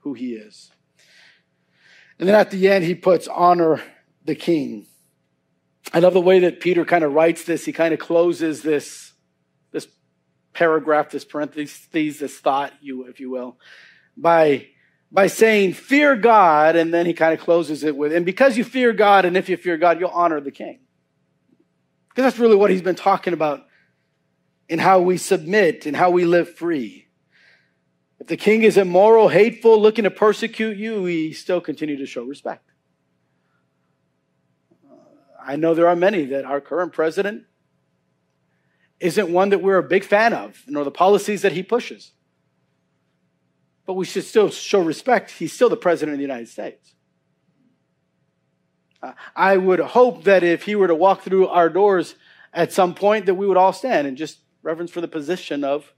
who 0.00 0.12
he 0.12 0.34
is. 0.34 0.70
And 2.20 2.28
then 2.28 2.36
at 2.36 2.50
the 2.50 2.68
end, 2.68 2.84
he 2.84 2.94
puts 2.94 3.26
honor 3.28 3.82
the 4.26 4.34
king. 4.34 4.86
I 5.90 6.00
love 6.00 6.12
the 6.12 6.20
way 6.20 6.40
that 6.40 6.60
Peter 6.60 6.84
kind 6.84 7.02
of 7.02 7.14
writes 7.14 7.44
this. 7.44 7.64
He 7.64 7.72
kind 7.72 7.94
of 7.94 7.98
closes 7.98 8.60
this, 8.60 9.14
this 9.72 9.88
paragraph, 10.52 11.10
this 11.10 11.24
parenthesis, 11.24 11.88
this 11.90 12.38
thought, 12.38 12.74
you, 12.82 13.06
if 13.06 13.20
you 13.20 13.30
will, 13.30 13.58
by, 14.18 14.66
by 15.10 15.28
saying, 15.28 15.72
fear 15.72 16.14
God. 16.14 16.76
And 16.76 16.92
then 16.92 17.06
he 17.06 17.14
kind 17.14 17.32
of 17.32 17.40
closes 17.40 17.84
it 17.84 17.96
with, 17.96 18.12
and 18.12 18.26
because 18.26 18.58
you 18.58 18.64
fear 18.64 18.92
God, 18.92 19.24
and 19.24 19.34
if 19.34 19.48
you 19.48 19.56
fear 19.56 19.78
God, 19.78 19.98
you'll 19.98 20.10
honor 20.10 20.42
the 20.42 20.50
king. 20.50 20.80
Because 22.10 22.24
that's 22.24 22.38
really 22.38 22.56
what 22.56 22.70
he's 22.70 22.82
been 22.82 22.96
talking 22.96 23.32
about 23.32 23.62
in 24.68 24.78
how 24.78 25.00
we 25.00 25.16
submit 25.16 25.86
and 25.86 25.96
how 25.96 26.10
we 26.10 26.26
live 26.26 26.54
free. 26.54 27.06
If 28.20 28.26
the 28.26 28.36
king 28.36 28.62
is 28.62 28.76
immoral, 28.76 29.28
hateful, 29.28 29.80
looking 29.80 30.04
to 30.04 30.10
persecute 30.10 30.76
you, 30.76 31.02
we 31.02 31.32
still 31.32 31.60
continue 31.60 31.96
to 31.96 32.06
show 32.06 32.22
respect. 32.22 32.70
I 35.42 35.56
know 35.56 35.74
there 35.74 35.88
are 35.88 35.96
many 35.96 36.26
that 36.26 36.44
our 36.44 36.60
current 36.60 36.92
president 36.92 37.44
isn't 39.00 39.32
one 39.32 39.48
that 39.48 39.62
we're 39.62 39.78
a 39.78 39.82
big 39.82 40.04
fan 40.04 40.34
of, 40.34 40.62
nor 40.66 40.84
the 40.84 40.90
policies 40.90 41.40
that 41.40 41.52
he 41.52 41.62
pushes. 41.62 42.12
But 43.86 43.94
we 43.94 44.04
should 44.04 44.24
still 44.24 44.50
show 44.50 44.82
respect. 44.82 45.30
He's 45.30 45.54
still 45.54 45.70
the 45.70 45.76
president 45.76 46.12
of 46.12 46.18
the 46.18 46.22
United 46.22 46.48
States. 46.48 46.94
I 49.34 49.56
would 49.56 49.80
hope 49.80 50.24
that 50.24 50.44
if 50.44 50.64
he 50.64 50.74
were 50.74 50.88
to 50.88 50.94
walk 50.94 51.22
through 51.22 51.48
our 51.48 51.70
doors 51.70 52.16
at 52.52 52.70
some 52.70 52.94
point, 52.94 53.24
that 53.24 53.34
we 53.34 53.46
would 53.46 53.56
all 53.56 53.72
stand 53.72 54.06
and 54.06 54.18
just 54.18 54.40
reverence 54.62 54.90
for 54.90 55.00
the 55.00 55.08
position 55.08 55.64
of 55.64 55.94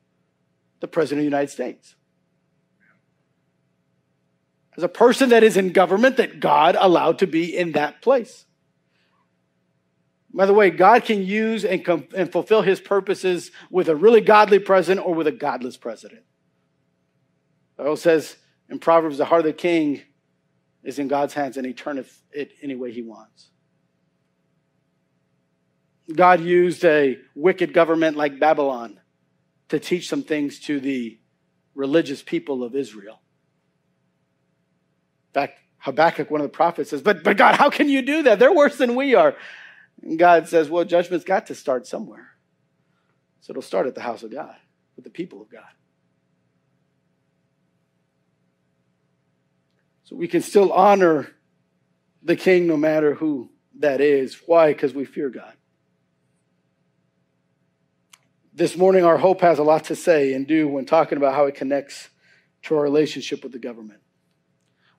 the 0.78 0.86
president 0.86 1.18
of 1.18 1.22
the 1.22 1.36
United 1.36 1.50
States 1.50 1.96
as 4.76 4.82
a 4.82 4.88
person 4.88 5.30
that 5.30 5.42
is 5.42 5.56
in 5.56 5.72
government 5.72 6.16
that 6.16 6.40
God 6.40 6.76
allowed 6.78 7.18
to 7.18 7.26
be 7.26 7.56
in 7.56 7.72
that 7.72 8.00
place. 8.02 8.46
By 10.34 10.46
the 10.46 10.54
way, 10.54 10.70
God 10.70 11.04
can 11.04 11.22
use 11.22 11.64
and, 11.64 11.84
com- 11.84 12.08
and 12.16 12.32
fulfill 12.32 12.62
his 12.62 12.80
purposes 12.80 13.50
with 13.70 13.88
a 13.88 13.96
really 13.96 14.22
godly 14.22 14.58
president 14.58 15.06
or 15.06 15.14
with 15.14 15.26
a 15.26 15.32
godless 15.32 15.76
president. 15.76 16.22
The 17.76 17.84
Bible 17.84 17.96
says 17.96 18.36
in 18.70 18.78
Proverbs, 18.78 19.18
the 19.18 19.26
heart 19.26 19.40
of 19.40 19.46
the 19.46 19.52
king 19.52 20.00
is 20.82 20.98
in 20.98 21.08
God's 21.08 21.34
hands 21.34 21.56
and 21.58 21.66
he 21.66 21.74
turneth 21.74 22.22
it 22.32 22.52
any 22.62 22.74
way 22.74 22.92
he 22.92 23.02
wants. 23.02 23.50
God 26.14 26.40
used 26.40 26.84
a 26.84 27.18
wicked 27.34 27.72
government 27.72 28.16
like 28.16 28.40
Babylon 28.40 29.00
to 29.68 29.78
teach 29.78 30.08
some 30.08 30.22
things 30.22 30.58
to 30.60 30.80
the 30.80 31.18
religious 31.74 32.22
people 32.22 32.62
of 32.62 32.74
Israel. 32.74 33.21
In 35.34 35.40
fact, 35.40 35.60
Habakkuk, 35.78 36.30
one 36.30 36.40
of 36.40 36.44
the 36.44 36.50
prophets, 36.50 36.90
says, 36.90 37.00
But, 37.00 37.24
but 37.24 37.36
God, 37.36 37.56
how 37.56 37.70
can 37.70 37.88
you 37.88 38.02
do 38.02 38.24
that? 38.24 38.38
They're 38.38 38.54
worse 38.54 38.76
than 38.76 38.94
we 38.94 39.14
are. 39.14 39.34
And 40.02 40.18
God 40.18 40.46
says, 40.48 40.68
Well, 40.68 40.84
judgment's 40.84 41.24
got 41.24 41.46
to 41.46 41.54
start 41.54 41.86
somewhere. 41.86 42.28
So 43.40 43.52
it'll 43.52 43.62
start 43.62 43.86
at 43.86 43.94
the 43.94 44.02
house 44.02 44.22
of 44.22 44.30
God, 44.30 44.54
with 44.94 45.04
the 45.04 45.10
people 45.10 45.40
of 45.40 45.50
God. 45.50 45.62
So 50.04 50.16
we 50.16 50.28
can 50.28 50.42
still 50.42 50.70
honor 50.72 51.28
the 52.22 52.36
king 52.36 52.66
no 52.66 52.76
matter 52.76 53.14
who 53.14 53.48
that 53.78 54.02
is. 54.02 54.36
Why? 54.46 54.72
Because 54.72 54.92
we 54.92 55.06
fear 55.06 55.30
God. 55.30 55.54
This 58.54 58.76
morning, 58.76 59.02
our 59.04 59.16
hope 59.16 59.40
has 59.40 59.58
a 59.58 59.62
lot 59.62 59.84
to 59.84 59.96
say 59.96 60.34
and 60.34 60.46
do 60.46 60.68
when 60.68 60.84
talking 60.84 61.16
about 61.16 61.34
how 61.34 61.46
it 61.46 61.54
connects 61.54 62.10
to 62.64 62.76
our 62.76 62.82
relationship 62.82 63.42
with 63.42 63.52
the 63.52 63.58
government. 63.58 64.01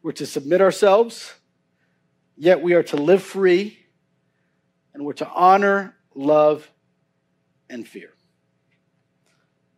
We're 0.04 0.12
to 0.12 0.26
submit 0.26 0.60
ourselves, 0.60 1.34
yet 2.36 2.62
we 2.62 2.74
are 2.74 2.84
to 2.84 2.98
live 2.98 3.24
free, 3.24 3.80
and 4.94 5.06
we're 5.06 5.14
to 5.14 5.30
honor, 5.30 5.96
love, 6.14 6.70
and 7.70 7.88
fear. 7.88 8.10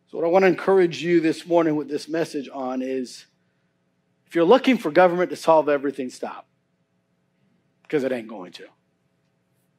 So, 0.08 0.18
what 0.18 0.26
I 0.26 0.28
want 0.28 0.42
to 0.42 0.48
encourage 0.48 1.00
you 1.00 1.20
this 1.20 1.46
morning 1.46 1.76
with 1.76 1.88
this 1.88 2.08
message 2.08 2.48
on 2.52 2.82
is 2.82 3.26
if 4.26 4.34
you're 4.34 4.44
looking 4.44 4.78
for 4.78 4.90
government 4.90 5.30
to 5.30 5.36
solve 5.36 5.68
everything, 5.68 6.10
stop. 6.10 6.48
Because 7.82 8.02
it 8.02 8.10
ain't 8.10 8.26
going 8.26 8.50
to. 8.52 8.64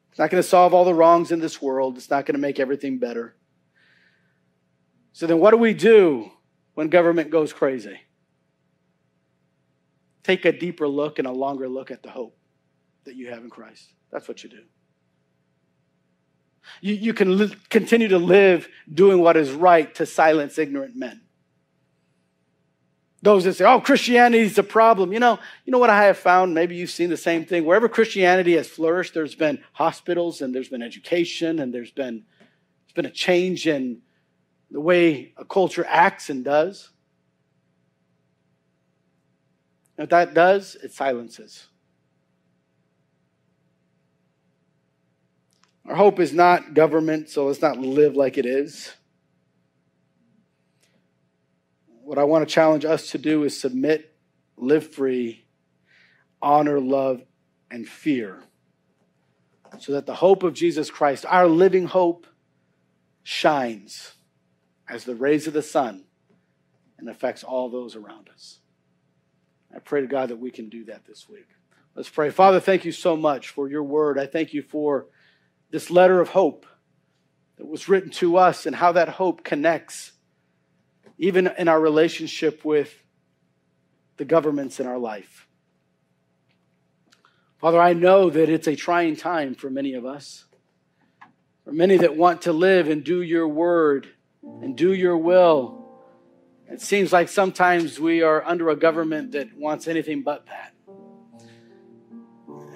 It's 0.09 0.19
not 0.19 0.29
going 0.29 0.41
to 0.41 0.47
solve 0.47 0.73
all 0.73 0.85
the 0.85 0.93
wrongs 0.93 1.33
in 1.33 1.41
this 1.41 1.61
world, 1.61 1.97
it's 1.97 2.09
not 2.09 2.25
going 2.25 2.35
to 2.35 2.41
make 2.41 2.57
everything 2.57 2.99
better. 2.99 3.35
So, 5.11 5.27
then 5.27 5.39
what 5.39 5.51
do 5.51 5.57
we 5.57 5.73
do 5.73 6.31
when 6.73 6.87
government 6.87 7.31
goes 7.31 7.51
crazy? 7.51 7.99
Take 10.27 10.43
a 10.43 10.51
deeper 10.51 10.87
look 10.89 11.19
and 11.19 11.27
a 11.27 11.31
longer 11.31 11.69
look 11.69 11.89
at 11.89 12.03
the 12.03 12.09
hope 12.09 12.37
that 13.05 13.15
you 13.15 13.29
have 13.29 13.43
in 13.43 13.49
Christ. 13.49 13.93
That's 14.11 14.27
what 14.27 14.43
you 14.43 14.49
do. 14.49 14.63
You, 16.81 16.95
you 16.95 17.13
can 17.13 17.37
li- 17.37 17.55
continue 17.69 18.09
to 18.09 18.17
live 18.17 18.67
doing 18.93 19.21
what 19.21 19.37
is 19.37 19.51
right 19.51 19.93
to 19.95 20.05
silence 20.05 20.57
ignorant 20.57 20.97
men. 20.97 21.21
Those 23.21 23.45
that 23.45 23.53
say, 23.53 23.63
oh, 23.63 23.79
Christianity 23.79 24.43
is 24.43 24.57
a 24.57 24.63
problem. 24.63 25.13
You 25.13 25.19
know, 25.19 25.39
you 25.63 25.71
know 25.71 25.79
what 25.79 25.89
I 25.89 26.03
have 26.03 26.17
found? 26.17 26.53
Maybe 26.53 26.75
you've 26.75 26.89
seen 26.89 27.09
the 27.09 27.15
same 27.15 27.45
thing. 27.45 27.63
Wherever 27.63 27.87
Christianity 27.87 28.57
has 28.57 28.67
flourished, 28.67 29.13
there's 29.13 29.33
been 29.33 29.63
hospitals 29.71 30.41
and 30.41 30.53
there's 30.53 30.67
been 30.67 30.83
education 30.83 31.59
and 31.59 31.73
there's 31.73 31.91
been, 31.91 32.25
there's 32.83 32.93
been 32.95 33.05
a 33.05 33.11
change 33.11 33.65
in 33.65 34.01
the 34.71 34.81
way 34.81 35.33
a 35.37 35.45
culture 35.45 35.85
acts 35.87 36.29
and 36.29 36.43
does. 36.43 36.89
What 39.97 40.09
that 40.11 40.33
does, 40.33 40.75
it 40.81 40.93
silences. 40.93 41.67
Our 45.85 45.95
hope 45.95 46.19
is 46.19 46.33
not 46.33 46.73
government, 46.73 47.29
so 47.29 47.47
let's 47.47 47.61
not 47.61 47.77
live 47.77 48.15
like 48.15 48.37
it 48.37 48.45
is. 48.45 48.93
What 52.03 52.17
I 52.17 52.25
want 52.25 52.47
to 52.47 52.53
challenge 52.53 52.85
us 52.85 53.11
to 53.11 53.17
do 53.17 53.43
is 53.43 53.59
submit, 53.59 54.15
live 54.55 54.93
free, 54.93 55.45
honor, 56.41 56.79
love, 56.79 57.23
and 57.71 57.87
fear. 57.87 58.39
So 59.79 59.93
that 59.93 60.05
the 60.05 60.15
hope 60.15 60.43
of 60.43 60.53
Jesus 60.53 60.89
Christ, 60.89 61.25
our 61.27 61.47
living 61.47 61.87
hope, 61.87 62.27
shines 63.23 64.13
as 64.87 65.05
the 65.05 65.15
rays 65.15 65.47
of 65.47 65.53
the 65.53 65.61
sun 65.61 66.05
and 66.97 67.09
affects 67.09 67.43
all 67.43 67.69
those 67.69 67.95
around 67.95 68.29
us. 68.29 68.59
I 69.75 69.79
pray 69.79 70.01
to 70.01 70.07
God 70.07 70.29
that 70.29 70.39
we 70.39 70.51
can 70.51 70.69
do 70.69 70.85
that 70.85 71.05
this 71.05 71.27
week. 71.29 71.47
Let's 71.95 72.09
pray. 72.09 72.29
Father, 72.29 72.59
thank 72.59 72.85
you 72.85 72.91
so 72.91 73.17
much 73.17 73.49
for 73.49 73.69
your 73.69 73.83
word. 73.83 74.19
I 74.19 74.27
thank 74.27 74.53
you 74.53 74.61
for 74.61 75.07
this 75.71 75.89
letter 75.89 76.21
of 76.21 76.29
hope 76.29 76.65
that 77.57 77.67
was 77.67 77.89
written 77.89 78.11
to 78.11 78.37
us 78.37 78.65
and 78.65 78.75
how 78.75 78.91
that 78.93 79.09
hope 79.09 79.43
connects 79.43 80.13
even 81.17 81.47
in 81.57 81.67
our 81.67 81.79
relationship 81.79 82.63
with 82.63 82.93
the 84.17 84.25
governments 84.25 84.79
in 84.79 84.87
our 84.87 84.99
life. 84.99 85.47
Father, 87.59 87.81
I 87.81 87.93
know 87.93 88.29
that 88.29 88.49
it's 88.49 88.67
a 88.67 88.75
trying 88.75 89.15
time 89.15 89.55
for 89.55 89.69
many 89.69 89.95
of 89.95 90.05
us, 90.05 90.45
for 91.63 91.71
many 91.71 91.97
that 91.97 92.15
want 92.15 92.43
to 92.43 92.53
live 92.53 92.87
and 92.87 93.03
do 93.03 93.21
your 93.21 93.47
word 93.47 94.07
and 94.43 94.77
do 94.77 94.93
your 94.93 95.17
will. 95.17 95.76
It 96.69 96.81
seems 96.81 97.13
like 97.13 97.29
sometimes 97.29 97.99
we 97.99 98.21
are 98.21 98.43
under 98.43 98.69
a 98.69 98.75
government 98.75 99.31
that 99.31 99.57
wants 99.57 99.87
anything 99.87 100.21
but 100.21 100.45
that. 100.47 100.73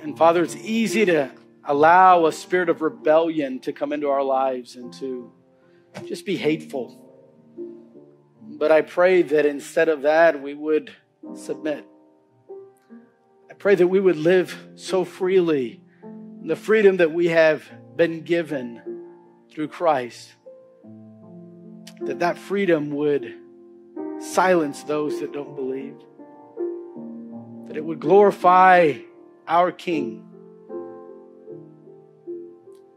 And 0.02 0.18
Father, 0.18 0.42
it's 0.44 0.56
easy 0.56 1.06
to 1.06 1.30
allow 1.66 2.26
a 2.26 2.32
spirit 2.32 2.70
of 2.70 2.82
rebellion 2.82 3.60
to 3.60 3.74
come 3.74 3.92
into 3.92 4.10
our 4.10 4.24
lives 4.24 4.76
and 4.76 4.94
to 4.94 5.32
just 6.06 6.26
be 6.26 6.38
hateful. 6.38 6.98
But 8.42 8.72
I 8.72 8.82
pray 8.82 9.24
that 9.24 9.46
instead 9.46 9.90
of 9.90 10.04
that, 10.04 10.42
we 10.42 10.54
would 10.54 10.92
submit. 11.36 11.86
I 13.50 13.54
pray 13.54 13.76
that 13.76 13.88
we 13.88 14.00
would 14.00 14.18
live 14.18 14.58
so 14.76 15.04
freely, 15.04 15.84
the 16.44 16.56
freedom 16.56 16.98
that 16.98 17.12
we 17.12 17.28
have 17.28 17.64
been 17.96 18.22
given 18.22 18.82
through 19.52 19.68
Christ, 19.68 20.34
that 22.02 22.20
that 22.20 22.38
freedom 22.38 22.92
would 22.92 23.36
silence 24.22 24.84
those 24.84 25.20
that 25.20 25.34
don't 25.34 25.56
believe, 25.56 25.96
that 27.68 27.76
it 27.76 27.84
would 27.84 28.00
glorify 28.00 28.94
our 29.48 29.72
King. 29.72 30.24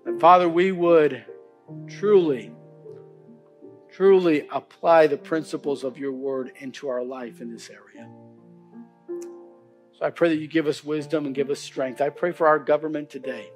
That, 0.04 0.20
Father, 0.20 0.48
we 0.48 0.70
would 0.70 1.24
truly, 1.88 2.52
truly 3.90 4.46
apply 4.52 5.06
the 5.06 5.16
principles 5.16 5.82
of 5.82 5.98
your 5.98 6.12
word 6.12 6.52
into 6.58 6.88
our 6.88 7.02
life 7.02 7.40
in 7.40 7.50
this 7.50 7.70
area. 7.70 8.08
So 9.98 10.04
I 10.04 10.10
pray 10.10 10.28
that 10.30 10.36
you 10.36 10.48
give 10.48 10.66
us 10.66 10.84
wisdom 10.84 11.24
and 11.24 11.34
give 11.34 11.50
us 11.50 11.60
strength. 11.60 12.00
I 12.00 12.10
pray 12.10 12.32
for 12.32 12.46
our 12.46 12.58
government 12.58 13.08
today. 13.10 13.50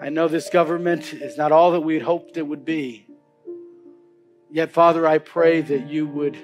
I 0.00 0.08
know 0.08 0.26
this 0.26 0.48
government 0.48 1.12
is 1.12 1.36
not 1.36 1.52
all 1.52 1.72
that 1.72 1.80
we'd 1.80 2.02
hoped 2.02 2.36
it 2.36 2.46
would 2.46 2.64
be. 2.64 3.06
Yet, 4.50 4.72
Father, 4.72 5.06
I 5.06 5.18
pray 5.18 5.60
that 5.60 5.88
you 5.88 6.06
would 6.06 6.38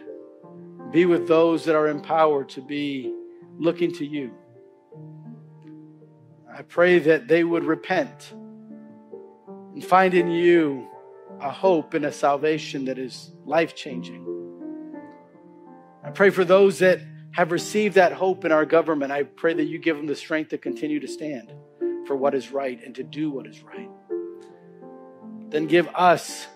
be 0.95 1.07
with 1.07 1.27
those 1.27 1.65
that 1.65 1.75
are 1.75 1.89
empowered 1.89 2.49
to 2.49 2.61
be 2.61 3.13
looking 3.59 3.93
to 3.93 4.07
you. 4.07 4.31
I 6.57 6.63
pray 6.63 7.01
that 7.01 7.27
they 7.27 7.43
would 7.43 7.65
repent 7.65 8.33
and 9.75 9.85
find 9.85 10.15
in 10.15 10.31
you 10.31 10.87
a 11.41 11.51
hope 11.51 11.95
and 11.95 12.05
a 12.05 12.13
salvation 12.13 12.85
that 12.85 12.97
is 12.97 13.33
life 13.45 13.75
changing. 13.75 14.25
I 16.05 16.11
pray 16.11 16.31
for 16.31 16.45
those 16.45 16.79
that 16.79 17.01
have 17.33 17.51
received 17.51 17.97
that 17.97 18.13
hope 18.13 18.45
in 18.45 18.53
our 18.53 18.65
government. 18.65 19.11
I 19.11 19.25
pray 19.25 19.53
that 19.53 19.65
you 19.65 19.79
give 19.79 19.97
them 19.97 20.07
the 20.07 20.15
strength 20.15 20.51
to 20.51 20.59
continue 20.59 21.01
to 21.01 21.09
stand 21.09 21.53
for 22.07 22.15
what 22.15 22.37
is 22.37 22.53
right 22.53 22.81
and 22.85 22.95
to 22.95 23.03
do 23.03 23.33
what 23.33 23.49
is 23.49 23.65
right. 23.65 23.91
Then 25.49 25.67
give 25.67 25.89
us, 25.89 26.47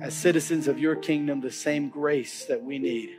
as 0.00 0.14
citizens 0.14 0.68
of 0.68 0.78
your 0.78 0.96
kingdom, 0.96 1.40
the 1.40 1.50
same 1.50 1.88
grace 1.88 2.44
that 2.44 2.62
we 2.62 2.78
need 2.78 3.10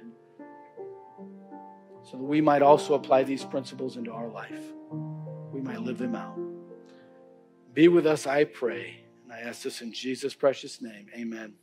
so 2.10 2.18
that 2.18 2.24
we 2.24 2.42
might 2.42 2.64
also 2.64 2.96
apply 2.96 3.24
these 3.24 3.44
principles 3.44 3.96
into 3.96 4.12
our 4.12 4.30
life. 4.30 4.64
We 5.52 5.62
might 5.62 5.82
live 5.82 6.00
them 6.00 6.16
out. 6.16 6.40
Be 7.74 7.88
with 7.88 8.08
us, 8.08 8.26
I 8.26 8.46
pray. 8.46 9.02
And 9.24 9.32
I 9.32 9.42
ask 9.42 9.62
this 9.62 9.82
in 9.82 9.94
Jesus' 9.94 10.34
precious 10.34 10.82
name. 10.82 11.08
Amen. 11.16 11.54